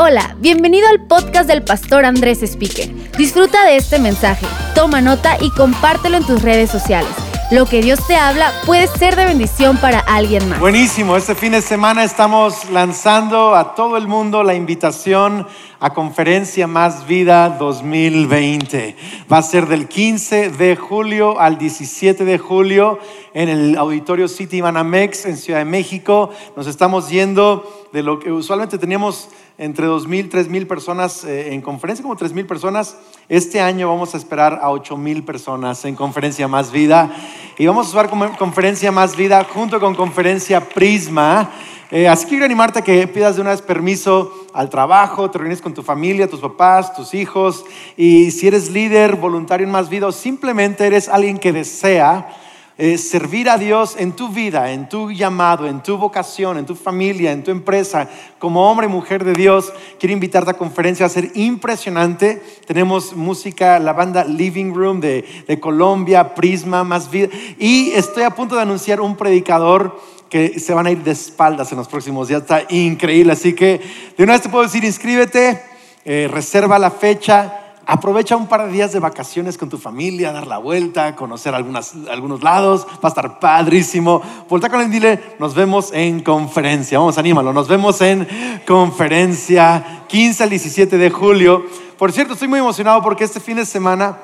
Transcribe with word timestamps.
Hola, 0.00 0.36
bienvenido 0.38 0.86
al 0.86 1.08
podcast 1.08 1.48
del 1.48 1.64
pastor 1.64 2.04
Andrés 2.04 2.40
Speaker. 2.44 2.88
Disfruta 3.16 3.64
de 3.64 3.74
este 3.74 3.98
mensaje, 3.98 4.46
toma 4.72 5.00
nota 5.00 5.36
y 5.40 5.50
compártelo 5.50 6.16
en 6.16 6.24
tus 6.24 6.40
redes 6.40 6.70
sociales. 6.70 7.10
Lo 7.50 7.66
que 7.66 7.82
Dios 7.82 8.06
te 8.06 8.14
habla 8.14 8.52
puede 8.64 8.86
ser 8.86 9.16
de 9.16 9.24
bendición 9.24 9.76
para 9.78 9.98
alguien 9.98 10.48
más. 10.48 10.60
Buenísimo, 10.60 11.16
este 11.16 11.34
fin 11.34 11.50
de 11.50 11.62
semana 11.62 12.04
estamos 12.04 12.70
lanzando 12.70 13.56
a 13.56 13.74
todo 13.74 13.96
el 13.96 14.06
mundo 14.06 14.44
la 14.44 14.54
invitación 14.54 15.48
a 15.80 15.92
Conferencia 15.92 16.68
Más 16.68 17.08
Vida 17.08 17.48
2020. 17.58 18.96
Va 19.32 19.38
a 19.38 19.42
ser 19.42 19.66
del 19.66 19.88
15 19.88 20.50
de 20.50 20.76
julio 20.76 21.40
al 21.40 21.58
17 21.58 22.24
de 22.24 22.38
julio 22.38 23.00
en 23.34 23.48
el 23.48 23.76
Auditorio 23.76 24.28
City 24.28 24.60
Banamex 24.60 25.24
en 25.24 25.36
Ciudad 25.36 25.58
de 25.58 25.64
México. 25.64 26.30
Nos 26.54 26.68
estamos 26.68 27.08
yendo 27.08 27.88
de 27.92 28.04
lo 28.04 28.20
que 28.20 28.30
usualmente 28.30 28.78
teníamos 28.78 29.28
entre 29.58 29.88
2.000, 29.88 30.30
3.000 30.30 30.66
personas 30.68 31.24
eh, 31.24 31.52
en 31.52 31.60
conferencia, 31.60 32.04
como 32.04 32.16
3.000 32.16 32.46
personas. 32.46 32.96
Este 33.28 33.60
año 33.60 33.88
vamos 33.88 34.14
a 34.14 34.16
esperar 34.16 34.60
a 34.62 34.70
8.000 34.70 35.24
personas 35.24 35.84
en 35.84 35.96
conferencia 35.96 36.46
Más 36.46 36.70
Vida. 36.70 37.10
Y 37.58 37.66
vamos 37.66 37.88
a 37.88 37.90
usar 37.90 38.36
conferencia 38.38 38.92
Más 38.92 39.16
Vida 39.16 39.44
junto 39.52 39.80
con 39.80 39.96
conferencia 39.96 40.68
Prisma. 40.68 41.50
Eh, 41.90 42.06
así 42.06 42.24
que 42.24 42.30
quiero 42.30 42.44
animarte 42.44 42.78
a 42.78 42.82
que 42.82 43.08
pidas 43.08 43.34
de 43.34 43.40
una 43.40 43.50
vez 43.50 43.62
permiso 43.62 44.32
al 44.52 44.70
trabajo, 44.70 45.28
te 45.30 45.38
reúnes 45.38 45.60
con 45.60 45.74
tu 45.74 45.82
familia, 45.82 46.28
tus 46.28 46.40
papás, 46.40 46.94
tus 46.94 47.12
hijos. 47.14 47.64
Y 47.96 48.30
si 48.30 48.46
eres 48.46 48.70
líder, 48.70 49.16
voluntario 49.16 49.66
en 49.66 49.72
Más 49.72 49.88
Vida 49.88 50.06
o 50.06 50.12
simplemente 50.12 50.86
eres 50.86 51.08
alguien 51.08 51.36
que 51.36 51.52
desea 51.52 52.28
servir 52.78 53.50
a 53.50 53.58
Dios 53.58 53.96
en 53.98 54.12
tu 54.12 54.28
vida, 54.28 54.70
en 54.70 54.88
tu 54.88 55.10
llamado, 55.10 55.66
en 55.66 55.82
tu 55.82 55.96
vocación, 55.96 56.58
en 56.58 56.66
tu 56.66 56.76
familia, 56.76 57.32
en 57.32 57.42
tu 57.42 57.50
empresa, 57.50 58.08
como 58.38 58.70
hombre 58.70 58.86
y 58.86 58.88
mujer 58.88 59.24
de 59.24 59.32
Dios, 59.32 59.72
quiero 59.98 60.12
invitarte 60.12 60.52
a 60.52 60.54
conferencia, 60.54 61.04
a 61.04 61.08
ser 61.08 61.32
impresionante. 61.34 62.40
Tenemos 62.66 63.16
música, 63.16 63.80
la 63.80 63.92
banda 63.92 64.24
Living 64.24 64.72
Room 64.72 65.00
de, 65.00 65.24
de 65.48 65.58
Colombia, 65.58 66.36
Prisma, 66.36 66.84
Más 66.84 67.10
Vida. 67.10 67.28
Y 67.58 67.90
estoy 67.90 68.22
a 68.22 68.30
punto 68.30 68.54
de 68.54 68.62
anunciar 68.62 69.00
un 69.00 69.16
predicador 69.16 69.98
que 70.28 70.60
se 70.60 70.74
van 70.74 70.86
a 70.86 70.90
ir 70.90 71.02
de 71.02 71.10
espaldas 71.10 71.72
en 71.72 71.78
los 71.78 71.88
próximos 71.88 72.28
días. 72.28 72.42
Está 72.42 72.62
increíble. 72.68 73.32
Así 73.32 73.54
que 73.54 73.80
de 74.16 74.24
una 74.24 74.34
vez 74.34 74.42
te 74.42 74.48
puedo 74.48 74.64
decir, 74.64 74.84
inscríbete, 74.84 75.62
eh, 76.04 76.28
reserva 76.30 76.78
la 76.78 76.90
fecha. 76.90 77.67
Aprovecha 77.90 78.36
un 78.36 78.48
par 78.48 78.66
de 78.66 78.72
días 78.72 78.92
de 78.92 79.00
vacaciones 79.00 79.56
con 79.56 79.70
tu 79.70 79.78
familia, 79.78 80.30
dar 80.30 80.46
la 80.46 80.58
vuelta, 80.58 81.16
conocer 81.16 81.54
algunos 81.54 82.42
lados, 82.42 82.86
va 82.86 83.04
a 83.04 83.08
estar 83.08 83.40
padrísimo. 83.40 84.20
Volta 84.46 84.68
con 84.68 84.82
el 84.82 84.90
dile, 84.90 85.18
nos 85.38 85.54
vemos 85.54 85.90
en 85.94 86.20
conferencia. 86.20 86.98
Vamos, 86.98 87.16
anímalo, 87.16 87.50
nos 87.54 87.66
vemos 87.66 87.98
en 88.02 88.28
conferencia 88.66 90.04
15 90.06 90.42
al 90.42 90.50
17 90.50 90.98
de 90.98 91.08
julio. 91.08 91.64
Por 91.96 92.12
cierto, 92.12 92.34
estoy 92.34 92.48
muy 92.48 92.58
emocionado 92.58 93.00
porque 93.00 93.24
este 93.24 93.40
fin 93.40 93.56
de 93.56 93.64
semana, 93.64 94.18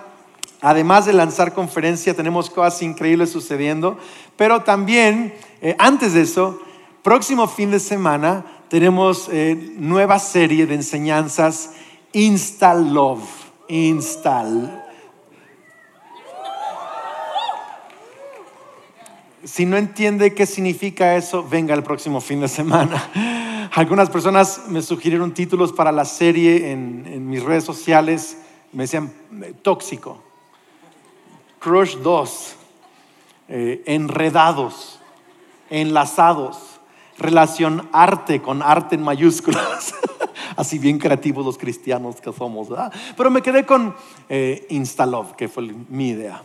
además 0.60 1.06
de 1.06 1.14
lanzar 1.14 1.54
conferencia, 1.54 2.12
tenemos 2.12 2.50
cosas 2.50 2.82
increíbles 2.82 3.30
sucediendo, 3.30 3.96
pero 4.36 4.60
también, 4.60 5.34
eh, 5.62 5.74
antes 5.78 6.12
de 6.12 6.20
eso, 6.20 6.60
próximo 7.02 7.48
fin 7.48 7.70
de 7.70 7.80
semana 7.80 8.44
tenemos 8.68 9.30
eh, 9.32 9.72
nueva 9.78 10.18
serie 10.18 10.66
de 10.66 10.74
enseñanzas 10.74 11.70
Insta 12.12 12.74
Love 12.74 13.43
install. 13.68 14.82
Si 19.44 19.66
no 19.66 19.76
entiende 19.76 20.34
qué 20.34 20.46
significa 20.46 21.16
eso, 21.16 21.46
venga 21.46 21.74
el 21.74 21.82
próximo 21.82 22.20
fin 22.20 22.40
de 22.40 22.48
semana. 22.48 23.68
Algunas 23.74 24.08
personas 24.08 24.62
me 24.68 24.80
sugirieron 24.80 25.34
títulos 25.34 25.72
para 25.72 25.92
la 25.92 26.04
serie 26.04 26.70
en, 26.70 27.28
mis 27.28 27.42
redes 27.42 27.64
sociales. 27.64 28.38
Me 28.72 28.84
decían 28.84 29.12
tóxico, 29.62 30.22
Crush 31.58 31.96
2, 31.98 32.56
eh, 33.48 33.82
enredados, 33.86 34.98
enlazados, 35.68 36.80
relación 37.18 37.88
arte 37.92 38.40
con 38.40 38.62
arte 38.62 38.94
en 38.94 39.02
mayúsculas. 39.02 39.94
así 40.56 40.78
bien 40.78 40.98
creativos 40.98 41.44
los 41.44 41.58
cristianos 41.58 42.20
que 42.20 42.32
somos. 42.32 42.68
Pero 43.16 43.30
me 43.30 43.42
quedé 43.42 43.64
con 43.64 43.94
eh, 44.28 44.66
Instalove, 44.70 45.34
que 45.36 45.48
fue 45.48 45.72
mi 45.88 46.10
idea. 46.10 46.42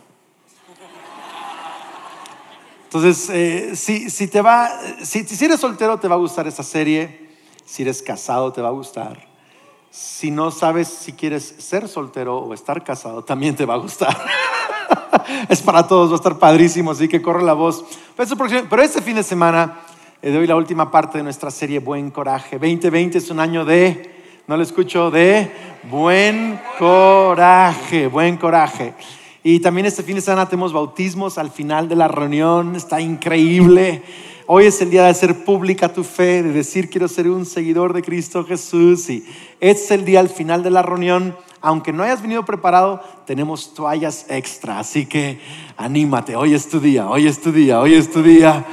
Entonces, 2.84 3.30
eh, 3.30 3.76
si, 3.76 4.26
te 4.26 4.42
va, 4.42 4.68
si, 5.02 5.22
si 5.24 5.44
eres 5.44 5.60
soltero 5.60 5.98
te 5.98 6.08
va 6.08 6.16
a 6.16 6.18
gustar 6.18 6.48
esa 6.48 6.64
serie, 6.64 7.30
si 7.64 7.82
eres 7.82 8.02
casado 8.02 8.52
te 8.52 8.60
va 8.60 8.68
a 8.68 8.72
gustar. 8.72 9.28
Si 9.92 10.30
no 10.30 10.50
sabes 10.50 10.88
si 10.88 11.12
quieres 11.12 11.54
ser 11.58 11.86
soltero 11.86 12.38
o 12.38 12.52
estar 12.52 12.82
casado, 12.82 13.22
también 13.22 13.54
te 13.54 13.64
va 13.64 13.74
a 13.74 13.78
gustar. 13.78 14.16
es 15.48 15.62
para 15.62 15.86
todos, 15.86 16.10
va 16.10 16.14
a 16.14 16.16
estar 16.16 16.38
padrísimo, 16.38 16.90
así 16.90 17.06
que 17.06 17.22
corre 17.22 17.42
la 17.42 17.52
voz. 17.52 17.84
Pero 18.16 18.82
este 18.82 19.02
fin 19.02 19.14
de 19.14 19.22
semana 19.22 19.80
de 20.22 20.36
hoy 20.36 20.46
la 20.46 20.56
última 20.56 20.90
parte 20.90 21.16
de 21.16 21.24
nuestra 21.24 21.50
serie 21.50 21.78
Buen 21.78 22.10
Coraje. 22.10 22.58
2020 22.58 23.16
es 23.16 23.30
un 23.30 23.40
año 23.40 23.64
de, 23.64 24.10
no 24.46 24.56
lo 24.58 24.62
escucho, 24.62 25.10
de 25.10 25.50
buen 25.90 26.60
coraje, 26.78 28.06
buen 28.06 28.36
coraje. 28.36 28.92
Y 29.42 29.60
también 29.60 29.86
este 29.86 30.02
fin 30.02 30.16
de 30.16 30.20
semana 30.20 30.46
tenemos 30.46 30.74
bautismos 30.74 31.38
al 31.38 31.50
final 31.50 31.88
de 31.88 31.96
la 31.96 32.06
reunión, 32.06 32.76
está 32.76 33.00
increíble. 33.00 34.02
Hoy 34.46 34.66
es 34.66 34.82
el 34.82 34.90
día 34.90 35.04
de 35.04 35.08
hacer 35.08 35.42
pública 35.42 35.90
tu 35.90 36.04
fe, 36.04 36.42
de 36.42 36.52
decir 36.52 36.90
quiero 36.90 37.08
ser 37.08 37.26
un 37.30 37.46
seguidor 37.46 37.94
de 37.94 38.02
Cristo 38.02 38.44
Jesús. 38.44 39.08
Y 39.08 39.24
es 39.58 39.90
el 39.90 40.04
día 40.04 40.20
al 40.20 40.28
final 40.28 40.62
de 40.62 40.70
la 40.70 40.82
reunión. 40.82 41.34
Aunque 41.62 41.94
no 41.94 42.02
hayas 42.02 42.20
venido 42.20 42.44
preparado, 42.44 43.02
tenemos 43.26 43.72
toallas 43.72 44.26
extra. 44.28 44.80
Así 44.80 45.06
que 45.06 45.40
anímate, 45.78 46.36
hoy 46.36 46.52
es 46.52 46.68
tu 46.68 46.78
día, 46.78 47.08
hoy 47.08 47.26
es 47.26 47.40
tu 47.40 47.52
día, 47.52 47.80
hoy 47.80 47.94
es 47.94 48.10
tu 48.10 48.22
día 48.22 48.66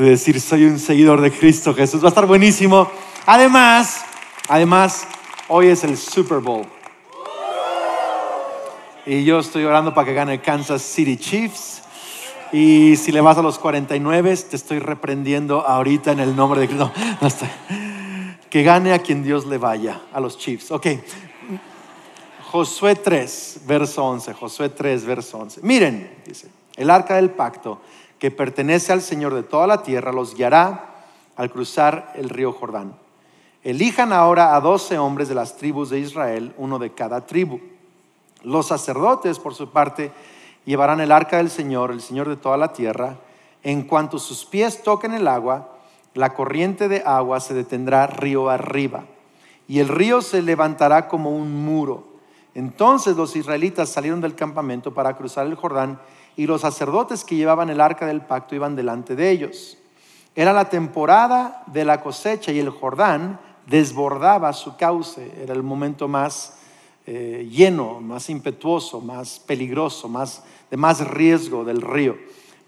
de 0.00 0.10
decir 0.10 0.40
soy 0.40 0.64
un 0.64 0.78
seguidor 0.78 1.20
de 1.20 1.30
Cristo 1.30 1.74
Jesús. 1.74 2.02
Va 2.02 2.06
a 2.06 2.08
estar 2.08 2.26
buenísimo. 2.26 2.90
Además, 3.26 4.02
además, 4.48 5.06
hoy 5.48 5.66
es 5.66 5.84
el 5.84 5.96
Super 5.98 6.38
Bowl. 6.38 6.64
Y 9.04 9.24
yo 9.24 9.40
estoy 9.40 9.64
orando 9.64 9.92
para 9.92 10.06
que 10.06 10.14
gane 10.14 10.40
Kansas 10.40 10.80
City 10.80 11.18
Chiefs. 11.18 11.82
Y 12.50 12.96
si 12.96 13.12
le 13.12 13.20
vas 13.20 13.36
a 13.36 13.42
los 13.42 13.58
49, 13.58 14.36
te 14.36 14.56
estoy 14.56 14.78
reprendiendo 14.78 15.66
ahorita 15.66 16.12
en 16.12 16.20
el 16.20 16.34
nombre 16.34 16.60
de 16.60 16.68
Cristo. 16.68 16.90
No, 17.20 17.28
Que 18.48 18.62
gane 18.62 18.92
a 18.94 19.00
quien 19.00 19.22
Dios 19.22 19.46
le 19.46 19.58
vaya, 19.58 20.00
a 20.12 20.20
los 20.20 20.38
Chiefs. 20.38 20.70
Ok. 20.70 20.86
Josué 22.50 22.96
3, 22.96 23.60
verso 23.66 24.04
11. 24.04 24.32
Josué 24.32 24.70
3, 24.70 25.04
verso 25.04 25.38
11. 25.38 25.60
Miren, 25.62 26.10
dice, 26.26 26.48
el 26.76 26.88
arca 26.88 27.16
del 27.16 27.30
pacto 27.30 27.80
que 28.20 28.30
pertenece 28.30 28.92
al 28.92 29.00
Señor 29.00 29.34
de 29.34 29.42
toda 29.42 29.66
la 29.66 29.82
tierra, 29.82 30.12
los 30.12 30.36
guiará 30.36 30.84
al 31.36 31.50
cruzar 31.50 32.12
el 32.14 32.28
río 32.28 32.52
Jordán. 32.52 32.94
Elijan 33.64 34.12
ahora 34.12 34.54
a 34.54 34.60
doce 34.60 34.98
hombres 34.98 35.28
de 35.28 35.34
las 35.34 35.56
tribus 35.56 35.90
de 35.90 35.98
Israel, 35.98 36.54
uno 36.58 36.78
de 36.78 36.92
cada 36.92 37.26
tribu. 37.26 37.60
Los 38.42 38.66
sacerdotes, 38.68 39.38
por 39.38 39.54
su 39.54 39.70
parte, 39.70 40.12
llevarán 40.66 41.00
el 41.00 41.12
arca 41.12 41.38
del 41.38 41.50
Señor, 41.50 41.90
el 41.90 42.02
Señor 42.02 42.28
de 42.28 42.36
toda 42.36 42.58
la 42.58 42.74
tierra. 42.74 43.16
En 43.62 43.82
cuanto 43.82 44.18
sus 44.18 44.44
pies 44.44 44.82
toquen 44.82 45.14
el 45.14 45.26
agua, 45.26 45.70
la 46.12 46.34
corriente 46.34 46.88
de 46.88 47.02
agua 47.06 47.40
se 47.40 47.54
detendrá 47.54 48.06
río 48.06 48.50
arriba, 48.50 49.04
y 49.66 49.78
el 49.78 49.88
río 49.88 50.20
se 50.20 50.42
levantará 50.42 51.08
como 51.08 51.30
un 51.30 51.64
muro. 51.64 52.04
Entonces 52.54 53.16
los 53.16 53.34
israelitas 53.36 53.88
salieron 53.88 54.20
del 54.20 54.34
campamento 54.34 54.92
para 54.92 55.16
cruzar 55.16 55.46
el 55.46 55.54
Jordán 55.54 56.00
y 56.40 56.46
los 56.46 56.62
sacerdotes 56.62 57.22
que 57.22 57.36
llevaban 57.36 57.68
el 57.68 57.82
arca 57.82 58.06
del 58.06 58.22
pacto 58.22 58.54
iban 58.54 58.74
delante 58.74 59.14
de 59.14 59.30
ellos. 59.30 59.76
Era 60.34 60.54
la 60.54 60.70
temporada 60.70 61.64
de 61.66 61.84
la 61.84 62.00
cosecha 62.00 62.50
y 62.50 62.58
el 62.58 62.70
Jordán 62.70 63.38
desbordaba 63.66 64.54
su 64.54 64.74
cauce. 64.78 65.30
Era 65.42 65.52
el 65.52 65.62
momento 65.62 66.08
más 66.08 66.56
eh, 67.06 67.46
lleno, 67.52 68.00
más 68.00 68.30
impetuoso, 68.30 69.02
más 69.02 69.38
peligroso, 69.38 70.08
más, 70.08 70.42
de 70.70 70.78
más 70.78 71.06
riesgo 71.06 71.62
del 71.62 71.82
río. 71.82 72.16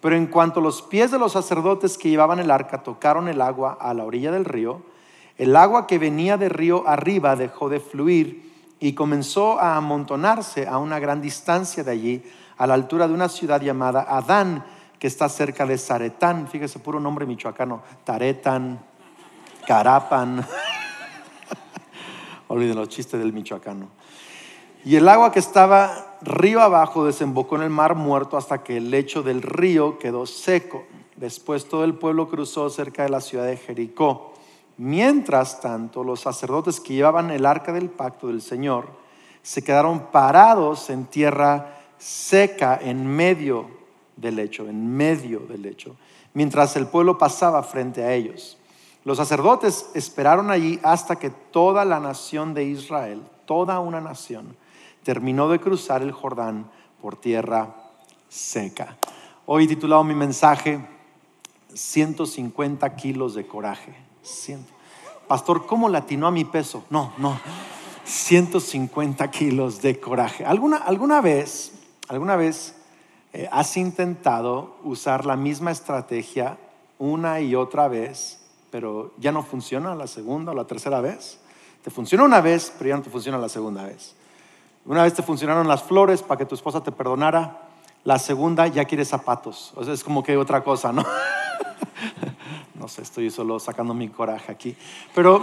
Pero 0.02 0.16
en 0.16 0.26
cuanto 0.26 0.60
los 0.60 0.82
pies 0.82 1.10
de 1.10 1.18
los 1.18 1.32
sacerdotes 1.32 1.96
que 1.96 2.10
llevaban 2.10 2.40
el 2.40 2.50
arca 2.50 2.82
tocaron 2.82 3.26
el 3.26 3.40
agua 3.40 3.78
a 3.80 3.94
la 3.94 4.04
orilla 4.04 4.32
del 4.32 4.44
río, 4.44 4.82
el 5.38 5.56
agua 5.56 5.86
que 5.86 5.98
venía 5.98 6.36
de 6.36 6.50
río 6.50 6.86
arriba 6.86 7.36
dejó 7.36 7.70
de 7.70 7.80
fluir 7.80 8.52
y 8.80 8.92
comenzó 8.92 9.58
a 9.58 9.76
amontonarse 9.76 10.66
a 10.66 10.76
una 10.76 10.98
gran 10.98 11.22
distancia 11.22 11.82
de 11.82 11.90
allí 11.90 12.22
a 12.62 12.66
la 12.68 12.74
altura 12.74 13.08
de 13.08 13.14
una 13.14 13.28
ciudad 13.28 13.60
llamada 13.60 14.06
Adán, 14.08 14.64
que 15.00 15.08
está 15.08 15.28
cerca 15.28 15.66
de 15.66 15.76
Zaretán. 15.76 16.46
Fíjese, 16.46 16.78
puro 16.78 17.00
nombre 17.00 17.26
michoacano. 17.26 17.82
Taretan, 18.04 18.78
Carapan. 19.66 20.46
Olviden 22.46 22.76
los 22.76 22.88
chistes 22.88 23.18
del 23.18 23.32
michoacano. 23.32 23.88
Y 24.84 24.94
el 24.94 25.08
agua 25.08 25.32
que 25.32 25.40
estaba 25.40 26.18
río 26.22 26.62
abajo 26.62 27.04
desembocó 27.04 27.56
en 27.56 27.62
el 27.62 27.70
mar 27.70 27.96
muerto 27.96 28.36
hasta 28.36 28.62
que 28.62 28.76
el 28.76 28.92
lecho 28.92 29.24
del 29.24 29.42
río 29.42 29.98
quedó 29.98 30.24
seco. 30.24 30.84
Después 31.16 31.68
todo 31.68 31.82
el 31.82 31.94
pueblo 31.94 32.28
cruzó 32.28 32.70
cerca 32.70 33.02
de 33.02 33.08
la 33.08 33.20
ciudad 33.20 33.46
de 33.46 33.56
Jericó. 33.56 34.34
Mientras 34.76 35.60
tanto, 35.60 36.04
los 36.04 36.20
sacerdotes 36.20 36.78
que 36.78 36.94
llevaban 36.94 37.32
el 37.32 37.44
arca 37.44 37.72
del 37.72 37.90
pacto 37.90 38.28
del 38.28 38.40
Señor 38.40 38.86
se 39.42 39.64
quedaron 39.64 40.12
parados 40.12 40.90
en 40.90 41.06
tierra 41.06 41.81
seca 42.02 42.78
en 42.82 43.06
medio 43.06 43.70
del 44.16 44.36
lecho, 44.36 44.68
en 44.68 44.96
medio 44.96 45.40
del 45.40 45.62
lecho, 45.62 45.96
mientras 46.34 46.74
el 46.76 46.88
pueblo 46.88 47.16
pasaba 47.16 47.62
frente 47.62 48.02
a 48.02 48.12
ellos. 48.12 48.58
Los 49.04 49.18
sacerdotes 49.18 49.88
esperaron 49.94 50.50
allí 50.50 50.80
hasta 50.82 51.16
que 51.16 51.30
toda 51.30 51.84
la 51.84 52.00
nación 52.00 52.54
de 52.54 52.64
Israel, 52.64 53.22
toda 53.46 53.78
una 53.80 54.00
nación, 54.00 54.56
terminó 55.04 55.48
de 55.48 55.60
cruzar 55.60 56.02
el 56.02 56.12
Jordán 56.12 56.70
por 57.00 57.16
tierra 57.16 57.74
seca. 58.28 58.96
Hoy 59.46 59.64
he 59.64 59.68
titulado 59.68 60.02
mi 60.04 60.14
mensaje 60.14 60.80
150 61.74 62.96
kilos 62.96 63.34
de 63.34 63.46
coraje. 63.46 63.94
Pastor, 65.28 65.66
¿cómo 65.66 65.88
latinó 65.88 66.26
a 66.26 66.30
mi 66.30 66.44
peso? 66.44 66.84
No, 66.90 67.12
no. 67.18 67.38
150 68.04 69.30
kilos 69.30 69.80
de 69.82 69.98
coraje. 69.98 70.44
¿Alguna, 70.44 70.76
alguna 70.76 71.20
vez, 71.20 71.81
alguna 72.08 72.36
vez 72.36 72.74
eh, 73.32 73.48
has 73.50 73.76
intentado 73.76 74.76
usar 74.84 75.24
la 75.24 75.36
misma 75.36 75.70
estrategia 75.70 76.58
una 76.98 77.40
y 77.40 77.54
otra 77.54 77.88
vez, 77.88 78.40
pero 78.70 79.12
ya 79.18 79.32
no 79.32 79.42
funciona 79.42 79.94
la 79.94 80.06
segunda 80.06 80.52
o 80.52 80.54
la 80.54 80.66
tercera 80.66 81.00
vez? 81.00 81.40
Te 81.82 81.90
funciona 81.90 82.24
una 82.24 82.40
vez, 82.40 82.72
pero 82.78 82.90
ya 82.90 82.96
no 82.96 83.02
te 83.02 83.10
funciona 83.10 83.38
la 83.38 83.48
segunda 83.48 83.84
vez. 83.84 84.14
Una 84.84 85.02
vez 85.02 85.14
te 85.14 85.22
funcionaron 85.22 85.66
las 85.66 85.82
flores 85.82 86.22
para 86.22 86.38
que 86.38 86.46
tu 86.46 86.54
esposa 86.54 86.82
te 86.82 86.92
perdonara, 86.92 87.68
la 88.04 88.18
segunda 88.18 88.66
ya 88.66 88.84
quiere 88.84 89.04
zapatos. 89.04 89.72
O 89.76 89.84
sea, 89.84 89.94
es 89.94 90.04
como 90.04 90.22
que 90.22 90.36
otra 90.36 90.62
cosa, 90.62 90.92
¿no? 90.92 91.04
no 92.74 92.88
sé, 92.88 93.02
estoy 93.02 93.30
solo 93.30 93.58
sacando 93.58 93.94
mi 93.94 94.08
coraje 94.08 94.50
aquí. 94.50 94.76
Pero 95.14 95.42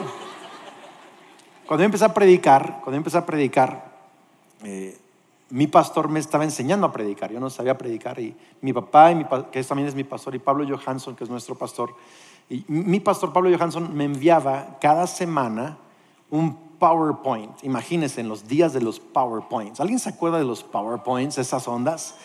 cuando 1.66 1.84
yo 1.84 1.86
empecé 1.86 2.06
a 2.06 2.14
predicar, 2.14 2.80
cuando 2.82 2.92
yo 2.92 2.98
empecé 2.98 3.18
a 3.18 3.26
predicar, 3.26 3.92
eh, 4.64 4.98
mi 5.50 5.68
pastor 5.68 6.10
me 6.10 6.20
estaba 6.20 6.44
enseñando 6.44 6.88
a 6.88 6.92
predicar. 6.92 7.32
Yo 7.32 7.40
no 7.40 7.50
sabía 7.50 7.78
predicar. 7.78 8.20
Y 8.20 8.36
mi 8.62 8.74
papá, 8.74 9.12
que 9.52 9.64
también 9.64 9.88
es 9.88 9.96
mi 9.96 10.04
pastor, 10.04 10.36
y 10.36 10.40
Pablo 10.40 10.66
Johansson, 10.68 11.16
que 11.16 11.24
es 11.24 11.30
nuestro 11.30 11.56
pastor, 11.56 11.96
y 12.50 12.66
mi 12.68 13.00
pastor 13.00 13.32
Pablo 13.32 13.56
Johansson 13.56 13.96
me 13.96 14.06
enviaba 14.06 14.78
cada 14.82 15.06
semana 15.06 15.78
un 16.32 16.56
PowerPoint. 16.80 17.64
Imagínense 17.64 18.22
en 18.22 18.30
los 18.30 18.48
días 18.48 18.74
de 18.74 18.82
los 18.82 19.00
PowerPoints. 19.00 19.80
¿Alguien 19.80 20.00
se 20.00 20.10
acuerda 20.10 20.40
de 20.40 20.46
los 20.46 20.64
PowerPoints, 20.64 21.38
esas 21.38 21.68
ondas? 21.68 22.16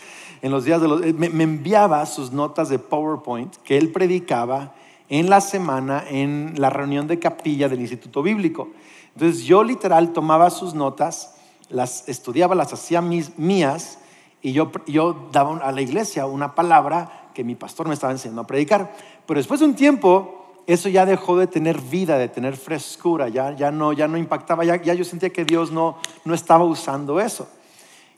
En 0.40 0.50
los 0.50 0.64
días 0.64 0.80
de 0.80 0.88
los... 0.88 1.00
Me, 1.00 1.28
me 1.28 1.44
enviaba 1.44 2.06
sus 2.06 2.32
notas 2.32 2.68
de 2.70 2.78
PowerPoint 2.78 3.54
que 3.56 3.76
él 3.76 3.92
predicaba 3.92 4.74
en 5.10 5.28
la 5.28 5.40
semana 5.40 6.04
en 6.08 6.54
la 6.56 6.70
reunión 6.70 7.06
de 7.06 7.18
capilla 7.18 7.68
del 7.68 7.80
Instituto 7.80 8.22
Bíblico. 8.22 8.68
Entonces 9.14 9.44
yo 9.44 9.62
literal 9.62 10.12
tomaba 10.12 10.50
sus 10.50 10.74
notas, 10.74 11.33
las 11.74 12.08
estudiaba, 12.08 12.54
las 12.54 12.72
hacía 12.72 13.02
mías 13.02 13.98
y 14.40 14.52
yo, 14.52 14.70
yo 14.86 15.28
daba 15.32 15.58
a 15.58 15.72
la 15.72 15.82
iglesia 15.82 16.26
una 16.26 16.54
palabra 16.54 17.30
que 17.34 17.42
mi 17.42 17.56
pastor 17.56 17.88
me 17.88 17.94
estaba 17.94 18.12
enseñando 18.12 18.42
a 18.42 18.46
predicar. 18.46 18.94
Pero 19.26 19.38
después 19.38 19.60
de 19.60 19.66
un 19.66 19.74
tiempo 19.74 20.62
eso 20.66 20.88
ya 20.88 21.04
dejó 21.04 21.36
de 21.36 21.46
tener 21.46 21.80
vida, 21.80 22.16
de 22.16 22.28
tener 22.28 22.56
frescura, 22.56 23.28
ya, 23.28 23.54
ya, 23.54 23.70
no, 23.70 23.92
ya 23.92 24.08
no 24.08 24.16
impactaba, 24.16 24.64
ya, 24.64 24.80
ya 24.80 24.94
yo 24.94 25.04
sentía 25.04 25.30
que 25.30 25.44
Dios 25.44 25.72
no, 25.72 25.98
no 26.24 26.32
estaba 26.32 26.64
usando 26.64 27.20
eso. 27.20 27.48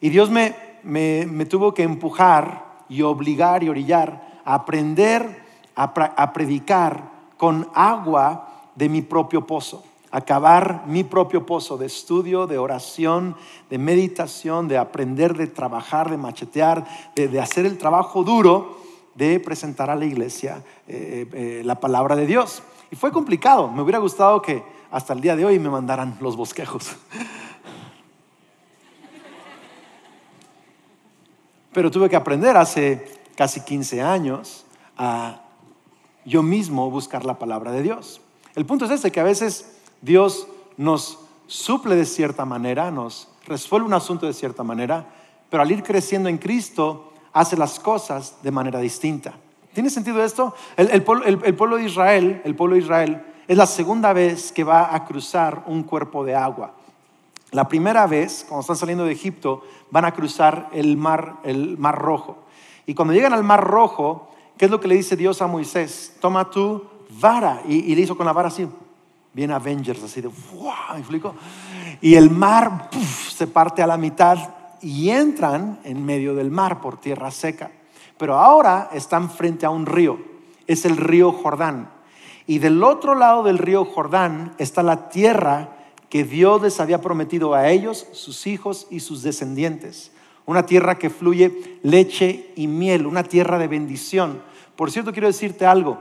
Y 0.01 0.11
Dios 0.11 0.31
me, 0.31 0.55
me, 0.83 1.27
me 1.27 1.47
tuvo 1.47 1.73
que 1.75 1.83
empujar 1.83 2.85
y 2.89 3.03
obligar 3.03 3.65
y 3.65 3.69
orillar 3.69 4.43
a 4.45 4.55
aprender 4.55 5.45
a, 5.75 5.85
a 5.85 6.33
predicar 6.33 7.11
con 7.37 7.69
agua 7.75 8.71
de 8.75 8.89
mi 8.89 9.03
propio 9.03 9.47
pozo 9.47 9.83
acabar 10.11 10.85
mi 10.87 11.05
propio 11.05 11.47
pozo 11.47 11.77
de 11.77 11.87
estudio, 11.87 12.47
de 12.47 12.59
oración, 12.59 13.37
de 13.71 13.79
meditación, 13.79 14.69
de 14.69 14.79
aprender, 14.79 15.37
de 15.37 15.47
trabajar, 15.47 16.11
de 16.11 16.17
machetear, 16.17 16.87
de, 17.15 17.41
hacer 17.41 17.67
el 17.67 17.79
trabajo 17.79 18.25
duro 18.25 18.79
de 19.15 19.41
presentar 19.41 19.91
a 19.91 19.97
la 19.97 20.05
iglesia 20.05 20.63
eh, 20.87 21.27
eh, 21.33 21.63
la 21.65 21.81
palabra 21.81 22.17
de 22.17 22.27
Dios. 22.27 22.63
Y 22.91 22.97
fue 22.97 23.11
complicado. 23.13 23.69
Me 23.69 23.83
hubiera 23.83 23.99
gustado 23.99 24.43
que 24.43 24.63
hasta 24.91 25.13
el 25.13 25.21
día 25.21 25.37
de 25.37 25.45
hoy 25.45 25.59
me 25.59 25.71
mandaran 25.71 26.17
los 26.21 26.37
bosquejos. 26.37 26.97
Pero 31.73 31.91
tuve 31.91 32.09
que 32.09 32.17
aprender 32.17 32.57
hace 32.57 33.05
casi 33.37 33.61
15 33.61 34.01
años 34.01 34.65
a 34.97 35.43
yo 36.25 36.43
mismo 36.43 36.91
buscar 36.91 37.25
la 37.25 37.39
palabra 37.39 37.71
de 37.73 37.83
Dios. 37.83 38.21
El 38.55 38.65
punto 38.65 38.87
es 38.87 38.91
este, 38.91 39.13
que 39.13 39.21
a 39.21 39.25
veces 39.25 39.76
Dios 40.01 40.47
nos 40.77 41.19
suple 41.47 41.97
de 41.97 42.07
cierta 42.07 42.45
manera, 42.45 42.91
nos 42.91 43.29
resuelve 43.47 43.87
un 43.87 43.95
asunto 43.95 44.27
de 44.27 44.33
cierta 44.33 44.63
manera, 44.63 45.07
pero 45.49 45.63
al 45.63 45.71
ir 45.71 45.83
creciendo 45.83 46.29
en 46.29 46.39
Cristo, 46.39 47.13
hace 47.33 47.57
las 47.57 47.79
cosas 47.79 48.37
de 48.43 48.51
manera 48.51 48.81
distinta. 48.81 49.35
¿Tiene 49.73 49.91
sentido 49.91 50.25
esto? 50.25 50.55
El, 50.77 51.03
pueblo 51.03 51.77
de 51.77 51.85
Israel, 51.85 52.41
el 52.45 52.55
pueblo 52.55 52.77
de 52.77 52.83
Israel, 52.83 53.23
es 53.47 53.57
la 53.57 53.67
segunda 53.67 54.13
vez 54.13 54.51
que 54.51 54.65
va 54.65 54.95
a 54.95 55.05
cruzar 55.05 55.65
un 55.67 55.83
cuerpo 55.83 56.25
de 56.25 56.35
agua. 56.35 56.73
La 57.53 57.69
primera 57.69 58.07
vez, 58.07 58.47
cuando 58.49 58.63
están 58.63 58.77
saliendo 58.77 59.05
de 59.05 59.13
Egipto, 59.13 59.63
van 59.91 60.05
a 60.05 60.13
cruzar 60.13 60.71
el 60.73 60.97
mar, 60.97 61.37
el 61.45 61.79
mar 61.79 61.99
rojo. 61.99 62.39
Y 62.87 62.95
cuando 62.95 63.13
llegan 63.13 63.35
al 63.35 63.45
mar 63.45 63.63
rojo, 63.63 64.31
¿qué 64.57 64.65
es 64.65 64.71
lo 64.71 64.81
que 64.81 64.89
le 64.89 64.95
dice 64.95 65.15
Dios 65.15 65.43
a 65.43 65.47
Moisés? 65.47 66.17
Toma 66.21 66.51
tu 66.51 66.83
vara. 67.21 67.63
Y, 67.69 67.95
le 67.95 68.01
hizo 68.01 68.17
con 68.17 68.27
la 68.27 68.33
vara 68.33 68.49
así. 68.49 68.67
Bien 69.37 69.51
Avengers, 69.51 70.03
así 70.03 70.23
de, 70.23 70.29
¡wow! 70.29 71.35
Y 72.01 72.15
el 72.15 72.31
mar 72.31 72.89
se 73.31 73.47
parte 73.47 73.83
a 73.83 73.87
la 73.87 73.99
mitad 73.99 74.39
y 74.81 75.11
entran 75.11 75.79
en 75.85 76.07
medio 76.07 76.35
del 76.35 76.51
mar 76.51 76.81
por 76.81 76.99
tierra 76.99 77.31
seca. 77.31 77.71
Pero 78.17 78.39
ahora 78.39 78.89
están 78.95 79.29
frente 79.29 79.67
a 79.67 79.71
un 79.71 79.85
río, 79.85 80.19
es 80.67 80.87
el 80.87 80.97
río 80.97 81.33
Jordán. 81.33 81.91
Y 82.47 82.61
del 82.61 82.83
otro 82.83 83.15
lado 83.15 83.43
del 83.43 83.59
río 83.59 83.85
Jordán 83.85 84.55
está 84.57 84.83
la 84.83 85.11
tierra 85.11 85.69
que 86.09 86.25
Dios 86.25 86.63
les 86.63 86.81
había 86.81 87.03
prometido 87.03 87.53
a 87.53 87.69
ellos, 87.69 88.07
sus 88.13 88.47
hijos 88.47 88.87
y 88.89 89.01
sus 89.01 89.23
descendientes. 89.23 90.13
Una 90.47 90.65
tierra 90.65 90.95
que 90.95 91.11
fluye 91.11 91.79
leche 91.83 92.55
y 92.57 92.69
miel, 92.69 93.07
una 93.07 93.23
tierra 93.23 93.59
de 93.59 93.69
bendición. 93.69 94.41
Por 94.77 94.91
cierto, 94.91 95.13
quiero 95.13 95.27
decirte 95.27 95.67
algo, 95.67 95.99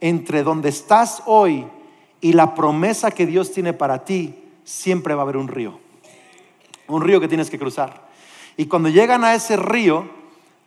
entre 0.00 0.42
donde 0.42 0.70
estás 0.70 1.22
hoy 1.26 1.66
y 2.20 2.32
la 2.32 2.54
promesa 2.54 3.10
que 3.10 3.26
Dios 3.26 3.52
tiene 3.52 3.72
para 3.72 4.04
ti, 4.04 4.34
siempre 4.64 5.14
va 5.14 5.22
a 5.22 5.24
haber 5.24 5.36
un 5.36 5.48
río. 5.48 5.78
Un 6.88 7.02
río 7.02 7.20
que 7.20 7.28
tienes 7.28 7.50
que 7.50 7.58
cruzar. 7.58 8.08
Y 8.56 8.66
cuando 8.66 8.88
llegan 8.88 9.24
a 9.24 9.34
ese 9.34 9.56
río, 9.56 10.08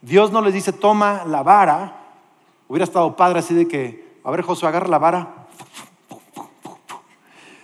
Dios 0.00 0.32
no 0.32 0.40
les 0.40 0.54
dice, 0.54 0.72
toma 0.72 1.24
la 1.26 1.42
vara. 1.42 2.00
Hubiera 2.68 2.84
estado 2.84 3.14
padre 3.16 3.40
así 3.40 3.54
de 3.54 3.68
que, 3.68 4.16
a 4.24 4.30
ver, 4.30 4.42
Josué, 4.42 4.68
agarra 4.68 4.88
la 4.88 4.98
vara. 4.98 5.46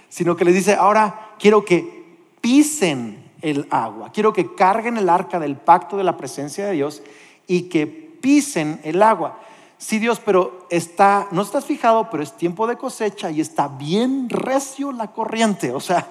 Sino 0.09 0.37
que 0.37 0.45
les 0.45 0.55
dice, 0.55 0.75
ahora 0.75 1.31
quiero 1.39 1.65
que 1.65 2.07
pisen 2.41 3.31
el 3.41 3.67
agua. 3.71 4.11
Quiero 4.13 4.33
que 4.33 4.55
carguen 4.55 4.97
el 4.97 5.09
arca 5.09 5.39
del 5.39 5.57
pacto 5.57 5.97
de 5.97 6.05
la 6.05 6.17
presencia 6.17 6.67
de 6.67 6.73
Dios 6.73 7.03
y 7.47 7.63
que 7.63 7.87
pisen 7.87 8.81
el 8.85 9.03
agua. 9.03 9.41
Sí, 9.79 10.01
Dios, 10.01 10.21
pero 10.25 10.67
está, 10.71 11.29
no 11.31 11.43
estás 11.43 11.65
fijado, 11.65 12.11
pero 12.11 12.23
es 12.23 12.37
tiempo 12.37 12.67
de 12.67 12.77
cosecha 12.77 13.31
y 13.31 13.41
está 13.41 13.69
bien 13.69 14.29
recio 14.29 14.91
la 14.91 15.13
corriente. 15.13 15.73
O 15.73 15.81
sea, 15.81 16.09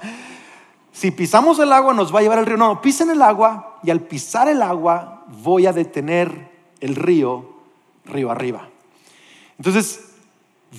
si 0.93 1.11
pisamos 1.11 1.59
el 1.59 1.73
agua 1.73 1.93
nos 1.93 2.13
va 2.15 2.19
a 2.19 2.21
llevar 2.21 2.39
el 2.39 2.45
río. 2.45 2.57
No, 2.57 2.81
pisen 2.81 3.09
el 3.09 3.21
agua 3.21 3.79
y 3.83 3.91
al 3.91 4.01
pisar 4.01 4.47
el 4.47 4.61
agua 4.61 5.25
voy 5.43 5.65
a 5.65 5.73
detener 5.73 6.49
el 6.79 6.95
río 6.95 7.57
río 8.05 8.31
arriba. 8.31 8.69
Entonces, 9.57 10.05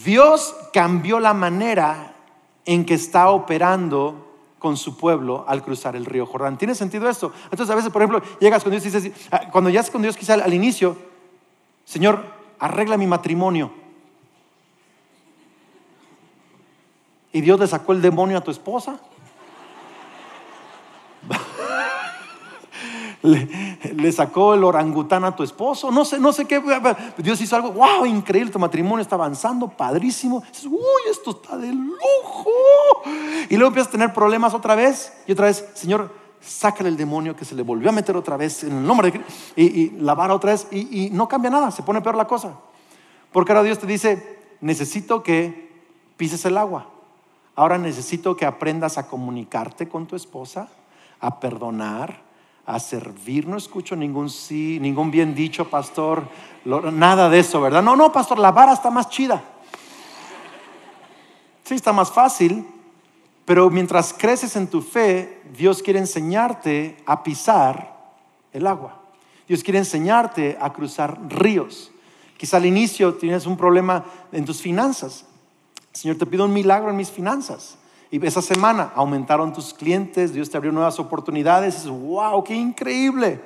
Dios 0.04 0.54
cambió 0.72 1.20
la 1.20 1.34
manera 1.34 2.14
en 2.64 2.84
que 2.84 2.94
está 2.94 3.30
operando 3.30 4.26
con 4.58 4.76
su 4.76 4.96
pueblo 4.96 5.44
al 5.46 5.62
cruzar 5.62 5.94
el 5.94 6.04
río 6.04 6.26
Jordán. 6.26 6.58
¿Tiene 6.58 6.74
sentido 6.74 7.08
esto? 7.08 7.32
Entonces 7.44 7.70
a 7.70 7.76
veces, 7.76 7.92
por 7.92 8.02
ejemplo, 8.02 8.22
llegas 8.40 8.62
con 8.62 8.72
Dios 8.72 8.84
y 8.84 8.90
dices, 8.90 9.12
ah, 9.30 9.48
cuando 9.52 9.70
ya 9.70 9.82
con 9.84 10.02
Dios 10.02 10.16
quizá 10.16 10.34
al 10.34 10.52
inicio, 10.52 10.96
Señor, 11.84 12.37
arregla 12.58 12.96
mi 12.96 13.06
matrimonio. 13.06 13.70
Y 17.32 17.40
Dios 17.40 17.60
le 17.60 17.66
sacó 17.66 17.92
el 17.92 18.02
demonio 18.02 18.38
a 18.38 18.40
tu 18.40 18.50
esposa. 18.50 18.98
le, 23.22 24.12
sacó 24.12 24.54
el 24.54 24.64
orangután 24.64 25.24
a 25.24 25.34
tu 25.34 25.42
esposo, 25.42 25.90
no 25.90 26.04
sé, 26.04 26.18
no 26.18 26.32
sé 26.32 26.46
qué. 26.46 26.62
Dios 27.18 27.40
hizo 27.40 27.56
algo, 27.56 27.72
wow, 27.72 28.06
increíble, 28.06 28.52
tu 28.52 28.58
matrimonio 28.58 29.02
está 29.02 29.16
avanzando, 29.16 29.68
padrísimo. 29.68 30.42
uy, 30.64 31.10
esto 31.10 31.30
está 31.32 31.56
de 31.56 31.72
lujo. 31.72 32.50
Y 33.48 33.56
luego 33.56 33.68
empiezas 33.68 33.88
a 33.88 33.92
tener 33.92 34.12
problemas 34.12 34.54
otra 34.54 34.74
vez 34.74 35.12
y 35.26 35.32
otra 35.32 35.46
vez, 35.46 35.68
Señor, 35.74 36.10
sácale 36.40 36.88
el 36.88 36.96
demonio 36.96 37.34
que 37.36 37.44
se 37.44 37.54
le 37.54 37.62
volvió 37.62 37.88
a 37.88 37.92
meter 37.92 38.16
otra 38.16 38.36
vez 38.36 38.64
en 38.64 38.78
el 38.78 38.86
nombre 38.86 39.10
de 39.10 39.18
Cristo 39.18 39.32
y, 39.56 39.64
y 39.64 39.90
la 39.98 40.14
vara 40.14 40.34
otra 40.34 40.52
vez 40.52 40.68
y, 40.70 41.10
no 41.12 41.28
cambia 41.28 41.50
nada, 41.50 41.70
se 41.70 41.82
pone 41.82 42.00
peor 42.00 42.16
la 42.16 42.26
cosa. 42.26 42.54
Porque 43.32 43.52
ahora 43.52 43.62
Dios 43.62 43.78
te 43.78 43.86
dice, 43.86 44.40
necesito 44.60 45.22
que 45.22 45.72
pises 46.16 46.44
el 46.44 46.56
agua. 46.56 46.86
Ahora 47.54 47.76
necesito 47.76 48.36
que 48.36 48.46
aprendas 48.46 48.98
a 48.98 49.08
comunicarte 49.08 49.88
con 49.88 50.06
tu 50.06 50.16
esposa, 50.16 50.68
a 51.20 51.40
perdonar, 51.40 52.22
a 52.64 52.78
servir. 52.78 53.46
No 53.48 53.56
escucho 53.56 53.96
ningún 53.96 54.30
sí, 54.30 54.78
ningún 54.80 55.10
bien 55.10 55.34
dicho, 55.34 55.68
pastor. 55.68 56.28
nada 56.64 57.28
de 57.28 57.40
eso, 57.40 57.60
¿verdad? 57.60 57.82
No, 57.82 57.96
no, 57.96 58.12
pastor, 58.12 58.38
la 58.38 58.52
vara 58.52 58.72
está 58.74 58.90
más 58.90 59.08
chida. 59.08 59.42
Sí, 61.64 61.74
está 61.74 61.92
más 61.92 62.10
fácil, 62.12 62.66
pero 63.48 63.70
mientras 63.70 64.12
creces 64.12 64.56
en 64.56 64.66
tu 64.66 64.82
fe, 64.82 65.40
Dios 65.56 65.82
quiere 65.82 65.98
enseñarte 65.98 66.98
a 67.06 67.22
pisar 67.22 68.12
el 68.52 68.66
agua. 68.66 69.00
Dios 69.48 69.62
quiere 69.62 69.78
enseñarte 69.78 70.58
a 70.60 70.70
cruzar 70.70 71.18
ríos. 71.30 71.90
Quizá 72.36 72.58
al 72.58 72.66
inicio 72.66 73.14
tienes 73.14 73.46
un 73.46 73.56
problema 73.56 74.04
en 74.32 74.44
tus 74.44 74.60
finanzas. 74.60 75.24
Señor, 75.92 76.18
te 76.18 76.26
pido 76.26 76.44
un 76.44 76.52
milagro 76.52 76.90
en 76.90 76.96
mis 76.96 77.10
finanzas. 77.10 77.78
Y 78.10 78.22
esa 78.26 78.42
semana 78.42 78.92
aumentaron 78.94 79.54
tus 79.54 79.72
clientes, 79.72 80.34
Dios 80.34 80.50
te 80.50 80.58
abrió 80.58 80.70
nuevas 80.70 80.98
oportunidades. 80.98 81.76
Dices, 81.76 81.90
wow, 81.90 82.44
qué 82.44 82.54
increíble. 82.54 83.40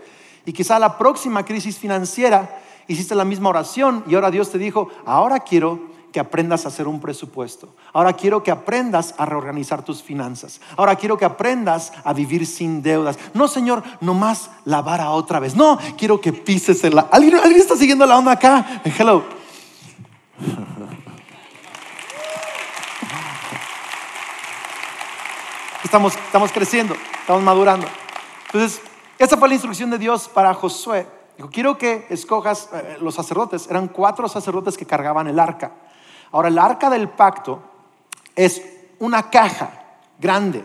Y 0.45 0.53
quizá 0.53 0.81
la 0.81 0.99
próxima 0.99 1.45
crisis 1.45 1.79
financiera 1.79 2.59
hiciste 2.89 3.15
la 3.15 3.25
misma 3.25 3.51
oración 3.51 4.03
y 4.09 4.17
ahora 4.17 4.33
Dios 4.33 4.51
te 4.51 4.59
dijo, 4.59 4.89
ahora 5.07 5.39
quiero 5.39 5.92
que 6.13 6.21
aprendas 6.21 6.65
a 6.65 6.69
hacer 6.69 6.87
un 6.87 7.01
presupuesto. 7.01 7.75
Ahora 7.93 8.13
quiero 8.13 8.43
que 8.43 8.51
aprendas 8.51 9.15
a 9.19 9.27
reorganizar 9.27 9.85
tus 9.85 10.03
finanzas. 10.03 10.61
Ahora 10.77 10.95
quiero 10.97 11.17
que 11.17 11.25
aprendas 11.25 11.93
a 12.05 12.13
vivir 12.13 12.47
sin 12.47 12.83
deudas. 12.83 13.19
No, 13.35 13.49
Señor, 13.49 13.83
nomás 14.01 14.51
la 14.65 14.83
vara 14.83 15.11
otra 15.11 15.41
vez. 15.41 15.57
No, 15.57 15.79
quiero 15.97 16.21
que 16.21 16.33
pises 16.33 16.85
el... 16.85 16.99
¿Alguien, 17.11 17.37
¿Alguien 17.37 17.61
está 17.61 17.77
siguiendo 17.77 18.07
la 18.07 18.19
onda 18.19 18.33
acá? 18.33 18.83
Hello. 18.85 19.25
Estamos, 25.85 26.15
estamos 26.15 26.51
creciendo, 26.53 26.95
estamos 27.21 27.43
madurando. 27.43 27.87
Entonces, 28.47 28.81
esa 29.19 29.37
fue 29.37 29.49
la 29.49 29.55
instrucción 29.55 29.91
de 29.91 29.99
Dios 29.99 30.27
para 30.27 30.55
Josué. 30.55 31.07
Dijo, 31.37 31.51
quiero 31.51 31.77
que 31.77 32.07
escojas 32.09 32.71
eh, 32.73 32.97
los 33.01 33.15
sacerdotes. 33.15 33.69
Eran 33.69 33.89
cuatro 33.89 34.29
sacerdotes 34.29 34.79
que 34.79 34.87
cargaban 34.87 35.27
el 35.27 35.39
arca. 35.39 35.73
Ahora, 36.33 36.49
el 36.49 36.59
arca 36.59 36.91
del 36.91 37.09
pacto 37.09 37.63
es 38.35 38.63
una 38.99 39.31
caja 39.31 39.85
grande 40.19 40.65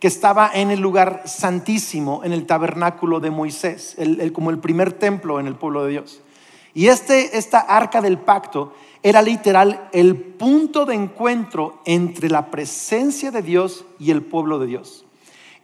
que 0.00 0.08
estaba 0.08 0.50
en 0.52 0.70
el 0.70 0.80
lugar 0.80 1.22
santísimo, 1.26 2.22
en 2.24 2.32
el 2.32 2.44
tabernáculo 2.44 3.20
de 3.20 3.30
Moisés, 3.30 3.96
como 4.34 4.50
el 4.50 4.58
primer 4.58 4.92
templo 4.92 5.40
en 5.40 5.46
el 5.46 5.54
pueblo 5.54 5.84
de 5.84 5.92
Dios. 5.92 6.20
Y 6.74 6.88
este, 6.88 7.38
esta 7.38 7.60
arca 7.60 8.02
del 8.02 8.18
pacto 8.18 8.74
era 9.02 9.22
literal 9.22 9.88
el 9.92 10.16
punto 10.16 10.84
de 10.84 10.94
encuentro 10.94 11.80
entre 11.86 12.28
la 12.28 12.50
presencia 12.50 13.30
de 13.30 13.40
Dios 13.40 13.86
y 13.98 14.10
el 14.10 14.22
pueblo 14.22 14.58
de 14.58 14.66
Dios. 14.66 15.06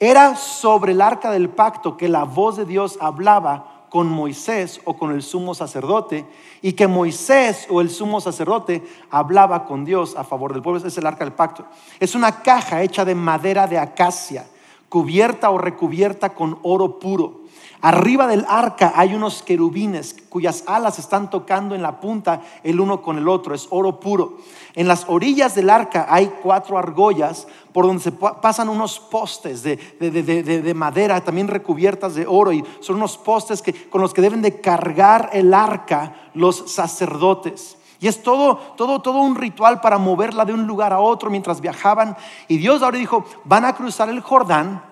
Era 0.01 0.37
sobre 0.37 0.93
el 0.93 1.03
arca 1.03 1.31
del 1.31 1.51
pacto 1.51 1.97
que 1.97 2.09
la 2.09 2.25
voz 2.25 2.57
de 2.57 2.65
Dios 2.65 2.97
hablaba 3.01 3.82
con 3.93 4.09
Moisés 4.09 4.81
o 4.87 4.97
con 4.97 5.11
el 5.11 5.23
sumo 5.23 5.55
sacerdote 5.55 6.25
y 6.63 6.73
que 6.73 6.87
Moisés 6.87 7.67
o 7.69 7.83
el 7.83 7.91
sumo 7.91 8.23
sacerdote 8.23 8.83
hablaba 9.11 9.67
con 9.67 9.85
Dios 9.85 10.17
a 10.17 10.25
favor 10.25 10.55
del 10.55 10.63
pueblo. 10.63 10.81
Es 10.83 10.97
el 10.97 11.05
arca 11.05 11.27
del 11.27 11.35
pacto. 11.35 11.67
Es 12.01 12.15
una 12.15 12.41
caja 12.41 12.83
hecha 12.83 13.05
de 13.05 13.15
madera 13.15 13.67
de 13.67 13.79
acacia, 13.79 14.47
cubierta 14.89 15.51
o 15.51 15.59
recubierta 15.59 16.31
con 16.31 16.59
oro 16.63 16.99
puro. 16.99 17.42
Arriba 17.85 18.29
del 18.29 18.47
arca 18.49 18.93
hay 18.95 19.13
unos 19.13 19.43
querubines 19.43 20.15
cuyas 20.29 20.63
alas 20.69 21.01
están 21.01 21.31
tocando 21.31 21.75
en 21.75 21.83
la 21.83 21.99
punta 21.99 22.41
el 22.63 22.79
uno 22.79 23.03
con 23.03 23.19
el 23.19 23.27
otro, 23.27 23.57
es 23.57 23.67
oro 23.71 23.99
puro. 23.99 24.39
En 24.77 24.87
las 24.87 25.07
orillas 25.09 25.57
del 25.57 25.69
arca 25.69 26.07
hay 26.09 26.33
cuatro 26.45 26.79
argollas 26.79 27.49
por 27.73 27.85
donde 27.85 28.05
se 28.05 28.13
pasan 28.13 28.69
unos 28.69 29.01
postes 29.01 29.65
de, 29.65 30.73
madera, 30.77 31.25
también 31.25 31.49
recubiertas 31.49 32.15
de 32.15 32.25
oro, 32.25 32.53
y 32.53 32.65
son 32.79 32.97
unos 32.97 33.19
postes 33.19 33.61
que, 33.61 33.75
con 33.91 34.01
los 34.01 34.15
que 34.15 34.23
deben 34.23 34.43
de 34.43 34.61
cargar 34.61 35.31
el 35.33 35.53
arca 35.53 36.15
los 36.35 36.73
sacerdotes. 36.73 37.77
Y 37.99 38.07
es 38.07 38.23
todo, 38.23 38.59
todo, 38.77 39.03
todo 39.03 39.19
un 39.19 39.35
ritual 39.35 39.81
para 39.81 39.99
moverla 39.99 40.45
de 40.45 40.53
un 40.53 40.69
lugar 40.69 40.93
a 40.93 41.01
otro 41.01 41.31
mientras 41.31 41.61
viajaban. 41.61 42.17
Y 42.47 42.59
Dios 42.59 42.81
ahora 42.81 42.99
dijo, 42.99 43.25
van 43.43 43.65
a 43.65 43.75
cruzar 43.75 44.09
el 44.09 44.21
Jordán 44.21 44.92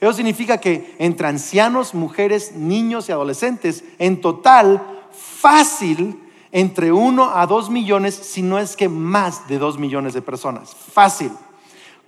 Eso 0.00 0.12
significa 0.12 0.58
que 0.58 0.94
entre 0.98 1.28
ancianos, 1.28 1.94
mujeres, 1.94 2.56
niños 2.56 3.08
y 3.08 3.12
adolescentes, 3.12 3.84
en 3.98 4.20
total, 4.20 4.82
fácil, 5.12 6.18
entre 6.50 6.92
1 6.92 7.36
a 7.36 7.46
2 7.46 7.70
millones, 7.70 8.14
si 8.14 8.42
no 8.42 8.58
es 8.58 8.76
que 8.76 8.88
más 8.88 9.46
de 9.48 9.58
2 9.58 9.78
millones 9.78 10.12
de 10.12 10.22
personas. 10.22 10.74
Fácil. 10.74 11.30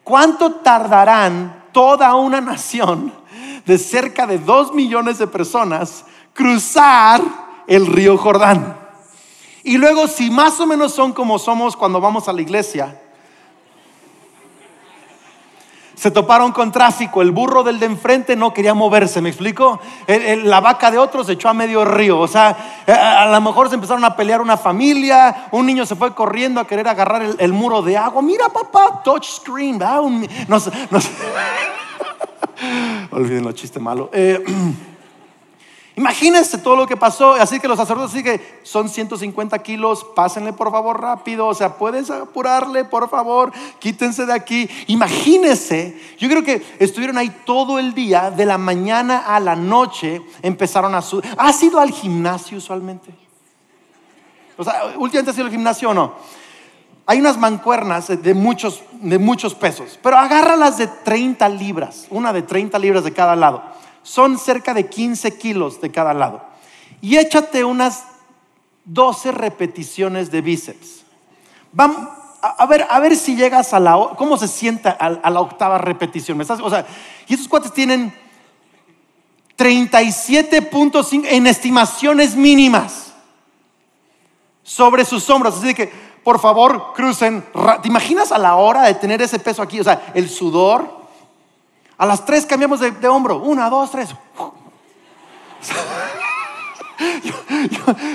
¿Cuánto 0.03 0.57
tardarán 0.57 1.64
toda 1.75 2.15
una 2.15 2.41
nación 2.41 3.13
de 3.67 3.77
cerca 3.77 4.27
de 4.27 4.39
dos 4.39 4.73
millones 4.73 5.19
de 5.19 5.27
personas 5.27 6.07
cruzar 6.33 7.21
el 7.67 7.87
río 7.87 8.17
Jordán. 8.17 8.79
Y 9.63 9.77
luego, 9.77 10.09
si 10.09 10.31
más 10.31 10.59
o 10.61 10.67
menos 10.67 10.95
son 10.95 11.13
como 11.13 11.39
somos 11.39 11.77
cuando 11.77 12.01
vamos 12.01 12.29
a 12.29 12.33
la 12.33 12.41
iglesia, 12.41 13.01
Se 15.95 16.11
toparon 16.11 16.53
con 16.53 16.73
tráfico. 16.73 17.23
El 17.23 17.31
burro 17.31 17.63
del 17.63 17.79
de 17.79 17.87
enfrente 17.87 18.37
no 18.37 18.53
quería 18.53 18.75
moverse, 18.75 19.21
¿me 19.21 19.29
explico? 19.29 19.81
la 20.07 20.61
vaca 20.61 20.91
de 20.91 20.99
otro 20.99 21.25
se 21.25 21.33
echó 21.33 21.49
a 21.49 21.55
medio 21.55 21.85
río. 21.85 22.19
O 22.19 22.29
sea, 22.29 22.85
a, 22.87 23.27
lo 23.27 23.41
mejor 23.41 23.69
se 23.69 23.77
empezaron 23.77 24.05
a 24.05 24.17
pelear 24.17 24.41
una 24.41 24.57
familia. 24.57 25.49
Un 25.53 25.67
niño 25.67 25.87
se 25.87 25.97
fue 25.97 26.15
corriendo 26.15 26.61
a 26.61 26.67
querer 26.67 26.89
agarrar 26.89 27.23
el, 27.39 27.53
muro 27.53 27.83
de 27.83 27.97
agua. 27.97 28.23
Mira, 28.23 28.49
papá, 28.49 29.03
touch 29.05 29.27
screen. 29.27 29.79
no, 29.79 30.59
Olviden 33.11 33.45
lo 33.45 33.53
chiste 33.53 33.79
malo. 33.81 34.11
Eh, 34.13 34.43
Imagínense 35.97 36.59
todo 36.59 36.75
lo 36.75 36.87
que 36.87 36.97
pasó. 36.97 37.35
Así 37.35 37.61
que 37.61 37.69
los 37.69 37.79
sacerdotes 37.79 38.23
que 38.23 38.59
son 38.65 38.89
150 38.89 39.57
kilos, 39.61 40.05
pásenle 40.17 40.53
por 40.53 40.71
favor 40.71 41.01
rápido. 41.01 41.47
O 41.47 41.55
sea, 41.55 41.77
puedes 41.77 42.11
apurarle, 42.11 42.85
por 42.85 43.09
favor, 43.09 43.53
quítense 43.79 44.27
de 44.27 44.33
aquí. 44.33 44.69
Imagínense, 44.89 45.99
yo 46.19 46.29
creo 46.29 46.43
que 46.43 46.63
estuvieron 46.81 47.17
ahí 47.17 47.31
todo 47.45 47.79
el 47.79 47.95
día, 47.95 48.31
de 48.33 48.45
la 48.45 48.59
mañana 48.59 49.19
a 49.19 49.39
la 49.39 49.55
noche, 49.55 50.21
empezaron 50.43 50.95
a 50.97 51.03
subir. 51.03 51.31
¿Has 51.39 51.63
ido 51.63 51.79
al 51.79 51.91
gimnasio 51.91 52.59
usualmente? 52.59 53.15
O 54.57 54.65
sea, 54.65 54.95
últimamente 54.97 55.31
has 55.31 55.37
ido 55.37 55.47
al 55.47 55.53
gimnasio 55.53 55.91
o 55.91 55.95
no. 55.95 56.15
Hay 57.07 57.21
unas 57.21 57.37
mancuernas 57.37 58.09
de 58.09 58.35
muchos, 58.35 58.83
de 58.93 59.19
muchos 59.19 59.55
pesos, 59.55 59.99
pero 60.03 60.17
agárralas 60.17 60.79
de 60.79 60.87
30 60.87 61.49
libras, 61.51 62.07
una 62.09 62.33
de 62.33 62.43
30 62.43 62.79
libras 62.79 63.05
de 63.05 63.13
cada 63.13 63.37
lado 63.37 63.63
son 64.05 64.39
cerca 64.39 64.73
de 64.73 64.89
15 64.89 65.37
kilos 65.37 65.81
de 65.81 65.91
cada 65.91 66.15
lado. 66.15 66.45
Y 67.01 67.17
échate 67.17 67.65
unas 67.65 68.05
12 68.85 69.33
repeticiones 69.33 70.31
de 70.31 70.41
bíceps. 70.41 71.05
Vamos, 71.73 71.97
a, 72.41 72.67
ver, 72.67 72.87
a 72.89 73.01
ver 73.01 73.17
si 73.17 73.35
llegas 73.35 73.73
a 73.73 73.81
la... 73.81 74.11
¿Cómo 74.17 74.37
se 74.37 74.47
sienta 74.47 74.91
a, 74.91 75.31
la 75.31 75.41
octava 75.41 75.79
repetición? 75.79 76.41
Y 77.27 77.35
esos 77.35 77.49
cuates 77.49 77.73
tienen 77.73 78.15
37.5 79.57 81.27
en 81.27 81.47
estimaciones 81.47 82.37
mínimas 82.37 83.15
sobre 84.63 85.05
sus 85.05 85.29
hombros. 85.31 85.57
Así 85.57 85.75
que, 85.75 85.91
por 86.23 86.39
favor, 86.39 86.93
crucen. 86.95 87.45
¿Te 87.83 87.89
imaginas 87.89 88.33
a 88.33 88.39
la 88.39 88.57
hora 88.57 88.83
de 88.83 88.95
tener 88.95 89.23
ese 89.23 89.39
peso 89.39 89.63
aquí? 89.63 89.81
O 89.81 89.85
sea, 89.85 90.13
el 90.15 90.29
sudor, 90.29 91.04
a 91.97 92.07
las 92.07 92.25
tres 92.25 92.47
cambiamos 92.47 92.81
de, 92.81 93.09
hombro. 93.09 93.39
Una, 93.39 93.71
dos, 93.71 93.91
tres. 93.91 94.11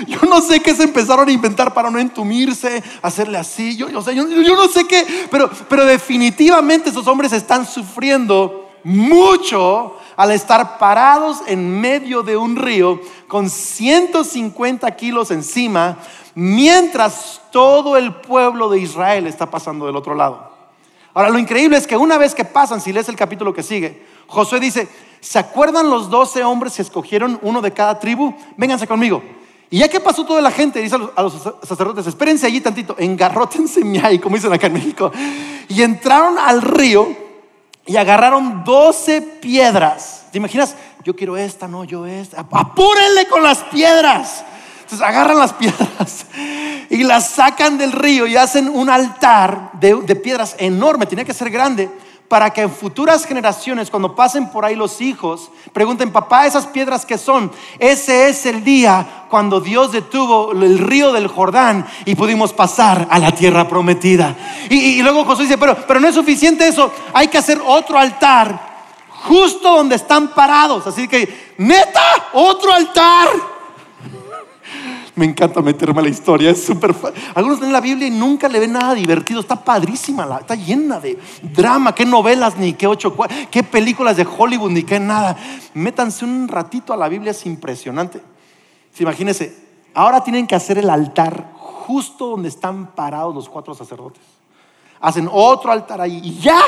Yo, 0.06 0.18
no 0.28 0.40
sé 0.40 0.60
qué 0.60 0.74
se 0.74 0.84
empezaron 0.84 1.28
a 1.28 1.32
inventar 1.32 1.72
para 1.72 1.90
no 1.90 1.98
entumirse, 1.98 2.82
hacerle 3.02 3.38
así. 3.38 3.76
Yo, 3.76 3.88
yo, 3.88 4.00
yo 4.10 4.56
no 4.56 4.68
sé 4.68 4.86
qué, 4.86 5.28
pero, 5.30 5.50
pero 5.68 5.84
definitivamente 5.84 6.90
esos 6.90 7.06
hombres 7.06 7.32
están 7.32 7.66
sufriendo 7.66 8.70
mucho 8.84 9.96
al 10.16 10.30
estar 10.32 10.78
parados 10.78 11.42
en 11.46 11.80
medio 11.80 12.22
de 12.22 12.36
un 12.36 12.56
río 12.56 13.00
con 13.26 13.48
150 13.48 14.90
kilos 14.96 15.30
encima, 15.30 15.98
mientras 16.34 17.40
todo 17.50 17.96
el 17.96 18.14
pueblo 18.14 18.68
de 18.68 18.80
Israel 18.80 19.26
está 19.26 19.50
pasando 19.50 19.86
del 19.86 19.96
otro 19.96 20.14
lado. 20.14 20.49
Ahora, 21.14 21.30
lo 21.30 21.38
increíble 21.38 21.76
es 21.76 21.86
que 21.86 21.96
una 21.96 22.18
vez 22.18 22.34
que 22.34 22.44
pasan, 22.44 22.80
si 22.80 22.92
lees 22.92 23.08
el 23.08 23.16
capítulo 23.16 23.52
que 23.52 23.62
sigue, 23.62 24.02
Josué 24.26 24.60
dice, 24.60 24.88
¿se 25.20 25.38
acuerdan 25.38 25.90
los 25.90 26.08
doce 26.08 26.44
hombres 26.44 26.76
que 26.76 26.82
escogieron 26.82 27.38
uno 27.42 27.60
de 27.60 27.72
cada 27.72 27.98
tribu? 27.98 28.34
Vénganse 28.56 28.86
conmigo. 28.86 29.22
Y 29.70 29.78
ya 29.78 29.88
que 29.88 30.00
pasó 30.00 30.24
toda 30.24 30.40
la 30.40 30.50
gente, 30.50 30.80
dice 30.80 30.96
a 31.14 31.22
los, 31.22 31.34
sacerdotes, 31.62 32.06
espérense 32.06 32.46
allí 32.46 32.60
tantito, 32.60 32.96
engarrótense 32.98 33.80
ahí, 34.02 34.18
como 34.18 34.36
dicen 34.36 34.52
acá 34.52 34.66
en 34.66 34.72
México. 34.72 35.12
Y 35.68 35.82
entraron 35.82 36.38
al 36.38 36.60
río 36.60 37.08
y 37.86 37.96
agarraron 37.96 38.64
doce 38.64 39.22
piedras. 39.22 40.26
¿Te 40.32 40.38
imaginas? 40.38 40.74
Yo 41.04 41.14
quiero 41.14 41.36
esta, 41.36 41.68
no, 41.68 41.84
yo 41.84 42.04
esta. 42.06 42.46
Apúrenle 42.50 43.26
con 43.28 43.42
las 43.42 43.58
piedras. 43.64 44.44
Entonces 44.90 45.06
agarran 45.06 45.38
las 45.38 45.52
piedras 45.52 46.26
y 46.90 47.04
las 47.04 47.30
sacan 47.30 47.78
del 47.78 47.92
río 47.92 48.26
y 48.26 48.34
hacen 48.34 48.68
un 48.68 48.90
altar 48.90 49.70
de, 49.74 50.16
piedras 50.16 50.56
enorme, 50.58 51.06
tiene 51.06 51.24
que 51.24 51.32
ser 51.32 51.48
grande, 51.48 51.88
para 52.26 52.50
que 52.50 52.62
en 52.62 52.72
futuras 52.72 53.24
generaciones, 53.24 53.88
cuando 53.88 54.16
pasen 54.16 54.50
por 54.50 54.64
ahí 54.64 54.74
los 54.74 55.00
hijos, 55.00 55.52
pregunten, 55.72 56.10
papá, 56.10 56.44
esas 56.44 56.66
piedras 56.66 57.06
que 57.06 57.18
son, 57.18 57.52
ese 57.78 58.30
es 58.30 58.44
el 58.46 58.64
día 58.64 59.26
cuando 59.30 59.60
Dios 59.60 59.92
detuvo 59.92 60.50
el 60.50 60.80
río 60.80 61.12
del 61.12 61.28
Jordán 61.28 61.86
y 62.04 62.16
pudimos 62.16 62.52
pasar 62.52 63.06
a 63.12 63.20
la 63.20 63.30
tierra 63.30 63.68
prometida. 63.68 64.34
Y, 64.70 65.00
luego 65.04 65.24
José 65.24 65.42
dice, 65.42 65.56
pero, 65.56 65.76
pero 65.86 66.00
no 66.00 66.08
es 66.08 66.16
suficiente 66.16 66.66
eso, 66.66 66.92
hay 67.12 67.28
que 67.28 67.38
hacer 67.38 67.62
otro 67.64 67.96
altar 67.96 68.58
justo 69.22 69.76
donde 69.76 69.94
están 69.94 70.34
parados. 70.34 70.84
Así 70.88 71.06
que, 71.06 71.54
neta, 71.58 72.02
otro 72.32 72.74
altar 72.74 73.59
me 75.14 75.24
encanta 75.24 75.60
meterme 75.60 76.00
a 76.00 76.02
la 76.02 76.08
historia, 76.08 76.50
es 76.50 76.64
súper 76.64 76.94
Algunos 77.34 77.60
leen 77.60 77.72
la 77.72 77.80
Biblia 77.80 78.06
y 78.06 78.10
nunca 78.10 78.48
le 78.48 78.60
ven 78.60 78.72
nada 78.72 78.94
divertido, 78.94 79.40
está 79.40 79.56
padrísima, 79.56 80.38
está 80.40 80.54
llena 80.54 81.00
de 81.00 81.18
drama, 81.42 81.94
qué 81.94 82.04
novelas, 82.04 82.56
ni 82.56 82.74
qué 82.74 82.86
ocho, 82.86 83.16
qué 83.50 83.62
películas 83.62 84.16
de 84.16 84.26
Hollywood, 84.26 84.70
ni 84.70 84.82
qué 84.82 85.00
nada. 85.00 85.36
Métanse 85.74 86.24
un 86.24 86.48
ratito 86.48 86.92
a 86.92 86.96
la 86.96 87.08
Biblia, 87.08 87.32
es 87.32 87.44
impresionante. 87.46 88.20
imagínense, 88.98 89.56
ahora 89.94 90.22
tienen 90.22 90.46
que 90.46 90.54
hacer 90.54 90.78
el 90.78 90.88
altar 90.88 91.52
justo 91.54 92.28
donde 92.28 92.48
están 92.48 92.88
parados 92.94 93.34
los 93.34 93.48
cuatro 93.48 93.74
sacerdotes. 93.74 94.22
Hacen 95.00 95.28
otro 95.30 95.72
altar 95.72 96.00
ahí 96.00 96.20
y 96.22 96.38
ya 96.38 96.60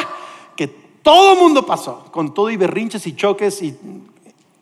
que 0.57 0.69
todo 1.03 1.35
el 1.35 1.39
mundo 1.39 1.65
pasó, 1.65 2.05
con 2.11 2.35
todo 2.35 2.51
y 2.51 2.57
berrinches 2.57 3.07
y 3.07 3.15
choques 3.15 3.63
y 3.63 3.79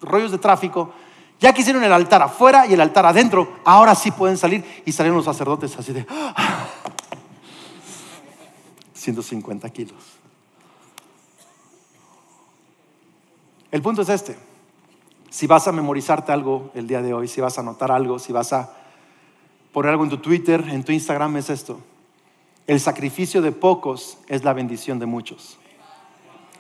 rollos 0.01 0.33
de 0.33 0.39
tráfico 0.39 0.93
ya 1.41 1.55
que 1.55 1.63
hicieron 1.63 1.83
el 1.83 1.93
altar 1.93 2.23
afuera 2.23 2.67
y 2.67 2.75
el 2.75 2.81
altar 2.81 3.07
adentro, 3.07 3.57
ahora 3.65 3.95
sí 3.95 4.11
pueden 4.11 4.37
salir 4.37 4.83
y 4.85 4.93
salieron 4.93 5.17
los 5.17 5.25
sacerdotes 5.25 5.77
así 5.79 5.93
de 5.93 6.07
150 8.93 9.71
kilos. 9.71 9.97
El 13.71 13.81
punto 13.81 14.03
es 14.03 14.11
este. 14.11 14.37
Si 15.31 15.47
vas 15.47 15.67
a 15.67 15.73
memorizarte 15.73 16.31
algo 16.31 16.71
el 16.75 16.87
día 16.87 17.01
de 17.01 17.15
hoy, 17.15 17.27
si 17.27 17.41
vas 17.41 17.57
a 17.57 17.63
anotar 17.63 17.91
algo, 17.91 18.19
si 18.19 18.33
vas 18.33 18.53
a 18.53 18.75
poner 19.73 19.93
algo 19.93 20.05
en 20.05 20.11
tu 20.11 20.19
Twitter, 20.19 20.63
en 20.69 20.85
tu 20.85 20.93
Instagram, 20.93 21.37
es 21.39 21.49
esto. 21.49 21.81
El 22.67 22.81
sacrificio 22.81 23.41
de 23.41 23.53
pocos 23.53 24.19
es 24.29 24.45
la 24.45 24.53
bendición 24.53 24.99
de 24.99 25.07
muchos. 25.07 25.57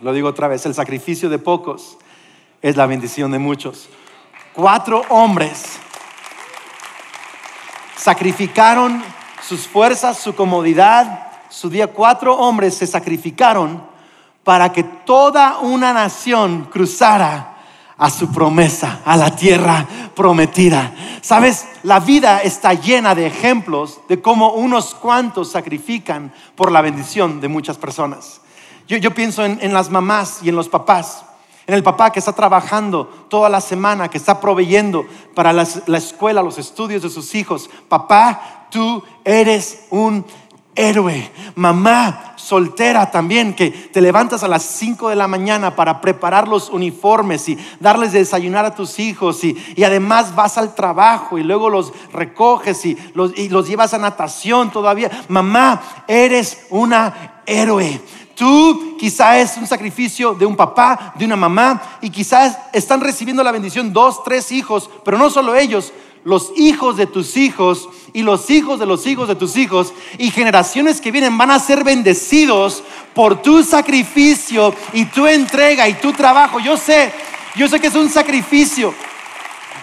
Lo 0.00 0.14
digo 0.14 0.28
otra 0.28 0.48
vez, 0.48 0.64
el 0.64 0.74
sacrificio 0.74 1.28
de 1.28 1.38
pocos 1.38 1.98
es 2.62 2.76
la 2.76 2.86
bendición 2.86 3.30
de 3.32 3.38
muchos 3.38 3.90
cuatro 4.52 5.02
hombres 5.08 5.78
sacrificaron 7.96 9.02
sus 9.46 9.66
fuerzas, 9.66 10.18
su 10.18 10.34
comodidad, 10.34 11.28
su 11.48 11.68
día. 11.68 11.88
Cuatro 11.88 12.34
hombres 12.36 12.74
se 12.74 12.86
sacrificaron 12.86 13.82
para 14.44 14.72
que 14.72 14.82
toda 14.82 15.58
una 15.58 15.92
nación 15.92 16.68
cruzara 16.70 17.56
a 17.98 18.08
su 18.08 18.32
promesa, 18.32 19.00
a 19.04 19.16
la 19.16 19.36
tierra 19.36 19.86
prometida. 20.14 20.94
Sabes, 21.20 21.68
la 21.82 22.00
vida 22.00 22.38
está 22.38 22.72
llena 22.72 23.14
de 23.14 23.26
ejemplos 23.26 24.00
de 24.08 24.22
cómo 24.22 24.54
unos 24.54 24.94
cuantos 24.94 25.52
sacrifican 25.52 26.32
por 26.54 26.72
la 26.72 26.80
bendición 26.80 27.40
de 27.42 27.48
muchas 27.48 27.76
personas. 27.76 28.40
Yo, 28.88 29.14
pienso 29.14 29.44
en 29.44 29.72
las 29.72 29.90
mamás 29.90 30.40
y 30.42 30.48
en 30.48 30.56
los 30.56 30.68
papás 30.68 31.24
en 31.70 31.74
el 31.74 31.84
papá 31.84 32.10
que 32.10 32.18
está 32.18 32.32
trabajando 32.32 33.06
toda 33.28 33.48
la 33.48 33.60
semana, 33.60 34.08
que 34.08 34.18
está 34.18 34.40
proveyendo 34.40 35.06
para 35.36 35.52
la, 35.52 35.62
escuela, 35.62 36.42
los 36.42 36.58
estudios 36.58 37.02
de 37.02 37.08
sus 37.08 37.32
hijos. 37.36 37.70
Papá, 37.88 38.66
tú 38.72 39.00
eres 39.24 39.86
un 39.90 40.24
héroe. 40.74 41.30
Mamá 41.54 42.32
soltera 42.34 43.12
también, 43.12 43.54
que 43.54 43.70
te 43.70 44.00
levantas 44.00 44.42
a 44.42 44.48
las 44.48 44.64
5 44.64 45.10
de 45.10 45.14
la 45.14 45.28
mañana 45.28 45.76
para 45.76 46.00
preparar 46.00 46.48
los 46.48 46.70
uniformes 46.70 47.48
y 47.48 47.56
darles 47.78 48.10
de 48.10 48.18
desayunar 48.18 48.64
a 48.64 48.74
tus 48.74 48.98
hijos 48.98 49.44
y, 49.44 49.56
además 49.84 50.34
vas 50.34 50.58
al 50.58 50.74
trabajo 50.74 51.38
y 51.38 51.44
luego 51.44 51.70
los 51.70 51.92
recoges 52.12 52.84
y 52.84 52.98
los, 53.14 53.38
y 53.38 53.48
los 53.48 53.68
llevas 53.68 53.94
a 53.94 53.98
natación 53.98 54.72
todavía. 54.72 55.08
Mamá, 55.28 55.80
eres 56.08 56.66
una 56.70 57.42
héroe. 57.46 58.00
Tú 58.40 58.96
quizás 58.98 59.50
es 59.50 59.58
un 59.58 59.66
sacrificio 59.66 60.32
de 60.32 60.46
un 60.46 60.56
papá, 60.56 61.12
de 61.14 61.26
una 61.26 61.36
mamá, 61.36 61.98
y 62.00 62.08
quizás 62.08 62.56
están 62.72 63.02
recibiendo 63.02 63.44
la 63.44 63.52
bendición 63.52 63.92
dos, 63.92 64.24
tres 64.24 64.50
hijos, 64.50 64.88
pero 65.04 65.18
no 65.18 65.28
solo 65.28 65.54
ellos, 65.54 65.92
los 66.24 66.50
hijos 66.56 66.96
de 66.96 67.04
tus 67.04 67.36
hijos 67.36 67.90
y 68.14 68.22
los 68.22 68.48
hijos 68.48 68.80
de 68.80 68.86
los 68.86 69.06
hijos 69.06 69.28
de 69.28 69.34
tus 69.34 69.58
hijos 69.58 69.92
y 70.16 70.30
generaciones 70.30 71.02
que 71.02 71.10
vienen 71.10 71.36
van 71.36 71.50
a 71.50 71.58
ser 71.58 71.84
bendecidos 71.84 72.82
por 73.12 73.42
tu 73.42 73.62
sacrificio 73.62 74.74
y 74.94 75.04
tu 75.04 75.26
entrega 75.26 75.86
y 75.86 75.92
tu 75.92 76.14
trabajo. 76.14 76.60
Yo 76.60 76.78
sé, 76.78 77.12
yo 77.56 77.68
sé 77.68 77.78
que 77.78 77.88
es 77.88 77.94
un 77.94 78.08
sacrificio 78.08 78.94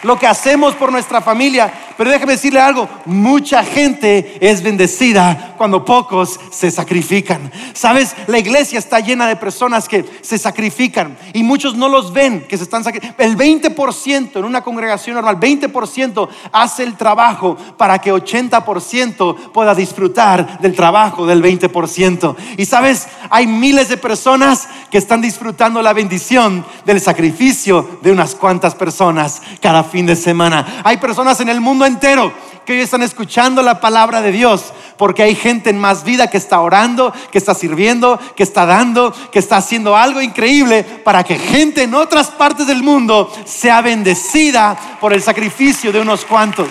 lo 0.01 0.17
que 0.17 0.25
hacemos 0.25 0.73
por 0.73 0.91
nuestra 0.91 1.21
familia, 1.21 1.71
pero 1.97 2.11
déjame 2.11 2.33
decirle 2.33 2.59
algo, 2.59 2.87
mucha 3.05 3.63
gente 3.63 4.37
es 4.39 4.61
bendecida 4.61 5.55
cuando 5.57 5.83
pocos 5.83 6.39
se 6.51 6.69
sacrifican. 6.69 7.51
Sabes, 7.73 8.15
la 8.27 8.37
iglesia 8.37 8.77
está 8.77 8.99
llena 8.99 9.27
de 9.27 9.35
personas 9.35 9.89
que 9.89 10.05
se 10.21 10.37
sacrifican 10.37 11.17
y 11.33 11.41
muchos 11.41 11.75
no 11.75 11.89
los 11.89 12.13
ven 12.13 12.45
que 12.47 12.57
se 12.57 12.63
están 12.63 12.83
sacrificando. 12.83 13.23
El 13.23 13.35
20% 13.35 14.35
en 14.35 14.45
una 14.45 14.61
congregación 14.61 15.15
normal, 15.15 15.39
20% 15.39 16.29
hace 16.51 16.83
el 16.83 16.95
trabajo 16.95 17.57
para 17.77 17.99
que 17.99 18.13
80% 18.13 19.51
pueda 19.51 19.73
disfrutar 19.73 20.59
del 20.59 20.75
trabajo 20.75 21.25
del 21.25 21.41
20%. 21.41 22.35
Y 22.57 22.65
sabes, 22.65 23.07
hay 23.29 23.47
miles 23.47 23.89
de 23.89 23.97
personas 23.97 24.67
que 24.91 24.99
están 24.99 25.21
disfrutando 25.21 25.81
la 25.81 25.93
bendición 25.93 26.63
del 26.85 27.01
sacrificio 27.01 27.99
de 28.03 28.11
unas 28.11 28.35
cuantas 28.35 28.75
personas 28.75 29.41
cada 29.61 29.83
fin 29.83 30.05
de 30.05 30.15
semana. 30.15 30.81
Hay 30.83 30.97
personas 30.97 31.39
en 31.39 31.49
el 31.49 31.59
mundo 31.59 31.86
entero 31.87 32.31
que 32.67 32.73
hoy 32.73 32.81
están 32.81 33.01
escuchando 33.01 33.63
la 33.63 33.79
palabra 33.79 34.21
de 34.21 34.33
Dios, 34.33 34.73
porque 34.97 35.23
hay 35.23 35.35
gente 35.35 35.69
en 35.69 35.79
más 35.79 36.03
vida 36.03 36.29
que 36.29 36.37
está 36.37 36.59
orando, 36.59 37.13
que 37.31 37.37
está 37.37 37.55
sirviendo, 37.55 38.19
que 38.35 38.43
está 38.43 38.65
dando, 38.65 39.13
que 39.31 39.39
está 39.39 39.57
haciendo 39.57 39.95
algo 39.95 40.21
increíble 40.21 40.83
para 40.83 41.23
que 41.23 41.39
gente 41.39 41.83
en 41.83 41.95
otras 41.95 42.27
partes 42.27 42.67
del 42.67 42.83
mundo 42.83 43.33
sea 43.45 43.81
bendecida 43.81 44.77
por 44.99 45.13
el 45.13 45.21
sacrificio 45.21 45.93
de 45.93 46.01
unos 46.01 46.25
cuantos. 46.25 46.67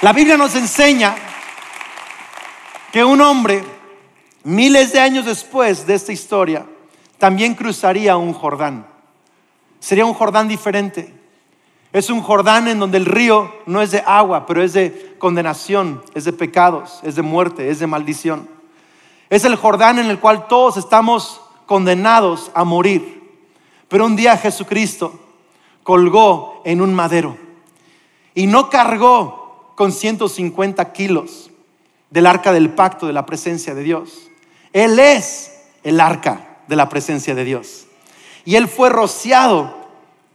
La 0.00 0.14
Biblia 0.14 0.38
nos 0.38 0.54
enseña 0.54 1.14
que 2.90 3.04
un 3.04 3.20
hombre, 3.20 3.62
miles 4.44 4.92
de 4.92 5.00
años 5.00 5.26
después 5.26 5.86
de 5.86 5.94
esta 5.94 6.12
historia, 6.12 6.64
también 7.18 7.54
cruzaría 7.54 8.16
un 8.16 8.32
Jordán. 8.32 8.86
Sería 9.78 10.06
un 10.06 10.14
Jordán 10.14 10.48
diferente. 10.48 11.21
Es 11.92 12.08
un 12.08 12.22
Jordán 12.22 12.68
en 12.68 12.78
donde 12.78 12.96
el 12.96 13.04
río 13.04 13.52
no 13.66 13.82
es 13.82 13.90
de 13.90 14.02
agua, 14.06 14.46
pero 14.46 14.62
es 14.62 14.72
de 14.72 15.14
condenación, 15.18 16.02
es 16.14 16.24
de 16.24 16.32
pecados, 16.32 17.00
es 17.02 17.16
de 17.16 17.22
muerte, 17.22 17.68
es 17.68 17.80
de 17.80 17.86
maldición. 17.86 18.48
Es 19.28 19.44
el 19.44 19.56
Jordán 19.56 19.98
en 19.98 20.06
el 20.06 20.18
cual 20.18 20.48
todos 20.48 20.78
estamos 20.78 21.42
condenados 21.66 22.50
a 22.54 22.64
morir. 22.64 23.22
Pero 23.88 24.06
un 24.06 24.16
día 24.16 24.38
Jesucristo 24.38 25.12
colgó 25.82 26.62
en 26.64 26.80
un 26.80 26.94
madero 26.94 27.36
y 28.34 28.46
no 28.46 28.70
cargó 28.70 29.72
con 29.74 29.92
150 29.92 30.92
kilos 30.92 31.50
del 32.08 32.26
arca 32.26 32.52
del 32.52 32.70
pacto 32.70 33.06
de 33.06 33.12
la 33.12 33.26
presencia 33.26 33.74
de 33.74 33.82
Dios. 33.82 34.30
Él 34.72 34.98
es 34.98 35.62
el 35.82 36.00
arca 36.00 36.58
de 36.68 36.76
la 36.76 36.88
presencia 36.88 37.34
de 37.34 37.44
Dios. 37.44 37.86
Y 38.46 38.56
él 38.56 38.66
fue 38.66 38.88
rociado 38.88 39.81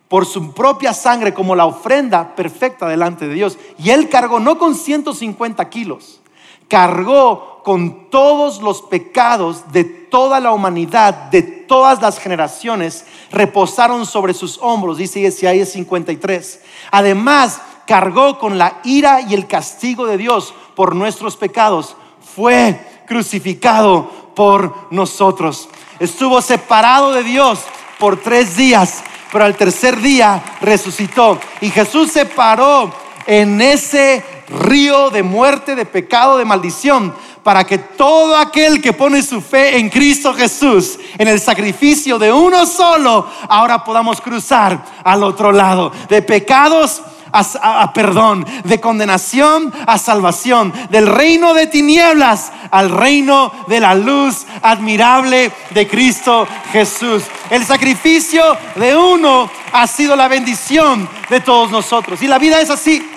por 0.08 0.26
su 0.26 0.54
propia 0.54 0.94
sangre 0.94 1.34
como 1.34 1.56
la 1.56 1.66
ofrenda 1.66 2.36
perfecta 2.36 2.88
delante 2.88 3.28
de 3.28 3.34
Dios. 3.34 3.58
Y 3.78 3.90
él 3.90 4.10
cargó 4.10 4.40
no 4.40 4.58
con 4.58 4.76
150 4.76 5.70
kilos, 5.70 6.22
cargó 6.68 7.62
con 7.64 8.10
todos 8.10 8.62
los 8.62 8.82
pecados 8.82 9.72
de 9.74 9.84
toda 9.84 10.40
la 10.40 10.54
humanidad, 10.54 11.14
de 11.32 11.42
todas 11.42 12.02
las 12.02 12.18
generaciones, 12.18 13.06
reposaron 13.30 14.06
sobre 14.06 14.34
sus 14.34 14.58
hombros, 14.62 14.98
dice 14.98 15.20
Isaías 15.20 15.70
53. 15.70 16.62
Además, 16.92 17.60
cargó 17.86 18.40
con 18.40 18.58
la 18.58 18.80
ira 18.86 19.22
y 19.22 19.34
el 19.34 19.48
castigo 19.48 20.06
de 20.06 20.18
Dios 20.18 20.54
por 20.76 20.96
nuestros 20.96 21.36
pecados. 21.36 21.98
Fue 22.36 22.80
crucificado 23.06 24.10
por 24.34 24.74
nosotros. 24.92 25.68
Estuvo 26.00 26.42
separado 26.42 27.12
de 27.12 27.24
Dios 27.24 27.60
por 28.00 28.18
tres 28.18 28.56
días 28.56 29.04
pero 29.32 29.46
al 29.46 29.56
tercer 29.56 30.00
día 30.00 30.42
resucitó. 30.62 31.40
Y 31.62 31.70
Jesús 31.70 32.12
se 32.12 32.26
paró 32.26 32.92
en 33.26 33.62
ese 33.62 34.24
río 34.50 35.10
de 35.10 35.24
muerte, 35.24 35.76
de 35.76 35.86
pecado, 35.86 36.38
de 36.38 36.46
maldición, 36.46 37.14
para 37.44 37.64
que 37.64 37.78
todo 37.78 38.36
aquel 38.36 38.82
que 38.82 38.94
pone 38.94 39.22
su 39.22 39.42
fe 39.42 39.78
en 39.78 39.90
Cristo 39.90 40.34
Jesús, 40.34 41.00
en 41.18 41.28
el 41.28 41.40
sacrificio 41.40 42.20
de 42.20 42.32
uno 42.32 42.66
solo, 42.66 43.28
ahora 43.48 43.84
podamos 43.84 44.20
cruzar 44.20 44.84
al 45.04 45.24
otro 45.24 45.52
lado, 45.52 45.92
de 46.10 46.22
pecados 46.22 47.02
a, 47.32 47.92
perdón, 47.94 48.46
de 48.64 48.80
condenación 48.80 49.74
a 49.86 49.98
salvación, 49.98 50.74
del 50.90 51.08
reino 51.08 51.54
de 51.54 51.68
tinieblas 51.68 52.52
al 52.72 52.90
reino 52.90 53.52
de 53.68 53.80
la 53.80 53.96
luz 53.96 54.46
admirable 54.62 55.52
de 55.72 55.88
Cristo 55.88 56.48
Jesús. 56.72 57.24
El 57.50 57.66
sacrificio 57.66 58.44
de 58.76 58.96
uno 58.96 59.50
ha 59.72 59.88
sido 59.88 60.16
la 60.16 60.28
bendición 60.28 61.08
de 61.30 61.40
todos 61.40 61.72
nosotros. 61.72 62.22
Y 62.22 62.28
la 62.28 62.40
vida 62.40 62.60
es 62.62 62.70
así. 62.70 63.08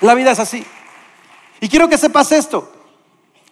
La 0.00 0.14
vida 0.14 0.32
es 0.32 0.38
así. 0.38 0.64
Y 1.60 1.68
quiero 1.68 1.88
que 1.88 1.98
sepas 1.98 2.32
esto. 2.32 2.72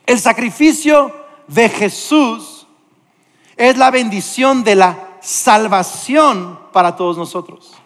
El 0.07 0.19
sacrificio 0.19 1.15
de 1.47 1.69
Jesús 1.69 2.67
es 3.57 3.77
la 3.77 3.91
bendición 3.91 4.65
de 4.65 4.77
la 4.77 5.09
salvación 5.21 6.59
para 6.73 6.97
todos 6.97 7.19
nosotros. 7.19 7.78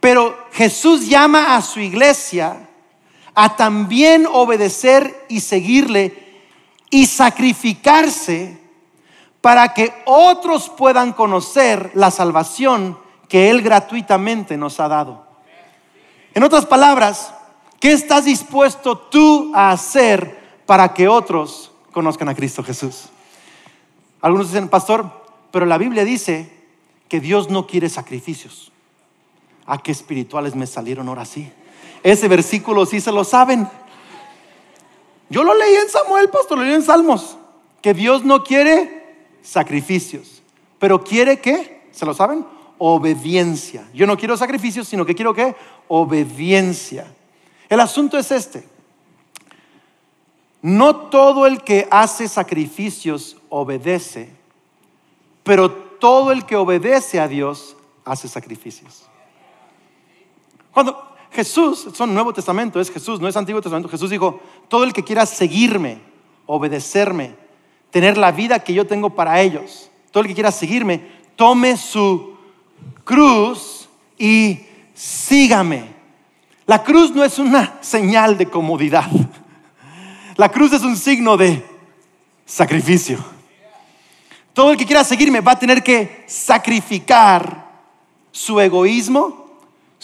Pero 0.00 0.36
Jesús 0.52 1.08
llama 1.08 1.56
a 1.56 1.62
su 1.62 1.80
iglesia 1.80 2.68
a 3.34 3.56
también 3.56 4.26
obedecer 4.26 5.26
y 5.28 5.40
seguirle 5.40 6.26
y 6.90 7.06
sacrificarse 7.06 8.58
para 9.40 9.74
que 9.74 9.92
otros 10.06 10.70
puedan 10.70 11.12
conocer 11.12 11.90
la 11.94 12.10
salvación 12.10 12.98
que 13.28 13.50
Él 13.50 13.62
gratuitamente 13.62 14.56
nos 14.56 14.80
ha 14.80 14.88
dado. 14.88 15.26
En 16.34 16.42
otras 16.42 16.66
palabras, 16.66 17.32
¿qué 17.80 17.92
estás 17.92 18.24
dispuesto 18.24 18.96
tú 18.96 19.52
a 19.54 19.70
hacer 19.70 20.60
para 20.66 20.92
que 20.94 21.08
otros 21.08 21.72
conozcan 21.92 22.28
a 22.28 22.34
Cristo 22.34 22.62
Jesús? 22.62 23.10
Algunos 24.20 24.48
dicen, 24.48 24.68
pastor, 24.68 25.10
pero 25.50 25.66
la 25.66 25.78
Biblia 25.78 26.04
dice 26.04 26.50
que 27.08 27.20
Dios 27.20 27.50
no 27.50 27.66
quiere 27.66 27.88
sacrificios. 27.88 28.72
¿A 29.66 29.78
qué 29.78 29.92
espirituales 29.92 30.54
me 30.54 30.66
salieron 30.66 31.08
ahora 31.08 31.24
sí? 31.24 31.50
Ese 32.02 32.28
versículo 32.28 32.86
sí 32.86 33.00
se 33.00 33.10
lo 33.10 33.24
saben. 33.24 33.68
Yo 35.28 35.42
lo 35.42 35.54
leí 35.54 35.74
en 35.74 35.88
Samuel, 35.88 36.28
pastor, 36.28 36.58
lo 36.58 36.64
leí 36.64 36.74
en 36.74 36.82
Salmos. 36.82 37.36
Que 37.82 37.94
Dios 37.94 38.24
no 38.24 38.44
quiere 38.44 39.04
sacrificios, 39.42 40.42
pero 40.78 41.02
quiere 41.02 41.40
que, 41.40 41.88
¿se 41.90 42.06
lo 42.06 42.14
saben? 42.14 42.44
Obediencia. 42.78 43.88
Yo 43.92 44.06
no 44.06 44.16
quiero 44.16 44.36
sacrificios, 44.36 44.86
sino 44.86 45.04
que 45.04 45.14
quiero 45.14 45.34
que 45.34 45.56
obediencia. 45.88 47.06
El 47.68 47.80
asunto 47.80 48.18
es 48.18 48.30
este. 48.30 48.68
No 50.62 50.96
todo 50.96 51.46
el 51.46 51.62
que 51.62 51.86
hace 51.90 52.28
sacrificios 52.28 53.36
obedece, 53.48 54.30
pero 55.42 55.70
todo 55.70 56.32
el 56.32 56.44
que 56.44 56.56
obedece 56.56 57.20
a 57.20 57.28
Dios 57.28 57.76
hace 58.04 58.28
sacrificios. 58.28 59.06
Cuando 60.76 61.16
Jesús, 61.32 61.88
son 61.94 62.12
Nuevo 62.12 62.34
Testamento, 62.34 62.78
es 62.78 62.90
Jesús, 62.90 63.18
no 63.18 63.26
es 63.26 63.34
Antiguo 63.38 63.62
Testamento, 63.62 63.88
Jesús 63.88 64.10
dijo, 64.10 64.42
todo 64.68 64.84
el 64.84 64.92
que 64.92 65.02
quiera 65.02 65.24
seguirme, 65.24 66.02
obedecerme, 66.44 67.34
tener 67.90 68.18
la 68.18 68.30
vida 68.30 68.58
que 68.58 68.74
yo 68.74 68.86
tengo 68.86 69.08
para 69.08 69.40
ellos, 69.40 69.90
todo 70.10 70.20
el 70.20 70.28
que 70.28 70.34
quiera 70.34 70.52
seguirme, 70.52 71.00
tome 71.34 71.78
su 71.78 72.36
cruz 73.04 73.88
y 74.18 74.66
sígame. 74.92 75.94
La 76.66 76.84
cruz 76.84 77.10
no 77.10 77.24
es 77.24 77.38
una 77.38 77.78
señal 77.80 78.36
de 78.36 78.44
comodidad. 78.44 79.08
La 80.36 80.50
cruz 80.50 80.74
es 80.74 80.82
un 80.82 80.98
signo 80.98 81.38
de 81.38 81.64
sacrificio. 82.44 83.16
Todo 84.52 84.72
el 84.72 84.76
que 84.76 84.84
quiera 84.84 85.04
seguirme 85.04 85.40
va 85.40 85.52
a 85.52 85.58
tener 85.58 85.82
que 85.82 86.24
sacrificar 86.26 87.66
su 88.30 88.60
egoísmo, 88.60 89.45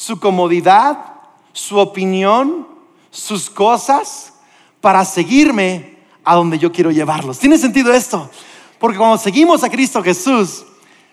su 0.05 0.19
comodidad, 0.19 0.99
su 1.53 1.79
opinión, 1.79 2.67
sus 3.13 3.49
cosas, 3.49 4.33
para 4.81 5.05
seguirme 5.05 5.97
a 6.25 6.35
donde 6.35 6.59
yo 6.59 6.73
quiero 6.73 6.91
llevarlos. 6.91 7.39
¿Tiene 7.39 7.57
sentido 7.57 7.93
esto? 7.93 8.29
Porque 8.81 8.99
cuando 8.99 9.17
seguimos 9.17 9.63
a 9.63 9.71
Cristo 9.71 10.03
Jesús, 10.03 10.65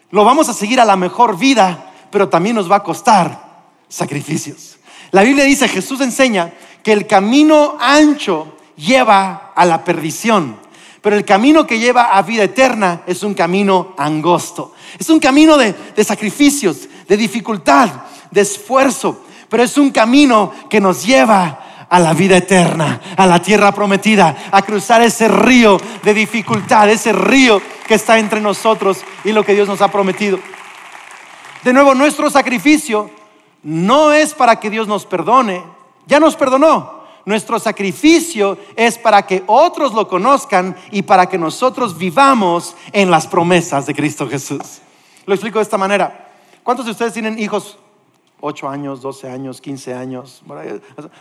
lo 0.09 0.25
vamos 0.25 0.49
a 0.49 0.55
seguir 0.55 0.79
a 0.79 0.85
la 0.85 0.95
mejor 0.95 1.37
vida, 1.37 1.93
pero 2.09 2.29
también 2.29 2.55
nos 2.55 2.71
va 2.71 2.77
a 2.77 2.83
costar 2.83 3.59
sacrificios. 3.87 4.79
La 5.11 5.21
Biblia 5.21 5.43
dice, 5.43 5.67
Jesús 5.67 6.01
enseña 6.01 6.51
que 6.81 6.91
el 6.91 7.05
camino 7.05 7.77
ancho 7.79 8.55
lleva 8.75 9.51
a 9.55 9.65
la 9.67 9.83
perdición, 9.83 10.57
pero 11.01 11.15
el 11.15 11.25
camino 11.25 11.67
que 11.67 11.77
lleva 11.77 12.17
a 12.17 12.23
vida 12.23 12.45
eterna 12.45 13.03
es 13.05 13.21
un 13.21 13.35
camino 13.35 13.93
angosto. 13.99 14.73
Es 14.97 15.11
un 15.11 15.19
camino 15.19 15.57
de, 15.57 15.73
de 15.95 16.03
sacrificios, 16.03 16.89
de 17.07 17.17
dificultad, 17.17 17.89
de 18.31 18.41
esfuerzo, 18.41 19.23
pero 19.49 19.63
es 19.63 19.77
un 19.77 19.91
camino 19.91 20.51
que 20.69 20.79
nos 20.79 21.05
lleva 21.05 21.87
a 21.89 21.99
la 21.99 22.13
vida 22.13 22.37
eterna, 22.37 23.01
a 23.17 23.25
la 23.25 23.41
tierra 23.41 23.71
prometida, 23.71 24.35
a 24.51 24.61
cruzar 24.61 25.01
ese 25.01 25.27
río 25.27 25.77
de 26.03 26.13
dificultad, 26.13 26.89
ese 26.89 27.11
río 27.11 27.61
que 27.87 27.95
está 27.95 28.19
entre 28.19 28.39
nosotros 28.39 28.99
y 29.23 29.31
lo 29.31 29.43
que 29.43 29.55
Dios 29.55 29.67
nos 29.67 29.81
ha 29.81 29.91
prometido. 29.91 30.39
De 31.63 31.73
nuevo, 31.73 31.95
nuestro 31.95 32.29
sacrificio 32.29 33.09
no 33.63 34.13
es 34.13 34.33
para 34.33 34.59
que 34.59 34.69
Dios 34.69 34.87
nos 34.87 35.05
perdone, 35.05 35.63
ya 36.05 36.19
nos 36.19 36.35
perdonó. 36.35 36.99
Nuestro 37.25 37.59
sacrificio 37.59 38.57
es 38.75 38.97
para 38.97 39.23
que 39.23 39.43
otros 39.45 39.93
lo 39.93 40.07
conozcan 40.07 40.75
y 40.89 41.01
para 41.01 41.27
que 41.27 41.37
nosotros 41.37 41.97
vivamos 41.97 42.75
en 42.91 43.11
las 43.11 43.27
promesas 43.27 43.85
de 43.85 43.93
Cristo 43.93 44.27
Jesús. 44.27 44.79
Lo 45.25 45.33
explico 45.33 45.59
de 45.59 45.63
esta 45.63 45.77
manera. 45.77 46.31
¿Cuántos 46.63 46.85
de 46.85 46.91
ustedes 46.91 47.13
tienen 47.13 47.37
hijos? 47.37 47.77
8 48.41 48.69
años, 48.69 49.01
12 49.01 49.29
años, 49.29 49.61
15 49.61 49.93
años. 49.93 50.41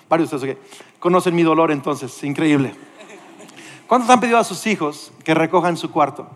Varios 0.09 0.31
de 0.31 0.37
ustedes 0.37 0.57
conocen 0.99 1.35
mi 1.35 1.43
dolor 1.43 1.71
entonces, 1.71 2.23
increíble. 2.25 2.75
¿Cuántos 3.87 4.11
han 4.11 4.21
pedido 4.21 4.39
a 4.39 4.45
sus 4.45 4.67
hijos 4.67 5.13
que 5.25 5.35
recojan 5.35 5.77
su 5.77 5.91
cuarto? 5.91 6.29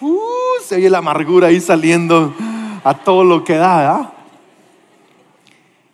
Uh, 0.00 0.62
se 0.62 0.76
oye 0.76 0.90
la 0.90 0.98
amargura 0.98 1.48
ahí 1.48 1.60
saliendo 1.60 2.32
a 2.84 2.94
todo 2.94 3.24
lo 3.24 3.42
que 3.42 3.56
da. 3.56 4.12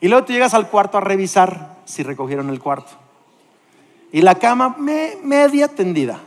Y 0.00 0.08
luego 0.08 0.26
tú 0.26 0.32
llegas 0.32 0.54
al 0.54 0.68
cuarto 0.68 0.98
a 0.98 1.00
revisar 1.00 1.78
si 1.84 2.02
recogieron 2.02 2.50
el 2.50 2.60
cuarto. 2.60 2.90
Y 4.10 4.20
la 4.20 4.34
cama 4.34 4.76
media 4.78 5.68
tendida. 5.68 6.20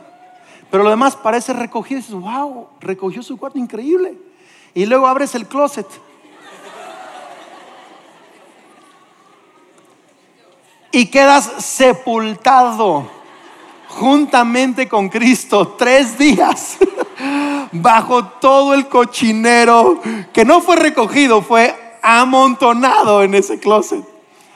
Pero 0.70 0.82
lo 0.82 0.90
demás 0.90 1.14
parece 1.14 1.52
recogido. 1.52 2.00
Dices, 2.00 2.14
wow, 2.14 2.68
recogió 2.80 3.22
su 3.22 3.36
cuarto, 3.36 3.58
increíble. 3.58 4.16
Y 4.76 4.84
luego 4.84 5.06
abres 5.06 5.34
el 5.34 5.46
closet. 5.46 5.86
Y 10.92 11.06
quedas 11.06 11.64
sepultado 11.64 13.08
juntamente 13.88 14.86
con 14.86 15.08
Cristo 15.08 15.76
tres 15.78 16.18
días 16.18 16.76
bajo 17.72 18.26
todo 18.26 18.74
el 18.74 18.86
cochinero 18.86 20.02
que 20.34 20.44
no 20.44 20.60
fue 20.60 20.76
recogido, 20.76 21.40
fue 21.40 21.74
amontonado 22.02 23.22
en 23.22 23.34
ese 23.34 23.58
closet. 23.58 24.04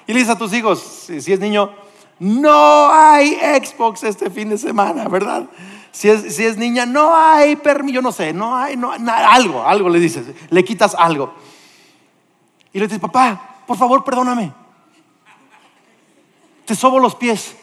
Y 0.07 0.13
le 0.13 0.19
dices 0.19 0.35
a 0.35 0.39
tus 0.39 0.53
hijos, 0.53 0.81
si, 1.07 1.33
es 1.33 1.41
niño, 1.41 1.71
no 2.19 2.93
hay 2.93 3.37
Xbox 3.37 4.05
este 4.05 4.29
fin 4.29 4.51
de 4.51 4.59
semana, 4.59 5.09
¿verdad? 5.09 5.47
Si 5.93 6.09
es, 6.09 6.57
niña, 6.57 6.87
no 6.87 7.15
hay 7.15 7.57
permiso, 7.57 7.97
yo 7.97 8.03
no 8.03 8.13
sé, 8.13 8.33
no 8.33 8.57
hay, 8.57 8.77
no, 8.77 8.93
algo, 8.93 9.65
algo 9.65 9.89
le 9.89 9.99
dices, 9.99 10.27
le 10.49 10.65
quitas 10.65 10.95
algo. 10.95 11.35
Y 12.73 12.79
le 12.79 12.87
dices, 12.87 13.01
papá, 13.01 13.63
por 13.67 13.77
favor, 13.77 14.05
perdóname. 14.05 14.53
Te 16.65 16.77
sobo 16.77 17.01
los 17.01 17.17
pies. 17.17 17.57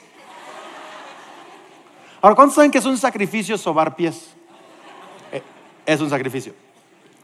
Ahora, 2.22 2.36
¿cuántos 2.36 2.56
saben 2.56 2.72
que 2.72 2.80
es 2.80 2.86
un 2.86 2.98
sacrificio 2.98 3.58
sobar 3.58 3.96
pies? 3.96 4.36
Eh, 5.32 5.42
es 5.86 6.02
un 6.02 6.10
sacrificio. 6.10 6.54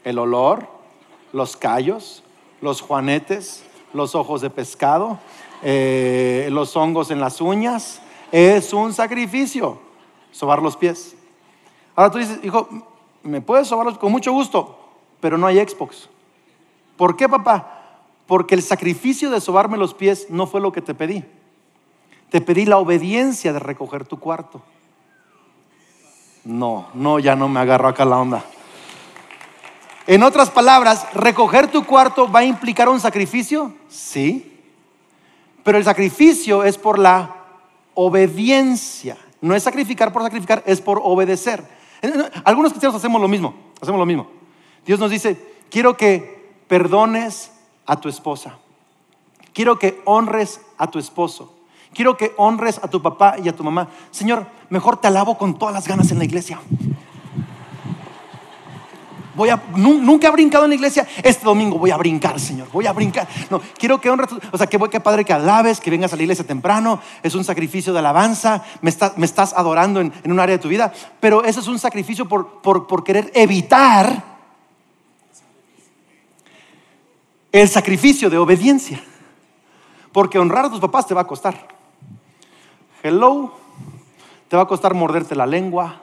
El 0.05 0.17
olor, 0.17 0.69
los 1.33 1.57
callos, 1.57 2.23
los 2.61 2.79
juanetes, 2.79 3.65
los 3.91 4.15
ojos 4.15 4.39
de 4.39 4.49
pescado, 4.49 5.19
eh, 5.61 6.47
los 6.51 6.77
hongos 6.77 7.11
en 7.11 7.19
las 7.19 7.41
uñas. 7.41 7.99
Es 8.31 8.71
un 8.71 8.93
sacrificio 8.93 9.81
sobar 10.33 10.61
los 10.61 10.75
pies. 10.75 11.15
Ahora 11.95 12.11
tú 12.11 12.17
dices, 12.17 12.39
hijo, 12.43 12.67
me 13.23 13.39
puedes 13.39 13.67
sobar 13.69 13.97
con 13.97 14.11
mucho 14.11 14.33
gusto, 14.33 14.77
pero 15.21 15.37
no 15.37 15.47
hay 15.47 15.65
Xbox. 15.65 16.09
¿Por 16.97 17.15
qué, 17.15 17.29
papá? 17.29 18.01
Porque 18.27 18.55
el 18.55 18.61
sacrificio 18.61 19.29
de 19.29 19.39
sobarme 19.39 19.77
los 19.77 19.93
pies 19.93 20.27
no 20.29 20.45
fue 20.45 20.59
lo 20.59 20.73
que 20.73 20.81
te 20.81 20.93
pedí. 20.93 21.23
Te 22.29 22.41
pedí 22.41 22.65
la 22.65 22.77
obediencia 22.77 23.53
de 23.53 23.59
recoger 23.59 24.05
tu 24.05 24.19
cuarto. 24.19 24.61
No, 26.43 26.87
no, 26.93 27.19
ya 27.19 27.35
no 27.35 27.47
me 27.47 27.61
agarro 27.61 27.87
acá 27.87 28.03
la 28.03 28.17
onda. 28.17 28.43
En 30.05 30.23
otras 30.23 30.49
palabras, 30.49 31.07
recoger 31.13 31.71
tu 31.71 31.85
cuarto 31.85 32.29
va 32.29 32.39
a 32.39 32.45
implicar 32.45 32.89
un 32.89 32.99
sacrificio, 32.99 33.73
sí, 33.87 34.61
pero 35.63 35.77
el 35.77 35.85
sacrificio 35.85 36.65
es 36.65 36.77
por 36.77 36.99
la 36.99 37.35
obediencia. 37.93 39.17
No 39.43 39.53
es 39.53 39.63
sacrificar 39.63 40.13
por 40.13 40.23
sacrificar, 40.23 40.63
es 40.65 40.79
por 40.79 41.01
obedecer. 41.03 41.67
Algunos 42.45 42.71
cristianos 42.71 42.95
hacemos 42.95 43.21
lo 43.21 43.27
mismo, 43.27 43.53
hacemos 43.81 43.99
lo 43.99 44.05
mismo. 44.05 44.27
Dios 44.85 45.01
nos 45.01 45.11
dice, 45.11 45.37
quiero 45.69 45.97
que 45.97 46.53
perdones 46.69 47.51
a 47.85 47.99
tu 47.99 48.07
esposa, 48.07 48.57
quiero 49.51 49.77
que 49.77 50.01
honres 50.05 50.61
a 50.77 50.87
tu 50.87 50.97
esposo, 50.97 51.53
quiero 51.93 52.15
que 52.15 52.31
honres 52.37 52.79
a 52.81 52.87
tu 52.87 53.01
papá 53.01 53.35
y 53.37 53.49
a 53.49 53.53
tu 53.53 53.65
mamá. 53.65 53.89
Señor, 54.11 54.47
mejor 54.69 54.95
te 54.95 55.09
alabo 55.09 55.37
con 55.37 55.59
todas 55.59 55.73
las 55.73 55.89
ganas 55.89 56.09
en 56.11 56.19
la 56.19 56.23
iglesia 56.23 56.61
voy 59.35 59.49
a, 59.49 59.61
nunca 59.75 60.27
he 60.27 60.31
brincado 60.31 60.65
en 60.65 60.69
la 60.69 60.75
iglesia, 60.75 61.07
este 61.23 61.45
domingo 61.45 61.77
voy 61.77 61.91
a 61.91 61.97
brincar, 61.97 62.39
Señor, 62.39 62.67
voy 62.71 62.87
a 62.87 62.93
brincar. 62.93 63.27
No, 63.49 63.61
quiero 63.77 63.99
que 63.99 64.09
honres, 64.09 64.29
o 64.51 64.57
sea, 64.57 64.67
que 64.67 64.77
voy, 64.77 64.89
que 64.89 64.99
padre 64.99 65.25
que 65.25 65.33
alabes, 65.33 65.79
que 65.79 65.91
vengas 65.91 66.13
a 66.13 66.15
la 66.15 66.23
iglesia 66.23 66.45
temprano, 66.45 66.99
es 67.21 67.35
un 67.35 67.43
sacrificio 67.43 67.93
de 67.93 67.99
alabanza, 67.99 68.63
me, 68.81 68.91
me 69.17 69.25
estás 69.25 69.53
adorando 69.53 70.01
en, 70.01 70.13
un 70.25 70.39
área 70.39 70.57
de 70.57 70.61
tu 70.61 70.69
vida, 70.69 70.91
pero 71.19 71.43
eso 71.43 71.59
es 71.59 71.67
un 71.67 71.79
sacrificio 71.79 72.27
por, 72.27 72.61
por 72.61 73.03
querer 73.03 73.31
evitar 73.33 74.33
el 77.53 77.69
sacrificio 77.69 78.29
de 78.29 78.37
obediencia. 78.37 79.01
Porque 80.11 80.37
honrar 80.37 80.65
a 80.65 80.69
tus 80.69 80.79
papás 80.79 81.07
te 81.07 81.13
va 81.13 81.21
a 81.21 81.27
costar. 81.27 81.67
Hello, 83.01 83.53
te 84.47 84.55
va 84.55 84.63
a 84.63 84.67
costar 84.67 84.93
morderte 84.93 85.35
la 85.35 85.45
lengua, 85.45 86.02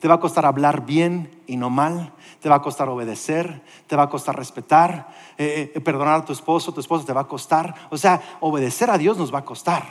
te 0.00 0.08
va 0.08 0.14
a 0.14 0.20
costar 0.20 0.46
hablar 0.46 0.86
bien 0.86 1.30
y 1.46 1.56
no 1.56 1.68
mal, 1.68 2.12
te 2.40 2.48
va 2.48 2.56
a 2.56 2.62
costar 2.62 2.88
obedecer, 2.88 3.60
te 3.86 3.96
va 3.96 4.04
a 4.04 4.08
costar 4.08 4.34
respetar, 4.34 5.08
eh, 5.36 5.72
eh, 5.74 5.80
perdonar 5.80 6.20
a 6.20 6.24
tu 6.24 6.32
esposo, 6.32 6.72
tu 6.72 6.80
esposo 6.80 7.04
te 7.04 7.12
va 7.12 7.20
a 7.20 7.28
costar. 7.28 7.74
O 7.90 7.98
sea, 7.98 8.20
obedecer 8.40 8.90
a 8.90 8.96
Dios 8.96 9.18
nos 9.18 9.32
va 9.32 9.40
a 9.40 9.44
costar. 9.44 9.84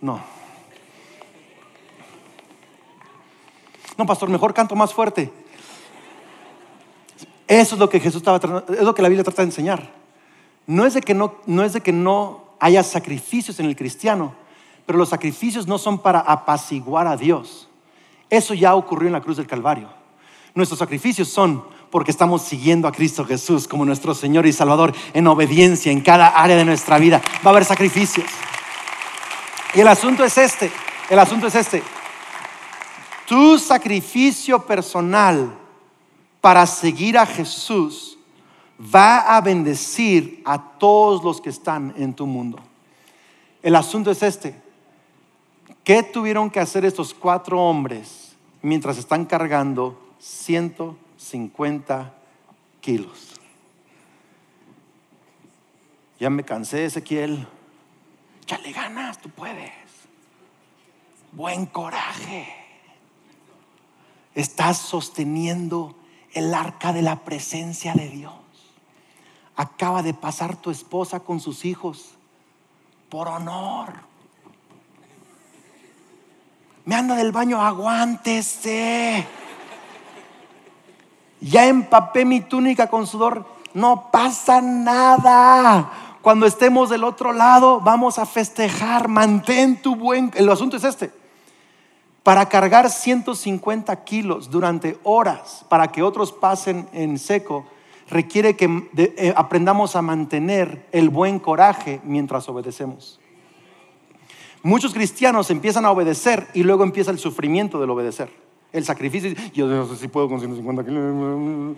No. 0.00 0.20
No, 3.98 4.06
pastor, 4.06 4.28
mejor 4.28 4.54
canto 4.54 4.76
más 4.76 4.94
fuerte. 4.94 5.32
Eso 7.48 7.74
es 7.74 7.80
lo 7.80 7.88
que 7.88 7.98
Jesús 7.98 8.22
estaba 8.22 8.64
es 8.68 8.82
lo 8.82 8.94
que 8.94 9.02
la 9.02 9.08
Biblia 9.08 9.24
trata 9.24 9.42
de 9.42 9.48
enseñar. 9.48 9.90
No 10.66 10.86
es 10.86 10.94
de 10.94 11.00
que 11.00 11.14
no, 11.14 11.34
no 11.46 11.64
es 11.64 11.72
de 11.72 11.80
que 11.80 11.92
no 11.92 12.44
haya 12.60 12.84
sacrificios 12.84 13.58
en 13.58 13.66
el 13.66 13.74
cristiano, 13.74 14.34
pero 14.84 14.98
los 14.98 15.08
sacrificios 15.08 15.66
no 15.66 15.78
son 15.78 15.98
para 15.98 16.20
apaciguar 16.20 17.08
a 17.08 17.16
Dios. 17.16 17.68
Eso 18.28 18.54
ya 18.54 18.74
ocurrió 18.74 19.08
en 19.08 19.12
la 19.12 19.20
cruz 19.20 19.36
del 19.36 19.46
Calvario. 19.46 19.88
Nuestros 20.54 20.78
sacrificios 20.78 21.28
son 21.28 21.64
porque 21.90 22.10
estamos 22.10 22.42
siguiendo 22.42 22.88
a 22.88 22.92
Cristo 22.92 23.24
Jesús 23.24 23.68
como 23.68 23.84
nuestro 23.84 24.14
Señor 24.14 24.46
y 24.46 24.52
Salvador 24.52 24.92
en 25.12 25.26
obediencia 25.26 25.92
en 25.92 26.00
cada 26.00 26.28
área 26.28 26.56
de 26.56 26.64
nuestra 26.64 26.98
vida. 26.98 27.22
Va 27.44 27.50
a 27.50 27.54
haber 27.54 27.64
sacrificios. 27.64 28.26
Y 29.74 29.80
el 29.80 29.88
asunto 29.88 30.24
es 30.24 30.36
este, 30.38 30.70
el 31.10 31.18
asunto 31.18 31.46
es 31.46 31.54
este. 31.54 31.82
Tu 33.26 33.58
sacrificio 33.58 34.64
personal 34.64 35.52
para 36.40 36.66
seguir 36.66 37.18
a 37.18 37.26
Jesús 37.26 38.18
va 38.80 39.36
a 39.36 39.40
bendecir 39.40 40.42
a 40.44 40.58
todos 40.78 41.22
los 41.24 41.40
que 41.40 41.50
están 41.50 41.94
en 41.96 42.14
tu 42.14 42.26
mundo. 42.26 42.58
El 43.62 43.74
asunto 43.74 44.10
es 44.10 44.22
este. 44.22 44.65
¿Qué 45.86 46.02
tuvieron 46.02 46.50
que 46.50 46.58
hacer 46.58 46.84
estos 46.84 47.14
cuatro 47.14 47.62
hombres 47.62 48.34
mientras 48.60 48.98
están 48.98 49.24
cargando 49.24 49.96
150 50.18 52.12
kilos. 52.80 53.34
Ya 56.18 56.28
me 56.30 56.42
cansé, 56.42 56.86
Ezequiel. 56.86 57.46
Ya 58.48 58.58
le 58.58 58.72
ganas, 58.72 59.20
tú 59.20 59.30
puedes. 59.30 59.70
Buen 61.30 61.66
coraje. 61.66 62.52
Estás 64.34 64.78
sosteniendo 64.78 65.94
el 66.32 66.52
arca 66.52 66.92
de 66.92 67.02
la 67.02 67.24
presencia 67.24 67.94
de 67.94 68.08
Dios. 68.08 68.34
Acaba 69.54 70.02
de 70.02 70.14
pasar 70.14 70.56
tu 70.56 70.72
esposa 70.72 71.20
con 71.20 71.38
sus 71.38 71.64
hijos 71.64 72.16
por 73.08 73.28
honor. 73.28 74.15
Me 76.86 76.94
anda 76.94 77.16
del 77.16 77.32
baño, 77.32 77.60
aguántese 77.60 79.26
ya 81.40 81.66
empapé 81.66 82.24
mi 82.24 82.40
túnica 82.40 82.88
con 82.88 83.06
sudor, 83.06 83.44
no 83.74 84.10
pasa 84.10 84.60
nada. 84.60 85.90
Cuando 86.22 86.46
estemos 86.46 86.90
del 86.90 87.04
otro 87.04 87.32
lado, 87.32 87.80
vamos 87.80 88.18
a 88.18 88.26
festejar, 88.26 89.08
mantén 89.08 89.80
tu 89.80 89.94
buen... 89.94 90.32
El 90.34 90.48
asunto 90.48 90.76
es 90.76 90.84
este. 90.84 91.12
Para 92.22 92.48
cargar 92.48 92.90
150 92.90 94.04
kilos 94.04 94.50
durante 94.50 94.98
horas, 95.04 95.64
para 95.68 95.88
que 95.88 96.02
otros 96.02 96.32
pasen 96.32 96.88
en 96.92 97.18
seco, 97.18 97.64
requiere 98.08 98.56
que 98.56 98.88
eh, 98.96 99.32
aprendamos 99.36 99.94
a 99.94 100.02
mantener 100.02 100.88
el 100.90 101.10
buen 101.10 101.38
coraje 101.38 102.00
mientras 102.02 102.48
obedecemos. 102.48 103.20
Muchos 104.66 104.92
cristianos 104.92 105.48
empiezan 105.50 105.84
a 105.84 105.92
obedecer 105.92 106.48
y 106.52 106.64
luego 106.64 106.82
empieza 106.82 107.12
el 107.12 107.20
sufrimiento 107.20 107.80
del 107.80 107.88
obedecer 107.88 108.28
el 108.72 108.84
sacrificio. 108.84 109.32
Yo 109.54 109.68
no 109.68 109.86
sé 109.86 109.96
si 109.96 110.08
puedo 110.08 110.28
con 110.28 110.40
150 110.40 110.84
kilos. 110.84 111.76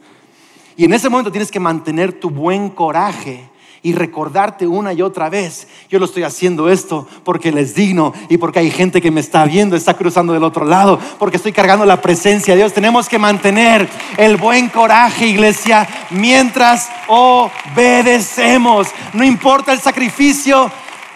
Y 0.75 0.87
en 0.87 0.95
ese 0.95 1.11
momento 1.11 1.31
tienes 1.31 1.51
que 1.51 1.61
mantener 1.61 2.15
tu 2.15 2.31
buen 2.31 2.71
coraje 2.71 3.51
y 3.83 3.93
recordarte 3.93 4.67
una 4.67 4.95
y 4.95 5.03
otra 5.03 5.29
vez, 5.29 5.69
yo 5.91 5.99
lo 5.99 6.07
estoy 6.07 6.23
haciendo 6.23 6.71
esto 6.71 7.07
porque 7.25 7.53
les 7.53 7.75
digno 7.75 8.15
y 8.31 8.39
porque 8.39 8.61
hay 8.61 8.71
gente 8.71 9.03
que 9.03 9.11
me 9.11 9.21
está 9.21 9.45
viendo, 9.45 9.77
está 9.77 9.93
cruzando 9.93 10.33
del 10.33 10.43
otro 10.43 10.65
lado, 10.65 10.99
porque 11.19 11.37
estoy 11.37 11.53
cargando 11.53 11.85
la 11.85 12.01
presencia 12.01 12.55
de 12.55 12.61
Dios. 12.61 12.73
Tenemos 12.73 13.07
que 13.07 13.19
mantener 13.19 13.87
el 14.17 14.39
buen 14.39 14.71
coraje, 14.71 15.27
iglesia, 15.27 15.87
mientras 16.09 16.89
obedecemos. 17.07 18.89
No 19.13 19.25
importa 19.25 19.75
el 19.75 19.79
sacrificio, 19.79 20.71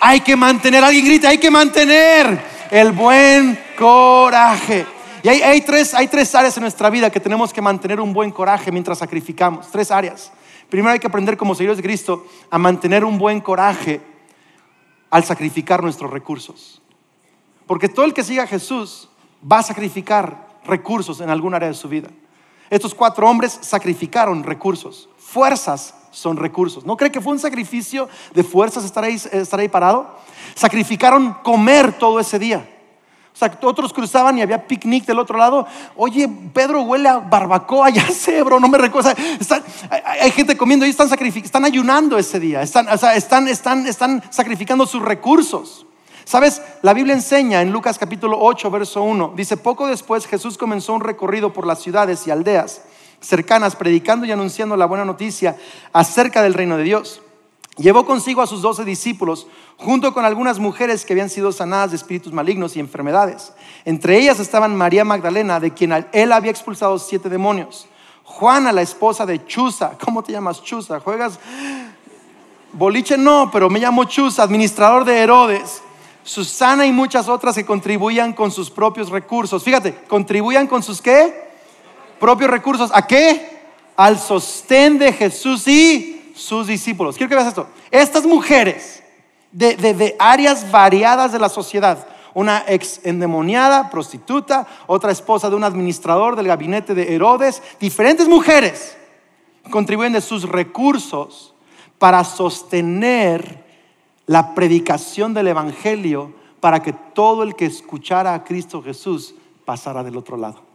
hay 0.04 0.20
que 0.20 0.34
mantener, 0.34 0.82
alguien 0.82 1.04
grita, 1.04 1.28
hay 1.28 1.38
que 1.38 1.48
mantener 1.48 2.44
el 2.72 2.90
buen 2.90 3.56
coraje. 3.78 4.84
Y 5.22 5.28
hay, 5.28 5.60
tres, 5.60 5.94
hay 5.94 6.08
tres 6.08 6.34
áreas 6.34 6.56
en 6.56 6.62
nuestra 6.62 6.90
vida 6.90 7.08
que 7.08 7.20
tenemos 7.20 7.52
que 7.52 7.62
mantener 7.62 8.00
un 8.00 8.12
buen 8.12 8.32
coraje 8.32 8.72
mientras 8.72 8.98
sacrificamos. 8.98 9.70
Tres 9.70 9.92
áreas. 9.92 10.32
Primero 10.68 10.92
hay 10.92 10.98
que 10.98 11.06
aprender 11.06 11.36
como 11.36 11.54
seguidores 11.54 11.76
de 11.76 11.84
Cristo 11.84 12.26
a 12.50 12.58
mantener 12.58 13.04
un 13.04 13.16
buen 13.16 13.40
coraje 13.40 14.00
al 15.08 15.22
sacrificar 15.22 15.84
nuestros 15.84 16.10
recursos. 16.10 16.82
Porque 17.68 17.88
todo 17.88 18.04
el 18.04 18.12
que 18.12 18.24
siga 18.24 18.42
a 18.42 18.48
Jesús 18.48 19.08
va 19.50 19.60
a 19.60 19.62
sacrificar 19.62 20.48
recursos 20.64 21.20
en 21.20 21.30
algún 21.30 21.54
área 21.54 21.68
de 21.68 21.74
su 21.74 21.88
vida. 21.88 22.08
Estos 22.70 22.92
cuatro 22.92 23.30
hombres 23.30 23.56
sacrificaron 23.62 24.42
recursos. 24.42 25.08
Fuerzas 25.16 25.94
son 26.12 26.36
recursos. 26.36 26.86
¿No 26.86 26.96
cree 26.96 27.10
que 27.10 27.20
fue 27.20 27.32
un 27.32 27.40
sacrificio 27.40 28.08
de 28.34 28.44
fuerzas 28.44 28.84
estar 28.84 29.02
ahí, 29.02 29.14
estar 29.14 29.58
ahí 29.58 29.68
parado? 29.68 30.14
Sacrificaron 30.54 31.34
comer 31.42 31.98
todo 31.98 32.20
ese 32.20 32.38
día. 32.38 32.68
O 33.34 33.36
sea, 33.36 33.58
otros 33.62 33.94
cruzaban 33.94 34.36
y 34.36 34.42
había 34.42 34.66
picnic 34.66 35.06
del 35.06 35.18
otro 35.18 35.38
lado. 35.38 35.66
Oye, 35.96 36.28
Pedro 36.52 36.82
huele 36.82 37.08
a 37.08 37.18
barbacoa, 37.18 37.88
ya 37.90 38.06
sé, 38.08 38.42
bro, 38.42 38.60
no 38.60 38.68
me 38.68 38.78
recuerdo. 38.78 39.12
hay, 39.90 40.30
gente 40.32 40.56
comiendo 40.56 40.84
y 40.84 40.90
están, 40.90 41.08
están 41.10 41.64
ayunando 41.64 42.18
ese 42.18 42.38
día. 42.38 42.60
Están, 42.60 42.88
o 42.88 42.98
sea, 42.98 43.16
están, 43.16 43.48
están, 43.48 43.86
están 43.86 44.22
sacrificando 44.30 44.86
sus 44.86 45.02
recursos. 45.02 45.86
¿Sabes? 46.24 46.62
La 46.82 46.94
Biblia 46.94 47.14
enseña 47.14 47.62
en 47.62 47.72
Lucas 47.72 47.98
capítulo 47.98 48.38
8, 48.40 48.70
verso 48.70 49.02
1. 49.02 49.32
Dice, 49.34 49.56
poco 49.56 49.88
después 49.88 50.26
Jesús 50.26 50.56
comenzó 50.56 50.92
un 50.92 51.00
recorrido 51.00 51.52
por 51.52 51.66
las 51.66 51.82
ciudades 51.82 52.26
y 52.26 52.30
aldeas 52.30 52.82
cercanas, 53.22 53.76
predicando 53.76 54.26
y 54.26 54.32
anunciando 54.32 54.76
la 54.76 54.86
buena 54.86 55.06
noticia 55.06 55.56
acerca 55.92 56.42
del 56.42 56.54
reino 56.54 56.76
de 56.76 56.84
Dios. 56.84 57.22
Llevó 57.78 58.04
consigo 58.04 58.42
a 58.42 58.46
sus 58.46 58.60
doce 58.60 58.84
discípulos, 58.84 59.46
junto 59.78 60.12
con 60.12 60.26
algunas 60.26 60.58
mujeres 60.58 61.06
que 61.06 61.14
habían 61.14 61.30
sido 61.30 61.52
sanadas 61.52 61.90
de 61.90 61.96
espíritus 61.96 62.32
malignos 62.32 62.76
y 62.76 62.80
enfermedades. 62.80 63.54
Entre 63.86 64.18
ellas 64.18 64.40
estaban 64.40 64.76
María 64.76 65.04
Magdalena, 65.04 65.58
de 65.58 65.72
quien 65.72 66.06
él 66.12 66.32
había 66.32 66.50
expulsado 66.50 66.98
siete 66.98 67.30
demonios. 67.30 67.86
Juana, 68.24 68.72
la 68.72 68.82
esposa 68.82 69.24
de 69.24 69.46
Chuza. 69.46 69.96
¿Cómo 70.04 70.22
te 70.22 70.32
llamas 70.32 70.62
Chuza? 70.62 71.00
¿Juegas? 71.00 71.38
Boliche 72.74 73.16
no, 73.16 73.50
pero 73.50 73.70
me 73.70 73.78
llamo 73.78 74.04
Chuza, 74.04 74.42
administrador 74.42 75.04
de 75.04 75.18
Herodes. 75.18 75.82
Susana 76.24 76.86
y 76.86 76.92
muchas 76.92 77.28
otras 77.28 77.54
que 77.54 77.64
contribuían 77.64 78.32
con 78.32 78.50
sus 78.50 78.70
propios 78.70 79.08
recursos. 79.08 79.64
Fíjate, 79.64 79.94
contribuían 80.08 80.66
con 80.66 80.82
sus 80.82 81.00
qué? 81.00 81.51
Propios 82.22 82.52
recursos. 82.52 82.92
¿A 82.94 83.04
qué? 83.04 83.50
Al 83.96 84.16
sostén 84.16 84.96
de 84.96 85.12
Jesús 85.12 85.66
y 85.66 86.32
sus 86.36 86.68
discípulos. 86.68 87.16
Quiero 87.16 87.28
que 87.28 87.34
veas 87.34 87.48
esto. 87.48 87.66
Estas 87.90 88.26
mujeres 88.26 89.02
de, 89.50 90.14
áreas 90.20 90.70
variadas 90.70 91.32
de 91.32 91.40
la 91.40 91.48
sociedad, 91.48 92.06
una 92.32 92.62
ex 92.68 93.00
endemoniada, 93.02 93.90
prostituta, 93.90 94.68
otra 94.86 95.10
esposa 95.10 95.50
de 95.50 95.56
un 95.56 95.64
administrador 95.64 96.36
del 96.36 96.46
gabinete 96.46 96.94
de 96.94 97.12
Herodes, 97.12 97.60
diferentes 97.80 98.28
mujeres 98.28 98.96
contribuyen 99.72 100.12
de 100.12 100.20
sus 100.20 100.48
recursos 100.48 101.54
para 101.98 102.22
sostener 102.22 103.64
la 104.26 104.54
predicación 104.54 105.34
del 105.34 105.48
Evangelio 105.48 106.32
para 106.60 106.84
que 106.84 106.92
todo 106.92 107.42
el 107.42 107.56
que 107.56 107.66
escuchara 107.66 108.32
a 108.32 108.44
Cristo 108.44 108.80
Jesús 108.80 109.34
pasara 109.64 110.04
del 110.04 110.16
otro 110.16 110.36
lado. 110.36 110.71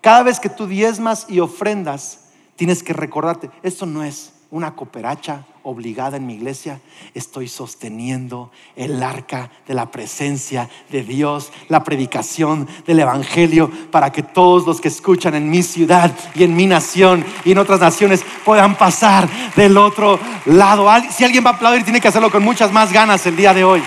Cada 0.00 0.22
vez 0.22 0.40
que 0.40 0.48
tú 0.48 0.66
diezmas 0.66 1.26
y 1.28 1.40
ofrendas, 1.40 2.20
tienes 2.56 2.82
que 2.82 2.92
recordarte, 2.92 3.50
esto 3.62 3.86
no 3.86 4.04
es 4.04 4.32
una 4.50 4.74
cooperacha 4.74 5.44
obligada 5.62 6.16
en 6.16 6.26
mi 6.26 6.34
iglesia, 6.34 6.80
estoy 7.12 7.48
sosteniendo 7.48 8.50
el 8.76 9.02
arca 9.02 9.50
de 9.66 9.74
la 9.74 9.90
presencia 9.90 10.70
de 10.90 11.02
Dios, 11.02 11.52
la 11.68 11.84
predicación 11.84 12.66
del 12.86 13.00
Evangelio, 13.00 13.70
para 13.90 14.10
que 14.10 14.22
todos 14.22 14.66
los 14.66 14.80
que 14.80 14.88
escuchan 14.88 15.34
en 15.34 15.50
mi 15.50 15.62
ciudad 15.62 16.10
y 16.34 16.44
en 16.44 16.56
mi 16.56 16.66
nación 16.66 17.24
y 17.44 17.52
en 17.52 17.58
otras 17.58 17.80
naciones 17.80 18.24
puedan 18.46 18.78
pasar 18.78 19.28
del 19.56 19.76
otro 19.76 20.18
lado. 20.46 20.88
Si 21.10 21.24
alguien 21.24 21.44
va 21.44 21.50
a 21.50 21.54
aplaudir, 21.54 21.84
tiene 21.84 22.00
que 22.00 22.08
hacerlo 22.08 22.30
con 22.30 22.42
muchas 22.42 22.72
más 22.72 22.90
ganas 22.90 23.26
el 23.26 23.36
día 23.36 23.52
de 23.52 23.64
hoy. 23.64 23.82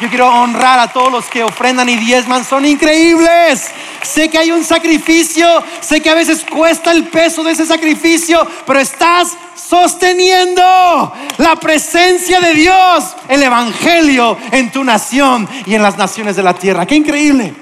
Yo 0.00 0.08
quiero 0.08 0.28
honrar 0.28 0.80
a 0.80 0.88
todos 0.88 1.12
los 1.12 1.26
que 1.26 1.44
ofrendan 1.44 1.88
y 1.88 1.96
diezman, 1.96 2.44
son 2.44 2.66
increíbles. 2.66 3.70
Sé 4.02 4.28
que 4.28 4.38
hay 4.38 4.50
un 4.50 4.64
sacrificio, 4.64 5.46
sé 5.80 6.00
que 6.00 6.10
a 6.10 6.14
veces 6.14 6.44
cuesta 6.44 6.90
el 6.90 7.04
peso 7.04 7.44
de 7.44 7.52
ese 7.52 7.64
sacrificio, 7.64 8.44
pero 8.66 8.80
estás 8.80 9.36
sosteniendo 9.54 11.12
la 11.38 11.56
presencia 11.56 12.40
de 12.40 12.54
Dios, 12.54 13.14
el 13.28 13.42
Evangelio 13.44 14.36
en 14.50 14.72
tu 14.72 14.82
nación 14.82 15.48
y 15.64 15.74
en 15.74 15.82
las 15.82 15.96
naciones 15.96 16.34
de 16.34 16.42
la 16.42 16.54
tierra. 16.54 16.86
Qué 16.86 16.96
increíble. 16.96 17.54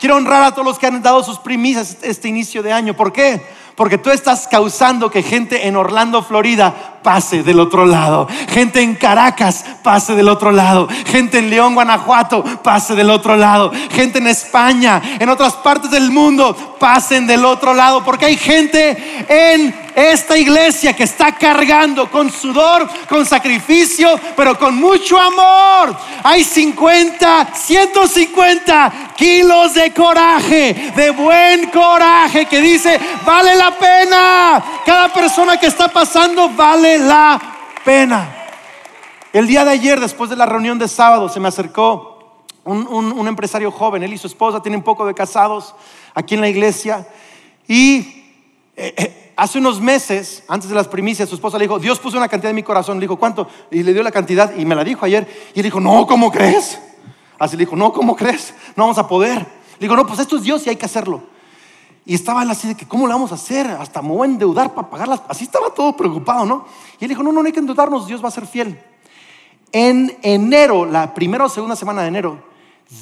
Quiero 0.00 0.16
honrar 0.16 0.42
a 0.42 0.52
todos 0.52 0.66
los 0.66 0.78
que 0.78 0.86
han 0.86 1.02
dado 1.02 1.22
sus 1.22 1.38
primicias 1.38 1.98
este 2.02 2.28
inicio 2.28 2.62
de 2.62 2.72
año. 2.72 2.94
¿Por 2.94 3.12
qué? 3.12 3.40
Porque 3.76 3.98
tú 3.98 4.10
estás 4.10 4.48
causando 4.48 5.10
que 5.10 5.22
gente 5.22 5.66
en 5.66 5.76
Orlando, 5.76 6.22
Florida, 6.22 6.93
pase 7.04 7.44
del 7.44 7.60
otro 7.60 7.86
lado. 7.86 8.26
Gente 8.48 8.80
en 8.80 8.96
Caracas 8.96 9.64
pase 9.82 10.16
del 10.16 10.28
otro 10.28 10.50
lado. 10.50 10.88
Gente 11.06 11.38
en 11.38 11.50
León, 11.50 11.74
Guanajuato 11.74 12.42
pase 12.62 12.96
del 12.96 13.10
otro 13.10 13.36
lado. 13.36 13.70
Gente 13.92 14.18
en 14.18 14.26
España, 14.26 15.00
en 15.20 15.28
otras 15.28 15.52
partes 15.52 15.90
del 15.90 16.10
mundo 16.10 16.76
pasen 16.80 17.26
del 17.28 17.44
otro 17.44 17.74
lado. 17.74 18.02
Porque 18.02 18.24
hay 18.24 18.36
gente 18.36 18.96
en 19.28 19.84
esta 19.94 20.36
iglesia 20.36 20.94
que 20.94 21.04
está 21.04 21.32
cargando 21.32 22.10
con 22.10 22.30
sudor, 22.32 22.88
con 23.08 23.24
sacrificio, 23.24 24.18
pero 24.34 24.58
con 24.58 24.74
mucho 24.74 25.18
amor. 25.20 25.96
Hay 26.22 26.42
50, 26.42 27.48
150 27.54 28.92
kilos 29.16 29.74
de 29.74 29.92
coraje, 29.92 30.92
de 30.96 31.10
buen 31.10 31.70
coraje, 31.70 32.46
que 32.46 32.60
dice, 32.60 32.98
vale 33.24 33.54
la 33.54 33.70
pena. 33.78 34.64
Cada 34.84 35.12
persona 35.12 35.58
que 35.58 35.66
está 35.66 35.88
pasando 35.88 36.48
vale 36.48 36.93
la 36.98 37.40
pena. 37.84 38.34
El 39.32 39.46
día 39.46 39.64
de 39.64 39.72
ayer, 39.72 40.00
después 40.00 40.30
de 40.30 40.36
la 40.36 40.46
reunión 40.46 40.78
de 40.78 40.88
sábado, 40.88 41.28
se 41.28 41.40
me 41.40 41.48
acercó 41.48 42.44
un, 42.64 43.28
empresario 43.28 43.70
joven, 43.70 44.02
él 44.02 44.12
y 44.12 44.18
su 44.18 44.26
esposa 44.26 44.62
tienen 44.62 44.82
poco 44.82 45.06
de 45.06 45.14
casados 45.14 45.74
aquí 46.14 46.34
en 46.34 46.40
la 46.40 46.48
iglesia. 46.48 47.06
Y 47.68 48.24
eh, 48.76 48.94
eh, 48.96 49.32
hace 49.36 49.58
unos 49.58 49.80
meses, 49.80 50.44
antes 50.48 50.68
de 50.68 50.74
las 50.74 50.88
primicias, 50.88 51.28
su 51.28 51.34
esposa 51.34 51.58
le 51.58 51.64
dijo, 51.64 51.78
Dios 51.78 51.98
puso 51.98 52.16
una 52.16 52.28
cantidad 52.28 52.50
en 52.50 52.56
mi 52.56 52.62
corazón. 52.62 52.98
Le 52.98 53.02
dijo, 53.02 53.16
¿cuánto? 53.16 53.48
Y 53.70 53.82
le 53.82 53.92
dio 53.92 54.02
la 54.02 54.12
cantidad 54.12 54.54
y 54.56 54.64
me 54.64 54.74
la 54.74 54.84
dijo 54.84 55.04
ayer. 55.04 55.26
Y 55.54 55.60
él 55.60 55.64
dijo, 55.64 55.80
no, 55.80 56.06
¿cómo 56.06 56.30
crees? 56.30 56.78
Así 57.38 57.56
le 57.56 57.64
dijo, 57.64 57.76
no, 57.76 57.92
¿cómo 57.92 58.16
crees? 58.16 58.54
No 58.76 58.84
vamos 58.84 58.98
a 58.98 59.08
poder. 59.08 59.38
Le 59.38 59.80
digo, 59.80 59.96
no, 59.96 60.06
pues 60.06 60.20
esto 60.20 60.36
es 60.36 60.42
Dios 60.42 60.66
y 60.66 60.70
hay 60.70 60.76
que 60.76 60.86
hacerlo. 60.86 61.33
Y 62.06 62.14
estaba 62.14 62.42
él 62.42 62.50
así 62.50 62.68
de 62.68 62.76
que, 62.76 62.86
¿cómo 62.86 63.06
lo 63.06 63.14
vamos 63.14 63.32
a 63.32 63.36
hacer? 63.36 63.66
Hasta 63.66 64.02
me 64.02 64.08
voy 64.10 64.28
a 64.28 64.30
endeudar 64.32 64.74
para 64.74 64.90
pagarlas. 64.90 65.22
Así 65.28 65.44
estaba 65.44 65.70
todo 65.70 65.96
preocupado, 65.96 66.44
¿no? 66.44 66.66
Y 67.00 67.04
él 67.04 67.08
dijo, 67.08 67.22
no, 67.22 67.32
no, 67.32 67.40
no 67.40 67.46
hay 67.46 67.52
que 67.52 67.60
endeudarnos, 67.60 68.06
Dios 68.06 68.22
va 68.22 68.28
a 68.28 68.32
ser 68.32 68.46
fiel. 68.46 68.78
En 69.72 70.16
enero, 70.22 70.84
la 70.84 71.14
primera 71.14 71.46
o 71.46 71.48
segunda 71.48 71.76
semana 71.76 72.02
de 72.02 72.08
enero, 72.08 72.38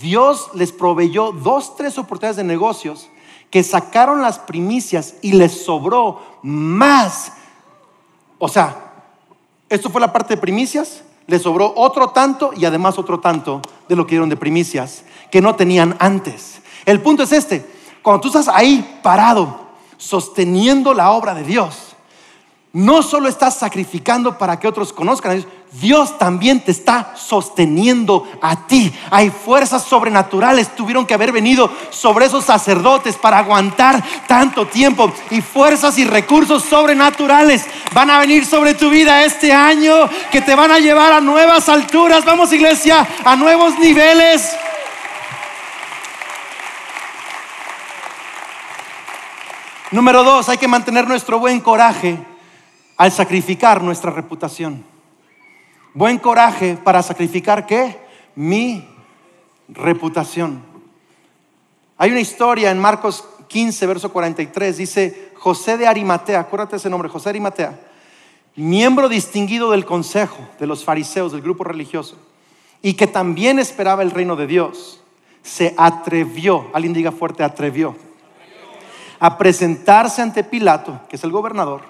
Dios 0.00 0.50
les 0.54 0.72
proveyó 0.72 1.32
dos, 1.32 1.76
tres 1.76 1.98
oportunidades 1.98 2.36
de 2.36 2.44
negocios 2.44 3.08
que 3.50 3.62
sacaron 3.62 4.22
las 4.22 4.38
primicias 4.38 5.16
y 5.20 5.32
les 5.32 5.64
sobró 5.64 6.22
más. 6.42 7.32
O 8.38 8.48
sea, 8.48 8.92
esto 9.68 9.90
fue 9.90 10.00
la 10.00 10.12
parte 10.12 10.36
de 10.36 10.40
primicias, 10.40 11.02
les 11.26 11.42
sobró 11.42 11.74
otro 11.76 12.10
tanto 12.10 12.52
y 12.56 12.64
además 12.64 12.98
otro 12.98 13.20
tanto 13.20 13.60
de 13.88 13.96
lo 13.96 14.06
que 14.06 14.12
dieron 14.12 14.28
de 14.28 14.36
primicias 14.36 15.04
que 15.30 15.42
no 15.42 15.54
tenían 15.56 15.96
antes. 15.98 16.62
El 16.86 17.02
punto 17.02 17.24
es 17.24 17.32
este, 17.32 17.70
cuando 18.02 18.20
tú 18.20 18.28
estás 18.28 18.48
ahí 18.48 19.00
parado, 19.02 19.60
sosteniendo 19.96 20.92
la 20.94 21.12
obra 21.12 21.34
de 21.34 21.44
Dios, 21.44 21.92
no 22.72 23.02
solo 23.02 23.28
estás 23.28 23.56
sacrificando 23.56 24.38
para 24.38 24.58
que 24.58 24.66
otros 24.66 24.92
conozcan 24.92 25.44
Dios 25.72 26.18
también 26.18 26.60
te 26.60 26.70
está 26.70 27.14
sosteniendo 27.16 28.28
a 28.42 28.66
ti. 28.66 28.92
Hay 29.10 29.30
fuerzas 29.30 29.82
sobrenaturales, 29.82 30.74
tuvieron 30.76 31.06
que 31.06 31.14
haber 31.14 31.32
venido 31.32 31.70
sobre 31.90 32.26
esos 32.26 32.44
sacerdotes 32.44 33.16
para 33.16 33.38
aguantar 33.38 34.02
tanto 34.26 34.66
tiempo. 34.66 35.10
Y 35.30 35.40
fuerzas 35.40 35.96
y 35.96 36.04
recursos 36.04 36.64
sobrenaturales 36.64 37.64
van 37.94 38.10
a 38.10 38.18
venir 38.18 38.44
sobre 38.44 38.74
tu 38.74 38.90
vida 38.90 39.24
este 39.24 39.52
año 39.52 39.94
que 40.30 40.42
te 40.42 40.54
van 40.54 40.70
a 40.70 40.78
llevar 40.78 41.12
a 41.12 41.20
nuevas 41.22 41.68
alturas. 41.70 42.24
Vamos 42.26 42.52
iglesia, 42.52 43.06
a 43.24 43.34
nuevos 43.34 43.78
niveles. 43.78 44.54
Número 49.92 50.24
dos, 50.24 50.48
hay 50.48 50.56
que 50.56 50.68
mantener 50.68 51.06
nuestro 51.06 51.38
buen 51.38 51.60
coraje 51.60 52.18
al 52.96 53.12
sacrificar 53.12 53.82
nuestra 53.82 54.10
reputación. 54.10 54.82
Buen 55.92 56.18
coraje 56.18 56.78
para 56.82 57.02
sacrificar 57.02 57.66
qué? 57.66 57.98
Mi 58.34 58.88
reputación. 59.68 60.62
Hay 61.98 62.10
una 62.10 62.20
historia 62.20 62.70
en 62.70 62.78
Marcos 62.78 63.22
15, 63.48 63.86
verso 63.86 64.10
43, 64.10 64.78
dice 64.78 65.32
José 65.34 65.76
de 65.76 65.86
Arimatea, 65.86 66.40
acuérdate 66.40 66.76
ese 66.76 66.88
nombre, 66.88 67.10
José 67.10 67.24
de 67.24 67.30
Arimatea, 67.30 67.78
miembro 68.56 69.10
distinguido 69.10 69.72
del 69.72 69.84
consejo 69.84 70.38
de 70.58 70.66
los 70.66 70.84
fariseos, 70.84 71.32
del 71.32 71.42
grupo 71.42 71.64
religioso, 71.64 72.16
y 72.80 72.94
que 72.94 73.06
también 73.06 73.58
esperaba 73.58 74.02
el 74.02 74.10
reino 74.10 74.36
de 74.36 74.46
Dios, 74.46 75.02
se 75.42 75.74
atrevió, 75.76 76.70
alguien 76.72 76.94
diga 76.94 77.12
fuerte, 77.12 77.44
atrevió, 77.44 77.94
a 79.22 79.38
presentarse 79.38 80.20
ante 80.20 80.42
Pilato, 80.42 81.00
que 81.08 81.14
es 81.14 81.22
el 81.22 81.30
gobernador, 81.30 81.84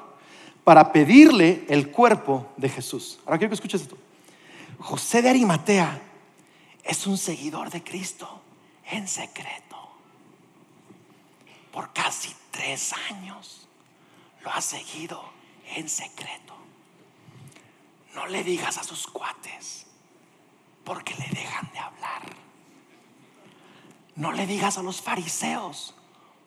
para 0.64 0.92
pedirle 0.92 1.64
el 1.66 1.90
cuerpo 1.90 2.52
de 2.58 2.68
Jesús. 2.68 3.20
Ahora 3.24 3.38
quiero 3.38 3.48
que 3.48 3.54
escuches 3.54 3.80
esto. 3.80 3.96
José 4.78 5.22
de 5.22 5.30
Arimatea 5.30 5.98
es 6.84 7.06
un 7.06 7.16
seguidor 7.16 7.70
de 7.70 7.82
Cristo 7.82 8.42
en 8.90 9.08
secreto. 9.08 9.78
Por 11.72 11.94
casi 11.94 12.36
tres 12.50 12.92
años 13.08 13.66
lo 14.44 14.52
ha 14.52 14.60
seguido 14.60 15.24
en 15.74 15.88
secreto. 15.88 16.54
No 18.14 18.26
le 18.26 18.44
digas 18.44 18.76
a 18.76 18.84
sus 18.84 19.06
cuates 19.06 19.86
porque 20.84 21.14
le 21.14 21.28
dejan 21.28 21.70
de 21.72 21.78
hablar. 21.78 22.22
No 24.16 24.32
le 24.32 24.46
digas 24.46 24.76
a 24.76 24.82
los 24.82 25.00
fariseos 25.00 25.94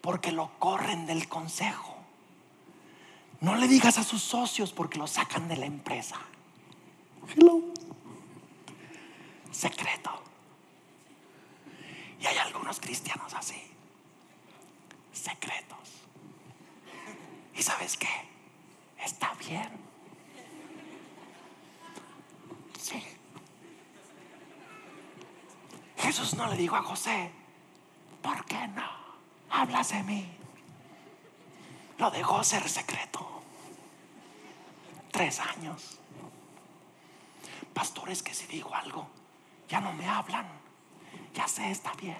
porque 0.05 0.31
lo 0.31 0.51
corren 0.59 1.07
del 1.07 1.27
consejo. 1.27 1.95
No 3.41 3.55
le 3.55 3.67
digas 3.67 3.97
a 3.97 4.03
sus 4.03 4.21
socios 4.21 4.71
porque 4.71 4.99
lo 4.99 5.07
sacan 5.07 5.47
de 5.47 5.57
la 5.57 5.65
empresa. 5.65 6.17
Hello. 7.27 7.59
Secreto. 9.51 10.11
Y 12.21 12.25
hay 12.27 12.37
algunos 12.37 12.79
cristianos 12.79 13.33
así. 13.33 13.59
Secretos. 15.11 16.03
¿Y 17.55 17.63
sabes 17.63 17.97
qué? 17.97 18.29
Está 19.03 19.33
bien. 19.39 19.71
Sí. 22.79 23.01
Jesús 25.97 26.35
no 26.35 26.45
le 26.47 26.57
dijo 26.57 26.75
a 26.75 26.83
José, 26.83 27.31
¿por 28.21 28.45
qué 28.45 28.67
no 28.67 29.04
hablas 29.61 29.89
de 29.89 30.03
mí? 30.03 30.25
Lo 31.97 32.11
dejó 32.11 32.43
ser 32.43 32.67
secreto. 32.67 33.25
Tres 35.11 35.39
años. 35.39 35.99
Pastores 37.73 38.21
que 38.21 38.33
si 38.33 38.45
digo 38.47 38.73
algo, 38.73 39.07
ya 39.69 39.79
no 39.79 39.93
me 39.93 40.07
hablan. 40.07 40.45
Ya 41.33 41.47
sé, 41.47 41.71
está 41.71 41.93
bien. 41.93 42.17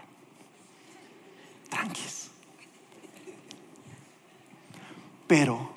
Tranquis. 1.70 2.32
Pero 5.28 5.70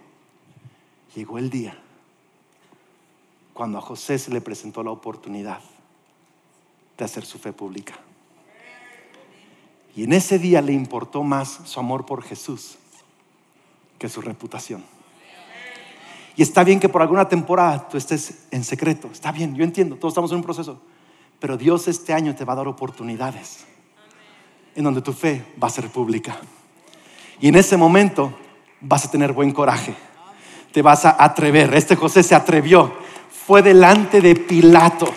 llegó 1.14 1.38
el 1.38 1.50
día 1.50 1.80
cuando 3.54 3.78
a 3.78 3.80
José 3.80 4.18
se 4.18 4.30
le 4.30 4.40
presentó 4.40 4.82
la 4.82 4.90
oportunidad 4.90 5.61
de 6.96 7.04
hacer 7.04 7.24
su 7.24 7.38
fe 7.38 7.52
pública. 7.52 7.98
Y 9.99 10.05
en 10.05 10.12
ese 10.12 10.38
día 10.38 10.62
le 10.62 10.72
importó 10.72 11.24
más 11.24 11.59
su 11.64 11.80
amor 11.80 12.07
por 12.07 12.22
Jesús 12.22 12.76
que 13.99 14.09
su 14.09 14.20
reputación. 14.20 14.84
Y 16.36 16.42
está 16.42 16.62
bien 16.62 16.78
que 16.78 16.88
por 16.88 17.03
alguna 17.03 17.28
temporada 17.28 17.88
tú 17.88 17.96
estés 17.99 18.44
en 18.53 18.62
secreto. 18.62 19.11
Está 19.12 19.32
bien, 19.32 19.57
yo 19.57 19.64
entiendo, 19.64 19.96
todos 19.96 20.12
estamos 20.12 20.30
en 20.30 20.36
un 20.36 20.44
proceso. 20.44 20.80
Pero 21.40 21.57
Dios 21.57 21.88
este 21.88 22.14
año 22.14 22.32
te 22.36 22.44
va 22.44 22.53
a 22.53 22.57
dar 22.57 22.68
oportunidades 22.68 23.64
en 24.76 24.84
donde 24.84 25.03
tu 25.03 25.12
fe 25.12 25.44
va 25.61 25.66
a 25.66 25.70
ser 25.70 25.88
pública. 25.90 26.38
Y 27.40 27.49
en 27.49 27.57
ese 27.57 27.76
momento 27.76 28.32
vas 28.80 29.05
a 29.05 29.11
tener 29.11 29.32
buen 29.32 29.51
coraje. 29.51 29.96
Te 30.70 30.80
vas 30.80 31.07
a 31.07 31.16
atrever. 31.18 31.74
Este 31.74 31.96
José 31.96 32.22
se 32.22 32.36
atrevió. 32.36 32.92
Fue 33.49 33.62
delante 33.62 34.20
de 34.20 34.36
Pilato. 34.36 35.12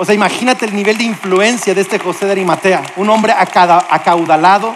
O 0.00 0.04
sea, 0.04 0.14
imagínate 0.14 0.64
el 0.64 0.76
nivel 0.76 0.96
de 0.96 1.02
influencia 1.02 1.74
de 1.74 1.80
este 1.80 1.98
José 1.98 2.26
de 2.26 2.32
Arimatea. 2.32 2.84
Un 2.96 3.10
hombre 3.10 3.32
acaudalado, 3.36 4.72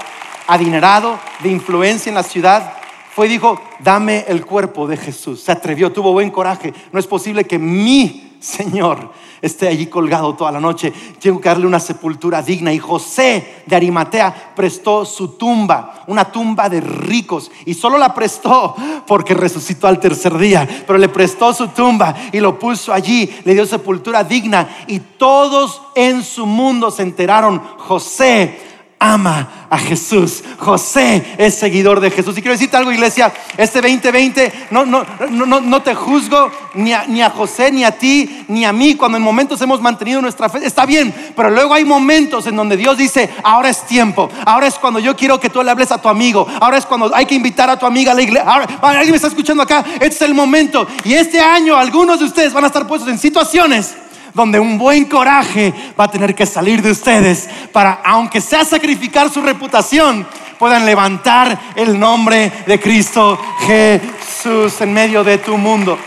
adinerado, 0.48 1.16
de 1.40 1.48
influencia 1.48 2.10
en 2.10 2.16
la 2.16 2.24
ciudad. 2.24 2.72
Fue 3.14 3.26
y 3.26 3.30
dijo, 3.30 3.62
dame 3.78 4.24
el 4.26 4.44
cuerpo 4.44 4.88
de 4.88 4.96
Jesús. 4.96 5.40
Se 5.40 5.52
atrevió, 5.52 5.92
tuvo 5.92 6.12
buen 6.12 6.30
coraje. 6.30 6.74
No 6.90 6.98
es 6.98 7.06
posible 7.06 7.44
que 7.44 7.56
mi 7.56 8.36
Señor 8.40 9.12
esté 9.43 9.66
allí 9.68 9.86
colgado 9.86 10.34
toda 10.34 10.53
la 10.53 10.61
noche. 10.61 10.93
Tengo 11.20 11.40
que 11.40 11.49
darle 11.49 11.66
una 11.66 11.80
sepultura 11.80 12.40
digna. 12.40 12.72
Y 12.72 12.78
José 12.78 13.64
de 13.66 13.76
Arimatea 13.76 14.53
prestó 14.55 15.05
su 15.05 15.36
tumba, 15.36 16.05
una 16.07 16.24
tumba 16.24 16.68
de 16.68 16.80
ricos. 16.80 17.51
Y 17.66 17.74
solo 17.74 17.99
la 17.99 18.14
prestó 18.14 18.74
porque 19.07 19.34
resucitó 19.34 19.88
al 19.88 19.99
tercer 20.01 20.38
día. 20.38 20.66
Pero 20.86 20.99
le 20.99 21.09
prestó 21.09 21.53
su 21.53 21.68
tumba 21.68 22.14
y 22.32 22.38
lo 22.38 22.59
puso 22.59 22.93
allí. 22.93 23.28
Le 23.45 23.55
dio 23.55 23.66
sepultura 23.66 24.24
digna. 24.24 24.84
Y 24.86 25.01
todos 25.01 25.82
en 25.97 26.22
su 26.22 26.47
mundo 26.47 26.90
se 26.90 27.03
enteraron. 27.03 27.61
José 27.78 28.71
ama 29.03 29.66
a 29.68 29.78
Jesús. 29.78 30.44
José 30.59 31.34
es 31.36 31.57
seguidor 31.57 31.98
de 31.98 32.11
Jesús. 32.11 32.38
Y 32.38 32.40
quiero 32.40 32.53
decirte 32.53 32.76
algo, 32.76 32.92
iglesia, 32.92 33.32
este 33.57 33.80
2020 33.80 34.68
no, 34.70 34.84
no, 34.84 35.05
no, 35.28 35.61
no 35.61 35.82
te 35.82 35.94
juzgo 35.94 36.50
ni 36.74 36.92
a, 36.92 37.07
ni 37.09 37.20
a 37.20 37.30
José, 37.30 37.72
ni 37.72 37.82
a 37.82 37.90
ti, 37.90 38.44
ni 38.48 38.64
a 38.64 38.72
mí, 38.72 38.94
cuando 38.94 39.18
en 39.18 39.24
momentos 39.24 39.61
hemos 39.61 39.80
mantenido 39.80 40.22
nuestra 40.22 40.48
fe. 40.48 40.64
Está 40.64 40.86
bien, 40.86 41.12
pero 41.34 41.50
luego 41.50 41.74
hay 41.74 41.84
momentos 41.84 42.46
en 42.46 42.55
donde 42.55 42.76
Dios 42.76 42.96
dice, 42.96 43.28
ahora 43.42 43.70
es 43.70 43.84
tiempo, 43.86 44.30
ahora 44.46 44.68
es 44.68 44.74
cuando 44.74 45.00
yo 45.00 45.16
quiero 45.16 45.40
que 45.40 45.50
tú 45.50 45.62
le 45.62 45.70
hables 45.70 45.90
a 45.90 46.00
tu 46.00 46.09
amigo, 46.09 46.46
ahora 46.61 46.78
es 46.78 46.86
cuando 46.86 47.11
hay 47.12 47.26
que 47.26 47.34
invitar 47.34 47.68
a 47.70 47.78
tu 47.78 47.86
amiga 47.86 48.12
a 48.12 48.14
la 48.14 48.22
iglesia. 48.22 48.48
Ahora, 48.48 48.66
alguien 48.82 49.11
me 49.11 49.16
está 49.16 49.28
escuchando 49.28 49.64
acá, 49.64 49.84
este 49.94 50.07
es 50.07 50.22
el 50.22 50.34
momento. 50.34 50.86
Y 51.05 51.14
este 51.14 51.40
año 51.40 51.76
algunos 51.76 52.20
de 52.20 52.26
ustedes 52.26 52.53
van 52.53 52.64
a 52.64 52.68
estar 52.68 52.86
puestos 52.86 53.11
en 53.11 53.18
situaciones 53.18 53.96
donde 54.35 54.59
un 54.59 54.78
buen 54.78 55.05
coraje 55.05 55.72
va 55.99 56.05
a 56.05 56.11
tener 56.11 56.35
que 56.35 56.47
salir 56.47 56.83
de 56.83 56.91
ustedes 56.91 57.49
para, 57.72 58.01
aunque 58.05 58.41
sea 58.41 58.64
sacrificar 58.64 59.30
su 59.30 59.43
reputación, 59.43 60.26
puedan 60.59 60.87
levantar 60.87 61.59
el 61.74 61.99
nombre 61.99 62.53
de 62.66 62.80
Cristo 62.80 63.39
Jesús 63.61 64.80
en 64.80 64.93
medio 64.93 65.24
de 65.24 65.39
tu 65.39 65.59
mundo. 65.59 65.99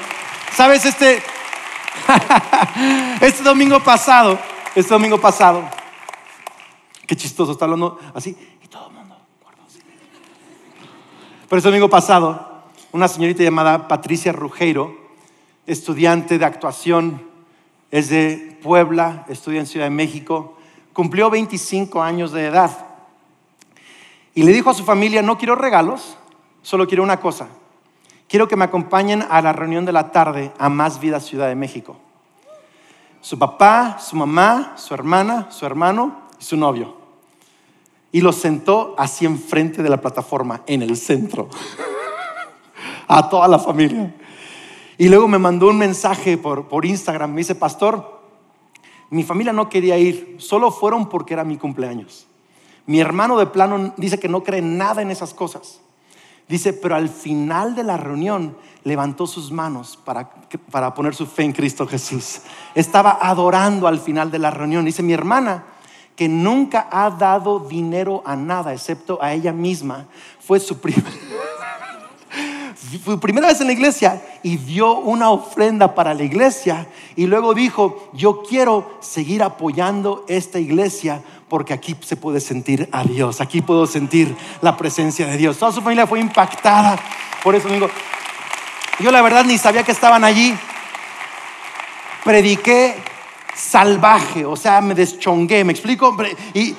¿Sabes? 0.56 0.86
Este, 0.86 1.22
este 3.22 3.44
domingo 3.44 3.80
pasado, 3.82 4.40
este 4.74 4.94
domingo 4.94 5.20
pasado, 5.20 5.64
qué 7.06 7.16
chistoso, 7.16 7.52
está 7.52 7.66
hablando 7.66 8.00
así, 8.14 8.36
y 8.64 8.68
todo 8.68 8.88
el 8.88 8.94
mundo, 8.94 9.18
pero 11.50 11.58
este 11.58 11.70
domingo 11.70 11.90
pasado, 11.90 12.64
una 12.92 13.08
señorita 13.08 13.44
llamada 13.44 13.88
Patricia 13.88 14.32
Rugeiro, 14.32 14.96
estudiante 15.68 16.38
de 16.38 16.46
actuación 16.46 17.35
es 17.92 18.10
de 18.10 18.58
Puebla, 18.62 19.26
estudia 19.30 19.60
en 19.60 19.68
Ciudad 19.68 19.86
de 19.86 19.92
México, 19.92 20.58
cumplió 20.94 21.30
25 21.30 22.02
años 22.02 22.32
de 22.32 22.46
edad. 22.46 22.88
Y 24.34 24.44
le 24.44 24.52
dijo 24.52 24.70
a 24.70 24.74
su 24.74 24.84
familia, 24.84 25.22
no 25.22 25.38
quiero 25.38 25.56
regalos, 25.56 26.18
solo 26.62 26.88
quiero 26.88 27.04
una 27.04 27.20
cosa. 27.20 27.48
Quiero 28.28 28.48
que 28.48 28.56
me 28.56 28.66
acompañen 28.66 29.24
a 29.30 29.42
la 29.42 29.54
reunión 29.54 29.86
de 29.86 29.92
la 29.92 30.12
tarde 30.12 30.52
a 30.58 30.68
Más 30.68 31.00
Vida 31.00 31.20
Ciudad 31.20 31.48
de 31.48 31.56
México. 31.56 31.98
Su 33.22 33.40
papá, 33.40 33.98
su 34.00 34.16
mamá, 34.16 34.74
su 34.76 34.94
hermana, 34.94 35.48
su 35.52 35.66
hermano 35.66 36.22
y 36.40 36.44
su 36.44 36.58
novio. 36.58 36.98
Y 38.12 38.22
los 38.22 38.36
sentó 38.36 38.96
así 38.98 39.26
enfrente 39.26 39.84
de 39.84 39.90
la 39.90 40.02
plataforma, 40.02 40.62
en 40.68 40.82
el 40.82 40.96
centro, 40.98 41.50
a 43.08 43.30
toda 43.30 43.48
la 43.48 43.60
familia. 43.60 44.16
Y 44.98 45.10
luego 45.10 45.28
me 45.28 45.38
mandó 45.38 45.70
un 45.70 45.78
mensaje 45.78 46.38
por, 46.38 46.68
por 46.68 46.86
Instagram. 46.86 47.32
Me 47.32 47.38
dice, 47.38 47.56
pastor, 47.56 48.22
mi 49.10 49.24
familia 49.24 49.54
no 49.54 49.70
quería 49.70 49.98
ir, 49.98 50.36
solo 50.40 50.72
fueron 50.72 51.10
porque 51.10 51.34
era 51.34 51.44
mi 51.44 51.58
cumpleaños. 51.58 52.28
Mi 52.86 53.00
hermano 53.00 53.38
de 53.38 53.48
plano 53.48 53.94
dice 53.98 54.20
que 54.20 54.30
no 54.30 54.44
cree 54.44 54.62
nada 54.62 55.02
en 55.02 55.12
esas 55.12 55.34
cosas. 55.34 55.82
Dice, 56.48 56.74
pero 56.74 56.96
al 56.96 57.10
final 57.10 57.76
de 57.76 57.84
la 57.84 57.98
reunión 57.98 58.56
levantó 58.84 59.26
sus 59.26 59.52
manos 59.52 59.98
para, 59.98 60.30
para 60.70 60.94
poner 60.94 61.16
su 61.16 61.26
fe 61.26 61.44
en 61.44 61.54
Cristo 61.54 61.88
Jesús. 61.88 62.42
Estaba 62.76 63.18
adorando 63.20 63.88
al 63.88 64.00
final 64.00 64.30
de 64.30 64.38
la 64.38 64.52
reunión. 64.52 64.86
Dice, 64.86 65.02
mi 65.02 65.14
hermana, 65.14 65.66
que 66.16 66.30
nunca 66.30 66.88
ha 66.92 67.10
dado 67.10 67.60
dinero 67.60 68.22
a 68.26 68.36
nada 68.36 68.74
excepto 68.74 69.18
a 69.22 69.34
ella 69.34 69.52
misma, 69.52 70.06
fue 70.40 70.60
su 70.60 70.80
primera 70.82 71.10
fue 73.04 73.20
primera 73.20 73.48
vez 73.48 73.62
en 73.62 73.68
la 73.68 73.74
iglesia 73.74 74.22
y 74.44 74.58
dio 74.58 74.98
una 74.98 75.30
ofrenda 75.30 75.96
para 75.96 76.14
la 76.14 76.24
iglesia 76.24 76.88
y 77.16 77.26
luego 77.26 77.54
dijo, 77.54 78.10
yo 78.14 78.44
quiero 78.44 78.98
seguir 79.00 79.44
apoyando 79.44 80.26
esta 80.28 80.60
iglesia 80.60 81.22
porque 81.48 81.74
aquí 81.74 81.96
se 82.02 82.18
puede 82.18 82.40
sentir 82.40 82.90
a 82.92 83.04
Dios, 83.04 83.40
aquí 83.42 83.62
puedo 83.62 83.88
sentir 83.88 84.36
la 84.62 84.76
presencia 84.76 85.26
de 85.28 85.38
Dios. 85.38 85.58
Toda 85.58 85.72
su 85.72 85.82
familia 85.82 86.06
fue 86.08 86.20
impactada 86.20 87.00
por 87.44 87.56
eso, 87.56 87.68
amigo. 87.68 87.90
Yo 89.00 89.12
la 89.12 89.22
verdad 89.22 89.46
ni 89.46 89.58
sabía 89.58 89.84
que 89.84 89.92
estaban 89.92 90.24
allí. 90.24 90.58
Prediqué 92.24 92.96
salvaje, 93.56 94.46
o 94.46 94.56
sea, 94.56 94.82
me 94.82 94.94
deschongué, 94.94 95.64
¿me 95.64 95.72
explico? 95.72 96.16
Y, 96.54 96.76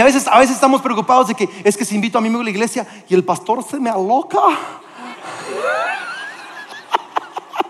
a, 0.00 0.04
veces, 0.04 0.26
a 0.26 0.38
veces 0.38 0.54
estamos 0.54 0.80
preocupados 0.80 1.28
de 1.28 1.34
que 1.34 1.48
es 1.62 1.76
que 1.76 1.84
si 1.84 1.94
invito 1.94 2.18
a 2.18 2.20
mi 2.20 2.28
amigo 2.28 2.40
a 2.40 2.44
la 2.44 2.50
iglesia 2.50 2.86
y 3.08 3.14
el 3.14 3.24
pastor 3.24 3.62
se 3.62 3.78
me 3.78 3.90
aloca. 3.90 4.38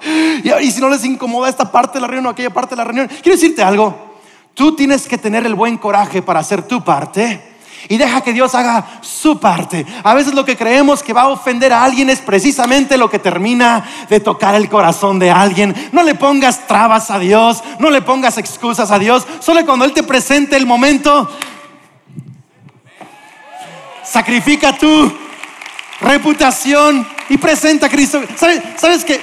y, 0.62 0.70
si 0.70 0.80
no 0.80 0.88
les 0.88 1.04
incomoda 1.04 1.48
esta 1.48 1.70
parte 1.70 1.94
de 1.94 2.02
la 2.02 2.06
reunión 2.06 2.26
o 2.26 2.30
aquella 2.30 2.50
parte 2.50 2.70
de 2.70 2.76
la 2.76 2.84
reunión, 2.84 3.08
quiero 3.08 3.36
decirte 3.36 3.62
algo, 3.62 4.16
tú 4.54 4.76
tienes 4.76 5.08
que 5.08 5.18
tener 5.18 5.44
el 5.44 5.54
buen 5.54 5.76
coraje 5.76 6.22
para 6.22 6.40
hacer 6.40 6.62
tu 6.62 6.84
parte 6.84 7.49
y 7.88 7.96
deja 7.96 8.20
que 8.20 8.32
Dios 8.32 8.54
haga 8.54 9.00
su 9.00 9.38
parte. 9.38 9.86
A 10.02 10.14
veces 10.14 10.34
lo 10.34 10.44
que 10.44 10.56
creemos 10.56 11.02
que 11.02 11.12
va 11.12 11.22
a 11.22 11.28
ofender 11.28 11.72
a 11.72 11.84
alguien 11.84 12.10
es 12.10 12.20
precisamente 12.20 12.96
lo 12.96 13.10
que 13.10 13.18
termina 13.18 13.84
de 14.08 14.20
tocar 14.20 14.54
el 14.54 14.68
corazón 14.68 15.18
de 15.18 15.30
alguien. 15.30 15.74
No 15.92 16.02
le 16.02 16.14
pongas 16.14 16.66
trabas 16.66 17.10
a 17.10 17.18
Dios, 17.18 17.62
no 17.78 17.90
le 17.90 18.02
pongas 18.02 18.38
excusas 18.38 18.90
a 18.90 18.98
Dios. 18.98 19.26
Solo 19.40 19.64
cuando 19.64 19.84
Él 19.84 19.92
te 19.92 20.02
presente 20.02 20.56
el 20.56 20.66
momento, 20.66 21.30
sacrifica 24.04 24.76
tu 24.76 25.12
reputación 26.00 27.06
y 27.28 27.38
presenta 27.38 27.86
a 27.86 27.90
Cristo. 27.90 28.22
¿Sabes, 28.36 28.62
¿Sabes 28.76 29.04
que 29.04 29.20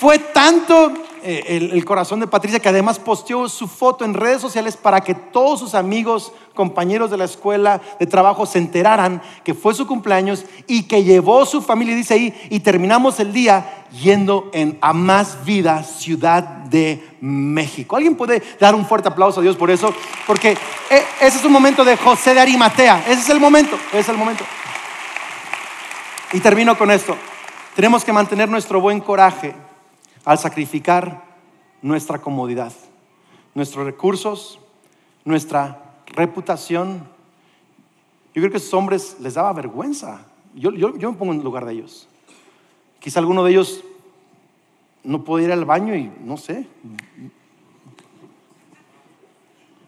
fue 0.00 0.18
tanto 0.18 1.09
eh, 1.22 1.70
el, 1.72 1.84
corazón 1.84 2.20
de 2.20 2.26
Patricia, 2.26 2.60
que 2.60 2.68
además 2.68 2.98
posteó 2.98 3.48
su 3.48 3.68
foto 3.68 4.04
en 4.04 4.14
redes 4.14 4.40
sociales 4.40 4.76
para 4.76 5.00
que 5.00 5.14
todos 5.14 5.60
sus 5.60 5.74
amigos, 5.74 6.32
compañeros 6.54 7.10
de 7.10 7.16
la 7.16 7.24
escuela, 7.24 7.80
de 7.98 8.06
trabajo, 8.06 8.46
se 8.46 8.58
enteraran 8.58 9.22
que 9.44 9.54
fue 9.54 9.74
su 9.74 9.86
cumpleaños 9.86 10.44
y 10.66 10.84
que 10.84 11.04
llevó 11.04 11.46
su 11.46 11.62
familia, 11.62 11.94
dice 11.94 12.14
ahí, 12.14 12.48
y 12.50 12.60
terminamos 12.60 13.20
el 13.20 13.32
día 13.32 13.86
yendo 14.02 14.50
en, 14.52 14.78
a 14.80 14.92
Más 14.92 15.44
Vida, 15.44 15.82
Ciudad 15.82 16.42
de 16.42 17.16
México. 17.20 17.96
¿Alguien 17.96 18.16
puede 18.16 18.42
dar 18.58 18.74
un 18.74 18.86
fuerte 18.86 19.08
aplauso 19.08 19.40
a 19.40 19.42
Dios 19.42 19.56
por 19.56 19.70
eso? 19.70 19.92
Porque 20.26 20.52
eh, 20.52 21.04
ese 21.20 21.38
es 21.38 21.44
un 21.44 21.52
momento 21.52 21.84
de 21.84 21.96
José 21.96 22.34
de 22.34 22.40
Arimatea, 22.40 23.04
ese 23.08 23.20
es 23.20 23.28
el 23.28 23.40
momento, 23.40 23.76
ese 23.90 24.00
es 24.00 24.08
el 24.08 24.16
momento. 24.16 24.44
Y 26.32 26.40
termino 26.40 26.76
con 26.78 26.90
esto. 26.90 27.16
Tenemos 27.74 28.04
que 28.04 28.12
mantener 28.12 28.48
nuestro 28.48 28.80
buen 28.80 29.00
coraje 29.00 29.54
al 30.24 30.38
sacrificar 30.38 31.24
nuestra 31.82 32.20
comodidad, 32.20 32.72
nuestros 33.54 33.84
recursos, 33.84 34.60
nuestra 35.24 36.02
reputación. 36.06 37.08
Yo 38.34 38.40
creo 38.42 38.50
que 38.50 38.56
a 38.56 38.58
esos 38.58 38.74
hombres 38.74 39.16
les 39.20 39.34
daba 39.34 39.52
vergüenza. 39.52 40.26
Yo, 40.54 40.72
yo, 40.72 40.92
me 40.92 41.16
pongo 41.16 41.32
en 41.32 41.42
lugar 41.42 41.64
de 41.64 41.72
ellos. 41.72 42.08
Quizá 42.98 43.20
alguno 43.20 43.44
de 43.44 43.52
ellos 43.52 43.82
no 45.02 45.24
puede 45.24 45.46
ir 45.46 45.52
al 45.52 45.64
baño 45.64 45.94
y 45.94 46.12
no 46.22 46.36
sé, 46.36 46.66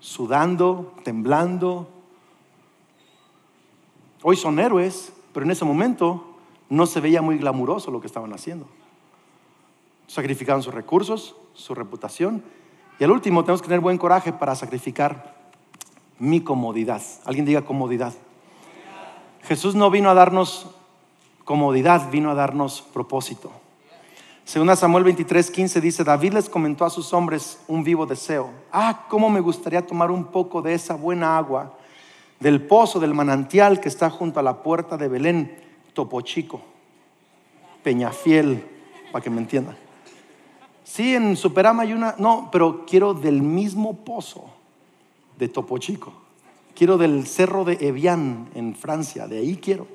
sudando, 0.00 0.94
temblando. 1.04 1.88
Hoy 4.22 4.36
son 4.36 4.58
héroes, 4.58 5.12
pero 5.34 5.44
en 5.44 5.52
ese 5.52 5.64
momento 5.64 6.36
no 6.70 6.86
se 6.86 7.00
veía 7.00 7.20
muy 7.20 7.36
glamuroso 7.36 7.90
lo 7.90 8.00
que 8.00 8.06
estaban 8.06 8.32
haciendo. 8.32 8.66
Sacrificaron 10.12 10.62
sus 10.62 10.74
recursos, 10.74 11.34
su 11.54 11.74
reputación. 11.74 12.44
Y 12.98 13.04
al 13.04 13.10
último, 13.12 13.44
tenemos 13.44 13.62
que 13.62 13.68
tener 13.68 13.80
buen 13.80 13.96
coraje 13.96 14.30
para 14.30 14.54
sacrificar 14.54 15.34
mi 16.18 16.42
comodidad. 16.42 17.00
Alguien 17.24 17.46
diga 17.46 17.62
comodidad. 17.62 18.12
Jesús 19.44 19.74
no 19.74 19.90
vino 19.90 20.10
a 20.10 20.14
darnos 20.14 20.66
comodidad, 21.46 22.10
vino 22.10 22.30
a 22.30 22.34
darnos 22.34 22.82
propósito. 22.82 23.50
Según 24.44 24.76
Samuel 24.76 25.04
23, 25.04 25.50
15 25.50 25.80
dice, 25.80 26.04
David 26.04 26.34
les 26.34 26.50
comentó 26.50 26.84
a 26.84 26.90
sus 26.90 27.14
hombres 27.14 27.62
un 27.66 27.82
vivo 27.82 28.04
deseo. 28.04 28.50
Ah, 28.70 29.06
cómo 29.08 29.30
me 29.30 29.40
gustaría 29.40 29.86
tomar 29.86 30.10
un 30.10 30.26
poco 30.26 30.60
de 30.60 30.74
esa 30.74 30.94
buena 30.94 31.38
agua 31.38 31.72
del 32.38 32.60
pozo, 32.60 33.00
del 33.00 33.14
manantial 33.14 33.80
que 33.80 33.88
está 33.88 34.10
junto 34.10 34.40
a 34.40 34.42
la 34.42 34.62
puerta 34.62 34.98
de 34.98 35.08
Belén, 35.08 35.56
Topo 35.94 36.20
Chico, 36.20 36.60
Peñafiel, 37.82 38.62
para 39.10 39.24
que 39.24 39.30
me 39.30 39.40
entiendan. 39.40 39.81
Sí, 40.84 41.14
en 41.14 41.36
Superama 41.36 41.82
hay 41.84 41.92
una, 41.92 42.14
no, 42.18 42.48
pero 42.50 42.84
quiero 42.86 43.14
del 43.14 43.42
mismo 43.42 44.04
pozo 44.04 44.44
de 45.38 45.48
Topo 45.48 45.78
Chico. 45.78 46.12
Quiero 46.74 46.98
del 46.98 47.26
cerro 47.26 47.64
de 47.64 47.78
Evian 47.80 48.48
en 48.54 48.74
Francia, 48.74 49.26
de 49.28 49.38
ahí 49.38 49.56
quiero. 49.56 49.86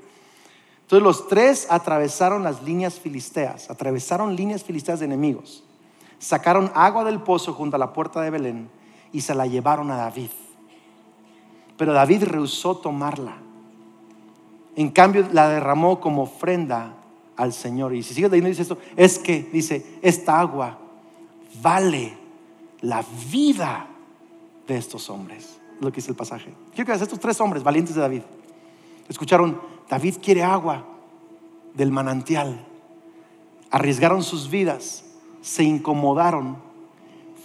Entonces 0.81 1.03
los 1.03 1.27
tres 1.27 1.67
atravesaron 1.69 2.43
las 2.43 2.63
líneas 2.63 2.99
filisteas, 2.99 3.69
atravesaron 3.69 4.35
líneas 4.35 4.63
filisteas 4.63 4.99
de 4.99 5.05
enemigos, 5.05 5.63
sacaron 6.19 6.71
agua 6.75 7.03
del 7.03 7.19
pozo 7.19 7.53
junto 7.53 7.75
a 7.75 7.79
la 7.79 7.91
puerta 7.91 8.21
de 8.21 8.29
Belén 8.29 8.69
y 9.11 9.21
se 9.21 9.35
la 9.35 9.47
llevaron 9.47 9.91
a 9.91 9.97
David. 9.97 10.29
Pero 11.77 11.93
David 11.93 12.23
rehusó 12.23 12.77
tomarla. 12.77 13.37
En 14.75 14.89
cambio 14.89 15.27
la 15.33 15.49
derramó 15.49 15.99
como 15.99 16.23
ofrenda 16.23 16.93
al 17.37 17.53
Señor. 17.53 17.95
Y 17.95 18.03
si 18.03 18.13
sigue 18.13 18.27
leyendo, 18.27 18.49
dice 18.49 18.63
esto, 18.63 18.77
es 18.95 19.19
que, 19.19 19.47
dice, 19.53 19.99
esta 20.01 20.39
agua 20.39 20.77
vale 21.61 22.17
la 22.81 23.03
vida 23.31 23.87
de 24.67 24.77
estos 24.77 25.09
hombres. 25.09 25.59
Lo 25.79 25.91
que 25.91 25.97
dice 25.97 26.09
el 26.09 26.17
pasaje. 26.17 26.53
Quiero 26.73 26.85
que 26.91 27.03
estos 27.03 27.19
tres 27.19 27.39
hombres 27.39 27.63
valientes 27.63 27.95
de 27.95 28.01
David 28.01 28.21
escucharon, 29.07 29.61
David 29.89 30.15
quiere 30.21 30.43
agua 30.43 30.83
del 31.73 31.91
manantial. 31.91 32.65
Arriesgaron 33.69 34.23
sus 34.23 34.49
vidas, 34.49 35.05
se 35.41 35.63
incomodaron, 35.63 36.57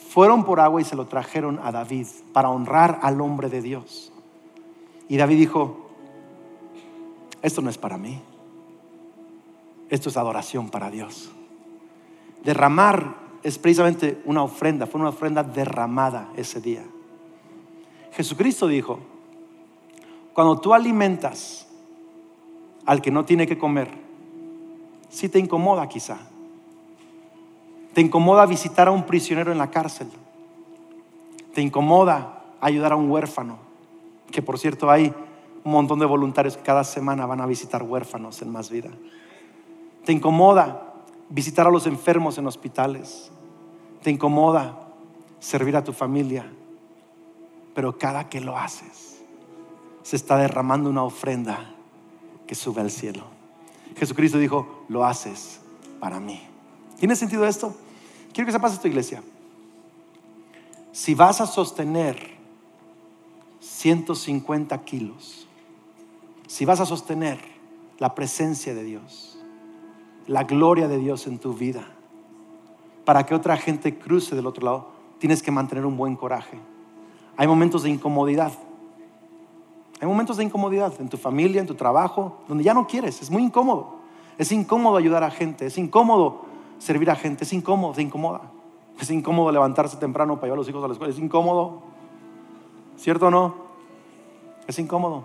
fueron 0.08 0.44
por 0.44 0.60
agua 0.60 0.80
y 0.80 0.84
se 0.84 0.96
lo 0.96 1.06
trajeron 1.06 1.60
a 1.62 1.72
David 1.72 2.06
para 2.32 2.50
honrar 2.50 3.00
al 3.02 3.20
hombre 3.20 3.48
de 3.48 3.62
Dios. 3.62 4.12
Y 5.08 5.16
David 5.16 5.36
dijo, 5.36 5.90
esto 7.42 7.60
no 7.60 7.70
es 7.70 7.78
para 7.78 7.98
mí. 7.98 8.22
Esto 9.92 10.08
es 10.08 10.16
adoración 10.16 10.70
para 10.70 10.90
Dios. 10.90 11.30
Derramar 12.42 13.14
es 13.42 13.58
precisamente 13.58 14.22
una 14.24 14.42
ofrenda, 14.42 14.86
fue 14.86 14.98
una 14.98 15.10
ofrenda 15.10 15.42
derramada 15.42 16.30
ese 16.34 16.62
día. 16.62 16.82
Jesucristo 18.12 18.68
dijo, 18.68 19.00
cuando 20.32 20.58
tú 20.58 20.72
alimentas 20.72 21.68
al 22.86 23.02
que 23.02 23.10
no 23.10 23.26
tiene 23.26 23.46
que 23.46 23.58
comer, 23.58 23.90
si 25.10 25.28
te 25.28 25.38
incomoda 25.38 25.86
quizá, 25.90 26.20
te 27.92 28.00
incomoda 28.00 28.46
visitar 28.46 28.88
a 28.88 28.92
un 28.92 29.04
prisionero 29.04 29.52
en 29.52 29.58
la 29.58 29.70
cárcel, 29.70 30.08
te 31.52 31.60
incomoda 31.60 32.44
ayudar 32.62 32.92
a 32.92 32.96
un 32.96 33.10
huérfano, 33.10 33.58
que 34.30 34.40
por 34.40 34.58
cierto 34.58 34.90
hay 34.90 35.12
un 35.64 35.72
montón 35.72 35.98
de 35.98 36.06
voluntarios 36.06 36.56
que 36.56 36.62
cada 36.62 36.82
semana 36.82 37.26
van 37.26 37.42
a 37.42 37.46
visitar 37.46 37.82
huérfanos 37.82 38.40
en 38.40 38.50
más 38.50 38.70
vida. 38.70 38.88
Te 40.04 40.12
incomoda 40.12 40.94
visitar 41.28 41.66
a 41.66 41.70
los 41.70 41.86
enfermos 41.86 42.38
en 42.38 42.46
hospitales. 42.46 43.30
Te 44.02 44.10
incomoda 44.10 44.78
servir 45.38 45.76
a 45.76 45.84
tu 45.84 45.92
familia. 45.92 46.50
Pero 47.74 47.98
cada 47.98 48.28
que 48.28 48.40
lo 48.40 48.58
haces, 48.58 49.20
se 50.02 50.16
está 50.16 50.36
derramando 50.36 50.90
una 50.90 51.04
ofrenda 51.04 51.74
que 52.46 52.54
sube 52.54 52.80
al 52.80 52.90
cielo. 52.90 53.24
Jesucristo 53.96 54.38
dijo, 54.38 54.84
lo 54.88 55.04
haces 55.04 55.60
para 56.00 56.20
mí. 56.20 56.40
¿Tiene 56.98 57.16
sentido 57.16 57.46
esto? 57.46 57.74
Quiero 58.32 58.46
que 58.46 58.52
sepas 58.52 58.74
esto, 58.74 58.88
iglesia. 58.88 59.22
Si 60.92 61.14
vas 61.14 61.40
a 61.40 61.46
sostener 61.46 62.36
150 63.60 64.84
kilos, 64.84 65.46
si 66.46 66.64
vas 66.64 66.80
a 66.80 66.86
sostener 66.86 67.38
la 67.98 68.14
presencia 68.14 68.74
de 68.74 68.84
Dios, 68.84 69.38
la 70.26 70.44
gloria 70.44 70.88
de 70.88 70.98
Dios 70.98 71.26
en 71.26 71.38
tu 71.38 71.54
vida. 71.54 71.84
Para 73.04 73.26
que 73.26 73.34
otra 73.34 73.56
gente 73.56 73.98
cruce 73.98 74.36
del 74.36 74.46
otro 74.46 74.64
lado, 74.64 74.88
tienes 75.18 75.42
que 75.42 75.50
mantener 75.50 75.86
un 75.86 75.96
buen 75.96 76.16
coraje. 76.16 76.58
Hay 77.36 77.46
momentos 77.46 77.82
de 77.82 77.90
incomodidad. 77.90 78.52
Hay 80.00 80.08
momentos 80.08 80.36
de 80.36 80.44
incomodidad 80.44 80.92
en 81.00 81.08
tu 81.08 81.16
familia, 81.16 81.60
en 81.60 81.66
tu 81.66 81.74
trabajo, 81.74 82.38
donde 82.48 82.64
ya 82.64 82.74
no 82.74 82.86
quieres, 82.86 83.22
es 83.22 83.30
muy 83.30 83.42
incómodo. 83.42 83.96
Es 84.38 84.50
incómodo 84.50 84.96
ayudar 84.96 85.22
a 85.22 85.30
gente, 85.30 85.66
es 85.66 85.78
incómodo 85.78 86.42
servir 86.78 87.10
a 87.10 87.14
gente, 87.14 87.44
es 87.44 87.52
incómodo, 87.52 87.94
se 87.94 88.02
incomoda. 88.02 88.40
Es 89.00 89.10
incómodo 89.10 89.50
levantarse 89.52 89.96
temprano 89.96 90.36
para 90.36 90.46
llevar 90.46 90.58
a 90.58 90.60
los 90.60 90.68
hijos 90.68 90.84
a 90.84 90.88
la 90.88 90.92
escuela, 90.94 91.12
es 91.12 91.18
incómodo. 91.18 91.82
¿Cierto 92.96 93.26
o 93.26 93.30
no? 93.30 93.54
Es 94.66 94.78
incómodo. 94.78 95.24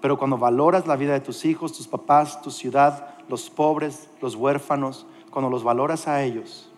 Pero 0.00 0.18
cuando 0.18 0.38
valoras 0.38 0.86
la 0.86 0.96
vida 0.96 1.12
de 1.12 1.20
tus 1.20 1.44
hijos, 1.44 1.72
tus 1.72 1.88
papás, 1.88 2.42
tu 2.42 2.50
ciudad, 2.50 3.13
los 3.28 3.50
pobres, 3.50 4.08
los 4.20 4.34
huérfanos, 4.34 5.06
cuando 5.30 5.50
los 5.50 5.64
valoras 5.64 6.06
a 6.06 6.22
ellos 6.22 6.70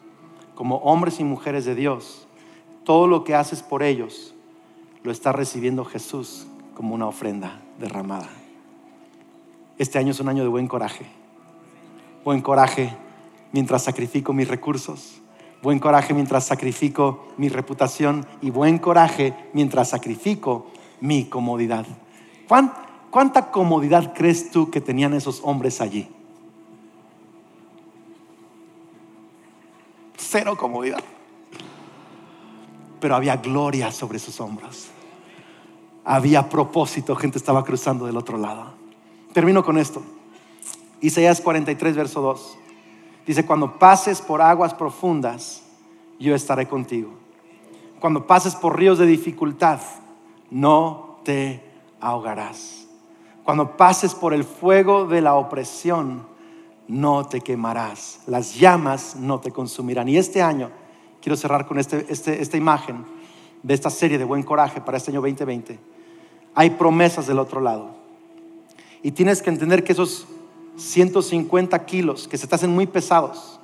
como 0.57 0.77
hombres 0.79 1.21
y 1.21 1.25
mujeres 1.25 1.67
de 1.67 1.75
Dios, 1.75 2.27
todo 2.83 3.07
lo 3.07 3.23
que 3.23 3.35
haces 3.35 3.63
por 3.63 3.83
ellos 3.83 4.35
lo 5.05 5.13
está 5.13 5.31
recibiendo 5.31 5.85
Jesús 5.85 6.47
como 6.75 6.95
una 6.95 7.07
ofrenda 7.07 7.61
derramada. 7.79 8.29
Este 9.79 9.99
año 9.99 10.11
es 10.11 10.21
un 10.21 10.29
año 10.29 10.43
de 10.43 10.49
buen 10.49 10.67
coraje. 10.67 11.07
Buen 12.25 12.41
coraje 12.41 12.97
mientras 13.53 13.85
sacrifico 13.85 14.33
mis 14.33 14.49
recursos. 14.49 15.21
Buen 15.63 15.79
coraje 15.79 16.15
mientras 16.15 16.47
sacrifico 16.47 17.27
mi 17.37 17.51
reputación. 17.51 18.27
Y 18.41 18.51
buen 18.51 18.79
coraje 18.79 19.35
mientras 19.53 19.91
sacrifico 19.91 20.69
mi 21.01 21.27
comodidad. 21.27 21.87
¿Cuánta 23.11 23.51
comodidad 23.51 24.15
crees 24.15 24.51
tú 24.51 24.71
que 24.71 24.81
tenían 24.81 25.13
esos 25.13 25.43
hombres 25.45 25.83
allí? 25.83 26.09
Cero 30.17 30.57
comodidad. 30.57 31.03
Pero 33.01 33.15
había 33.15 33.37
gloria 33.37 33.93
sobre 33.93 34.19
sus 34.19 34.41
hombros. 34.41 34.89
Había 36.05 36.49
propósito, 36.49 37.17
gente 37.17 37.39
estaba 37.39 37.65
cruzando 37.65 38.07
del 38.07 38.17
otro 38.17 38.39
lado. 38.39 38.75
Termino 39.33 39.65
con 39.65 39.77
esto. 39.77 40.03
Isaías 41.01 41.41
43, 41.41 41.97
verso 41.97 42.21
2. 42.21 42.59
Dice, 43.27 43.45
cuando 43.45 43.79
pases 43.79 44.23
por 44.23 44.41
aguas 44.41 44.73
profundas, 44.73 45.63
yo 46.19 46.35
estaré 46.35 46.69
contigo. 46.69 47.11
Cuando 48.01 48.27
pases 48.27 48.55
por 48.55 48.79
ríos 48.79 48.99
de 48.99 49.07
dificultad, 49.07 49.81
no 50.51 51.19
te 51.25 51.63
ahogarás. 52.01 52.87
Cuando 53.45 53.77
pases 53.77 54.15
por 54.15 54.33
el 54.33 54.45
fuego 54.45 55.07
de 55.07 55.21
la 55.21 55.35
opresión, 55.35 56.27
no 56.89 57.27
te 57.27 57.41
quemarás. 57.41 58.21
Las 58.27 58.55
llamas 58.59 59.17
no 59.17 59.41
te 59.41 59.51
consumirán. 59.51 60.09
Y 60.09 60.17
este 60.17 60.43
año, 60.43 60.71
quiero 61.21 61.37
cerrar 61.37 61.67
con 61.67 61.79
este, 61.79 62.07
este, 62.09 62.41
esta 62.41 62.57
imagen 62.57 63.05
de 63.63 63.75
esta 63.75 63.91
serie 63.91 64.19
de 64.19 64.25
buen 64.25 64.43
coraje 64.43 64.81
para 64.81 64.97
este 64.97 65.11
año 65.11 65.21
2020. 65.21 65.79
Hay 66.55 66.71
promesas 66.71 67.27
del 67.27 67.39
otro 67.39 67.61
lado. 67.61 67.97
Y 69.03 69.13
tienes 69.13 69.43
que 69.43 69.51
entender 69.51 69.85
que 69.85 69.93
esos 69.93 70.27
150 70.77 71.85
kilos 71.85 72.29
que 72.29 72.39
se 72.39 72.47
te 72.47 72.55
hacen 72.55 72.71
muy 72.71 72.87
pesados, 72.87 73.61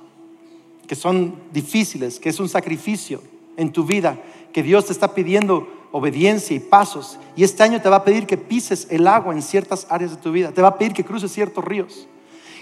que 0.87 0.95
son 0.95 1.35
difíciles, 1.51 2.19
que 2.19 2.29
es 2.29 2.39
un 2.39 2.49
sacrificio 2.49 3.21
en 3.57 3.71
tu 3.71 3.85
vida, 3.85 4.19
que 4.51 4.63
Dios 4.63 4.85
te 4.85 4.93
está 4.93 5.13
pidiendo 5.13 5.67
obediencia 5.91 6.55
y 6.55 6.59
pasos. 6.59 7.19
Y 7.35 7.43
este 7.43 7.63
año 7.63 7.81
te 7.81 7.89
va 7.89 7.97
a 7.97 8.03
pedir 8.03 8.25
que 8.25 8.37
pises 8.37 8.87
el 8.89 9.07
agua 9.07 9.33
en 9.33 9.41
ciertas 9.41 9.87
áreas 9.89 10.11
de 10.11 10.17
tu 10.17 10.31
vida. 10.31 10.51
Te 10.51 10.61
va 10.61 10.69
a 10.69 10.77
pedir 10.77 10.93
que 10.93 11.05
cruces 11.05 11.31
ciertos 11.31 11.63
ríos. 11.63 12.07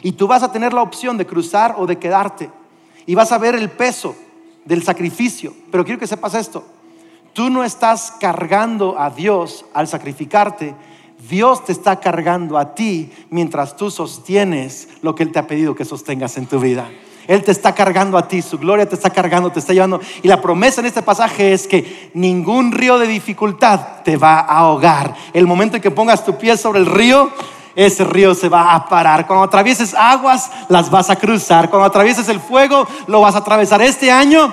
Y 0.02 0.14
tú 0.14 0.28
vas 0.28 0.44
a 0.44 0.52
tener 0.52 0.74
la 0.74 0.82
opción 0.82 1.18
de 1.18 1.26
cruzar 1.26 1.76
o 1.78 1.86
de 1.86 1.98
quedarte. 1.98 2.50
Y 3.06 3.16
vas 3.16 3.32
a 3.32 3.38
ver 3.38 3.56
el 3.56 3.70
peso 3.70 4.16
del 4.66 4.84
sacrificio. 4.84 5.54
Pero 5.72 5.84
quiero 5.84 6.00
que 6.00 6.08
sepas 6.08 6.34
esto. 6.34 6.66
Tú 7.34 7.50
no 7.50 7.64
estás 7.64 8.14
cargando 8.20 9.00
a 9.00 9.10
Dios 9.10 9.66
al 9.74 9.88
sacrificarte, 9.88 10.76
Dios 11.30 11.64
te 11.64 11.72
está 11.72 12.00
cargando 12.00 12.58
a 12.58 12.74
ti 12.74 13.12
mientras 13.30 13.78
tú 13.78 13.92
sostienes 13.92 14.90
lo 15.02 15.16
que 15.16 15.24
Él 15.24 15.32
te 15.32 15.40
ha 15.40 15.48
pedido 15.48 15.76
que 15.76 15.86
sostengas 15.86 16.36
en 16.38 16.48
tu 16.48 16.60
vida. 16.60 16.90
Él 17.28 17.44
te 17.44 17.52
está 17.52 17.74
cargando 17.74 18.18
a 18.18 18.28
ti, 18.28 18.42
su 18.42 18.58
gloria 18.58 18.90
te 18.90 18.96
está 18.96 19.12
cargando, 19.12 19.52
te 19.52 19.60
está 19.60 19.74
llevando. 19.74 20.02
Y 20.24 20.28
la 20.28 20.42
promesa 20.42 20.82
en 20.82 20.88
este 20.88 21.04
pasaje 21.04 21.54
es 21.54 21.68
que 21.68 22.12
ningún 22.14 22.72
río 22.72 22.98
de 22.98 23.08
dificultad 23.08 24.02
te 24.04 24.18
va 24.18 24.40
a 24.40 24.58
ahogar. 24.58 25.16
El 25.32 25.48
momento 25.48 25.78
en 25.78 25.82
que 25.82 25.92
pongas 25.92 26.26
tu 26.26 26.38
pie 26.38 26.58
sobre 26.58 26.80
el 26.80 26.88
río, 26.88 27.30
ese 27.76 28.04
río 28.04 28.34
se 28.34 28.50
va 28.50 28.74
a 28.74 28.88
parar. 28.88 29.28
Cuando 29.28 29.46
atravieses 29.46 29.94
aguas, 29.94 30.52
las 30.70 30.90
vas 30.90 31.10
a 31.10 31.16
cruzar. 31.16 31.70
Cuando 31.70 31.88
atravieses 31.88 32.28
el 32.30 32.40
fuego, 32.40 32.88
lo 33.08 33.22
vas 33.22 33.36
a 33.36 33.40
atravesar. 33.40 33.82
Este 33.82 34.12
año 34.12 34.52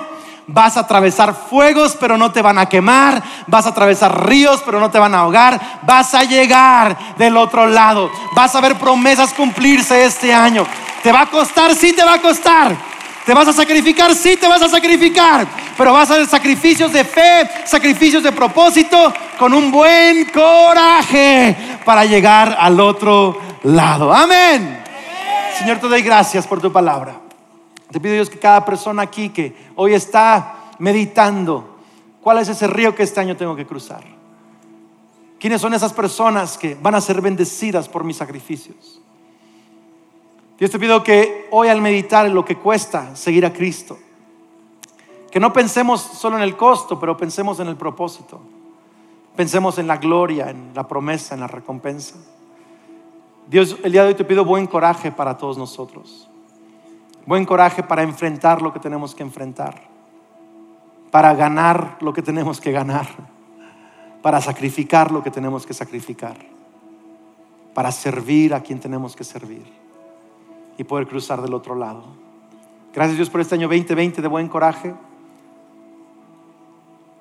Vas 0.51 0.77
a 0.77 0.81
atravesar 0.81 1.35
fuegos, 1.47 1.95
pero 1.99 2.17
no 2.17 2.31
te 2.31 2.41
van 2.41 2.57
a 2.57 2.67
quemar. 2.67 3.21
Vas 3.45 3.67
a 3.67 3.69
atravesar 3.69 4.27
ríos, 4.27 4.61
pero 4.65 4.79
no 4.79 4.89
te 4.89 4.97
van 4.97 5.13
a 5.13 5.19
ahogar. 5.19 5.59
Vas 5.83 6.15
a 6.15 6.23
llegar 6.23 6.97
del 7.17 7.37
otro 7.37 7.67
lado. 7.67 8.09
Vas 8.33 8.55
a 8.55 8.61
ver 8.61 8.75
promesas 8.75 9.31
cumplirse 9.33 10.03
este 10.03 10.33
año. 10.33 10.65
¿Te 11.03 11.11
va 11.11 11.21
a 11.21 11.25
costar? 11.27 11.75
Sí, 11.75 11.93
te 11.93 12.03
va 12.03 12.15
a 12.15 12.21
costar. 12.21 12.75
¿Te 13.27 13.33
vas 13.35 13.47
a 13.47 13.53
sacrificar? 13.53 14.15
Sí, 14.15 14.37
te 14.37 14.47
vas 14.47 14.63
a 14.63 14.69
sacrificar. 14.69 15.45
Pero 15.77 15.93
vas 15.93 16.09
a 16.09 16.15
hacer 16.15 16.25
sacrificios 16.25 16.91
de 16.91 17.03
fe, 17.03 17.47
sacrificios 17.65 18.23
de 18.23 18.31
propósito, 18.31 19.13
con 19.37 19.53
un 19.53 19.69
buen 19.69 20.25
coraje 20.31 21.78
para 21.89 22.05
llegar 22.05 22.55
al 22.59 22.79
otro 22.79 23.35
lado. 23.63 24.13
Amén. 24.13 24.79
Señor, 25.57 25.79
te 25.79 25.87
doy 25.87 26.03
gracias 26.03 26.45
por 26.45 26.61
tu 26.61 26.71
palabra. 26.71 27.19
Te 27.89 27.99
pido 27.99 28.13
Dios 28.13 28.29
que 28.29 28.37
cada 28.37 28.63
persona 28.63 29.01
aquí 29.01 29.29
que 29.29 29.55
hoy 29.75 29.95
está 29.95 30.69
meditando, 30.77 31.79
¿cuál 32.21 32.37
es 32.37 32.47
ese 32.47 32.67
río 32.67 32.93
que 32.93 33.01
este 33.01 33.19
año 33.21 33.35
tengo 33.35 33.55
que 33.55 33.65
cruzar? 33.65 34.03
¿Quiénes 35.39 35.61
son 35.61 35.73
esas 35.73 35.91
personas 35.91 36.59
que 36.59 36.77
van 36.79 36.93
a 36.93 37.01
ser 37.01 37.21
bendecidas 37.21 37.89
por 37.89 38.03
mis 38.03 38.17
sacrificios? 38.17 39.01
Dios 40.59 40.69
te 40.69 40.77
pido 40.77 41.01
que 41.01 41.47
hoy 41.49 41.69
al 41.69 41.81
meditar 41.81 42.27
en 42.27 42.35
lo 42.35 42.45
que 42.45 42.57
cuesta 42.57 43.15
seguir 43.15 43.47
a 43.47 43.51
Cristo, 43.51 43.97
que 45.31 45.39
no 45.39 45.51
pensemos 45.51 46.01
solo 46.01 46.37
en 46.37 46.43
el 46.43 46.55
costo, 46.55 46.99
pero 46.99 47.17
pensemos 47.17 47.59
en 47.59 47.67
el 47.67 47.77
propósito. 47.77 48.58
Pensemos 49.35 49.77
en 49.77 49.87
la 49.87 49.97
gloria, 49.97 50.49
en 50.49 50.71
la 50.73 50.87
promesa, 50.87 51.35
en 51.35 51.41
la 51.41 51.47
recompensa. 51.47 52.15
Dios, 53.47 53.77
el 53.83 53.91
día 53.91 54.03
de 54.03 54.09
hoy 54.09 54.15
te 54.15 54.25
pido 54.25 54.45
buen 54.45 54.67
coraje 54.67 55.11
para 55.11 55.37
todos 55.37 55.57
nosotros 55.57 56.29
buen 57.29 57.45
coraje 57.45 57.83
para 57.83 58.01
enfrentar 58.01 58.59
lo 58.63 58.73
que 58.73 58.79
tenemos 58.79 59.13
que 59.13 59.21
enfrentar, 59.21 59.83
para 61.11 61.35
ganar 61.35 61.97
lo 62.01 62.11
que 62.11 62.23
tenemos 62.23 62.59
que 62.59 62.71
ganar, 62.71 63.07
para 64.23 64.41
sacrificar 64.41 65.11
lo 65.11 65.21
que 65.21 65.29
tenemos 65.29 65.63
que 65.63 65.75
sacrificar, 65.75 66.37
para 67.75 67.91
servir 67.91 68.55
a 68.55 68.61
quien 68.61 68.79
tenemos 68.79 69.15
que 69.15 69.23
servir 69.23 69.63
y 70.75 70.83
poder 70.83 71.07
cruzar 71.07 71.39
del 71.43 71.53
otro 71.53 71.75
lado. 71.75 72.03
Gracias 72.95 73.17
Dios 73.17 73.29
por 73.29 73.41
este 73.41 73.53
año 73.53 73.67
2020 73.67 74.23
de 74.23 74.27
buen 74.27 74.47
coraje. 74.47 74.95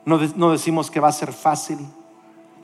No, 0.07 0.19
no 0.37 0.53
decimos 0.53 0.91
que 0.91 1.01
va 1.01 1.09
a 1.09 1.13
ser 1.13 1.35
fácil, 1.35 1.81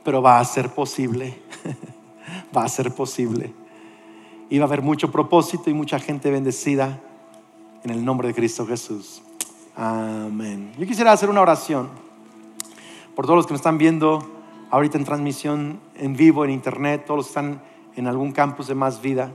pero 0.05 0.21
va 0.21 0.39
a 0.39 0.45
ser 0.45 0.69
posible. 0.69 1.41
va 2.55 2.63
a 2.63 2.69
ser 2.69 2.93
posible. 2.93 3.53
Y 4.49 4.59
va 4.59 4.65
a 4.65 4.67
haber 4.67 4.83
mucho 4.83 5.11
propósito 5.11 5.69
y 5.69 5.73
mucha 5.73 5.99
gente 5.99 6.29
bendecida 6.29 7.01
en 7.83 7.89
el 7.89 8.05
nombre 8.05 8.27
de 8.27 8.35
Cristo 8.35 8.67
Jesús. 8.67 9.23
Amén. 9.75 10.71
Yo 10.77 10.85
quisiera 10.85 11.11
hacer 11.11 11.29
una 11.29 11.41
oración 11.41 11.89
por 13.15 13.25
todos 13.25 13.37
los 13.37 13.47
que 13.47 13.53
me 13.53 13.57
están 13.57 13.79
viendo 13.79 14.31
ahorita 14.69 14.97
en 14.99 15.05
transmisión 15.05 15.79
en 15.95 16.15
vivo, 16.15 16.45
en 16.45 16.51
internet, 16.51 17.03
todos 17.05 17.17
los 17.17 17.25
que 17.25 17.31
están 17.31 17.61
en 17.95 18.07
algún 18.07 18.31
campus 18.31 18.67
de 18.67 18.75
más 18.75 19.01
vida. 19.01 19.31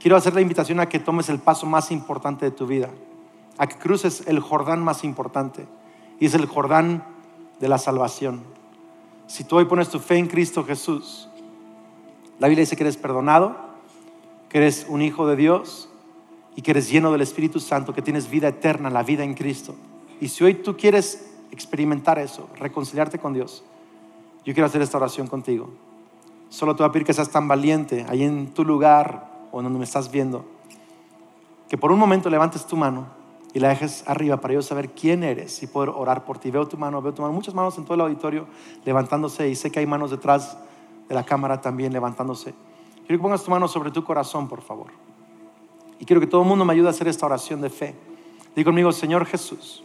Quiero 0.00 0.16
hacer 0.16 0.34
la 0.34 0.40
invitación 0.40 0.80
a 0.80 0.88
que 0.88 0.98
tomes 0.98 1.28
el 1.28 1.38
paso 1.38 1.66
más 1.66 1.90
importante 1.90 2.46
de 2.46 2.50
tu 2.50 2.66
vida, 2.66 2.88
a 3.58 3.66
que 3.66 3.76
cruces 3.76 4.24
el 4.26 4.40
Jordán 4.40 4.82
más 4.82 5.04
importante, 5.04 5.66
y 6.18 6.26
es 6.26 6.34
el 6.34 6.46
Jordán 6.46 7.04
de 7.60 7.68
la 7.68 7.76
salvación. 7.76 8.55
Si 9.26 9.44
tú 9.44 9.56
hoy 9.56 9.64
pones 9.64 9.88
tu 9.88 9.98
fe 9.98 10.16
en 10.16 10.28
Cristo 10.28 10.64
Jesús, 10.64 11.28
la 12.38 12.48
Biblia 12.48 12.62
dice 12.62 12.76
que 12.76 12.84
eres 12.84 12.96
perdonado, 12.96 13.56
que 14.48 14.58
eres 14.58 14.86
un 14.88 15.02
hijo 15.02 15.26
de 15.26 15.36
Dios, 15.36 15.88
y 16.56 16.62
que 16.62 16.70
eres 16.70 16.90
lleno 16.90 17.12
del 17.12 17.20
Espíritu 17.20 17.60
Santo, 17.60 17.92
que 17.92 18.02
tienes 18.02 18.30
vida 18.30 18.48
eterna, 18.48 18.88
la 18.88 19.02
vida 19.02 19.22
en 19.22 19.34
Cristo. 19.34 19.74
Y 20.20 20.28
si 20.28 20.42
hoy 20.42 20.54
tú 20.54 20.76
quieres 20.76 21.34
experimentar 21.50 22.18
eso, 22.18 22.48
reconciliarte 22.58 23.18
con 23.18 23.34
Dios, 23.34 23.62
yo 24.44 24.54
quiero 24.54 24.66
hacer 24.66 24.80
esta 24.80 24.96
oración 24.96 25.26
contigo. 25.26 25.68
Solo 26.48 26.74
te 26.74 26.82
voy 26.82 26.88
a 26.88 26.92
pedir 26.92 27.06
que 27.06 27.12
seas 27.12 27.30
tan 27.30 27.46
valiente 27.46 28.06
ahí 28.08 28.22
en 28.22 28.54
tu 28.54 28.64
lugar 28.64 29.30
o 29.52 29.60
donde 29.60 29.78
me 29.78 29.84
estás 29.84 30.10
viendo, 30.10 30.46
que 31.68 31.76
por 31.76 31.92
un 31.92 31.98
momento 31.98 32.30
levantes 32.30 32.66
tu 32.66 32.76
mano 32.76 33.08
y 33.56 33.58
la 33.58 33.70
dejes 33.70 34.04
arriba 34.06 34.36
para 34.36 34.52
yo 34.52 34.60
saber 34.60 34.90
quién 34.90 35.24
eres 35.24 35.62
y 35.62 35.66
poder 35.66 35.88
orar 35.88 36.26
por 36.26 36.36
ti. 36.36 36.50
Veo 36.50 36.68
tu 36.68 36.76
mano, 36.76 37.00
veo 37.00 37.14
tu 37.14 37.22
mano, 37.22 37.32
muchas 37.32 37.54
manos 37.54 37.78
en 37.78 37.84
todo 37.84 37.94
el 37.94 38.02
auditorio 38.02 38.46
levantándose 38.84 39.48
y 39.48 39.54
sé 39.54 39.70
que 39.70 39.78
hay 39.78 39.86
manos 39.86 40.10
detrás 40.10 40.58
de 41.08 41.14
la 41.14 41.24
cámara 41.24 41.58
también 41.62 41.90
levantándose. 41.90 42.52
Quiero 43.06 43.18
que 43.18 43.22
pongas 43.22 43.42
tu 43.42 43.50
mano 43.50 43.66
sobre 43.66 43.90
tu 43.90 44.04
corazón, 44.04 44.46
por 44.46 44.60
favor. 44.60 44.88
Y 45.98 46.04
quiero 46.04 46.20
que 46.20 46.26
todo 46.26 46.42
el 46.42 46.46
mundo 46.46 46.66
me 46.66 46.74
ayude 46.74 46.88
a 46.88 46.90
hacer 46.90 47.08
esta 47.08 47.24
oración 47.24 47.62
de 47.62 47.70
fe. 47.70 47.94
Digo 48.54 48.68
conmigo, 48.68 48.92
Señor 48.92 49.24
Jesús, 49.24 49.82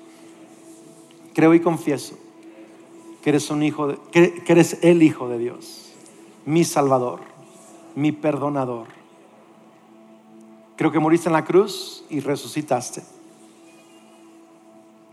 creo 1.34 1.54
y 1.54 1.62
confieso 1.62 2.18
que 3.24 3.30
eres 3.30 3.50
un 3.52 3.64
hijo, 3.64 3.96
que, 4.12 4.34
que 4.34 4.52
eres 4.52 4.80
el 4.84 5.02
Hijo 5.02 5.30
de 5.30 5.38
Dios, 5.38 5.94
mi 6.46 6.66
Salvador, 6.66 7.22
mi 7.96 8.12
perdonador. 8.12 8.88
Creo 10.76 10.92
que 10.92 11.00
moriste 11.00 11.30
en 11.30 11.34
la 11.34 11.46
cruz 11.46 12.04
y 12.10 12.20
resucitaste. 12.20 13.21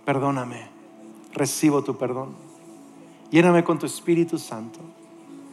Perdóname, 0.08 0.70
recibo 1.34 1.84
tu 1.84 1.98
perdón. 1.98 2.30
Lléname 3.30 3.62
con 3.62 3.78
tu 3.78 3.84
Espíritu 3.84 4.38
Santo. 4.38 4.78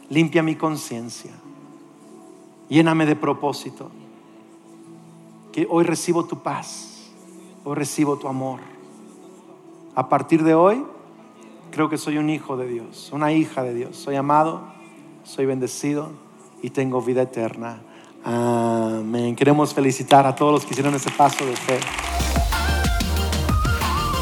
Limpia 0.08 0.42
mi 0.42 0.54
conciencia. 0.54 1.32
Lléname 2.70 3.04
de 3.04 3.16
propósito 3.16 3.90
que 5.52 5.66
hoy 5.68 5.84
recibo 5.84 6.24
tu 6.24 6.38
paz, 6.38 7.10
hoy 7.64 7.74
recibo 7.74 8.16
tu 8.16 8.28
amor. 8.28 8.60
A 9.94 10.08
partir 10.08 10.42
de 10.42 10.54
hoy, 10.54 10.82
creo 11.70 11.90
que 11.90 11.98
soy 11.98 12.16
un 12.16 12.30
hijo 12.30 12.56
de 12.56 12.66
Dios, 12.66 13.10
una 13.12 13.34
hija 13.34 13.62
de 13.62 13.74
Dios. 13.74 13.94
Soy 13.94 14.16
amado, 14.16 14.62
soy 15.22 15.44
bendecido 15.44 16.12
y 16.62 16.70
tengo 16.70 17.02
vida 17.02 17.20
eterna. 17.20 17.82
Amén. 18.24 19.36
Queremos 19.36 19.74
felicitar 19.74 20.26
a 20.26 20.34
todos 20.34 20.50
los 20.50 20.64
que 20.64 20.70
hicieron 20.70 20.94
ese 20.94 21.10
paso 21.10 21.44
de 21.44 21.56
fe. 21.56 21.78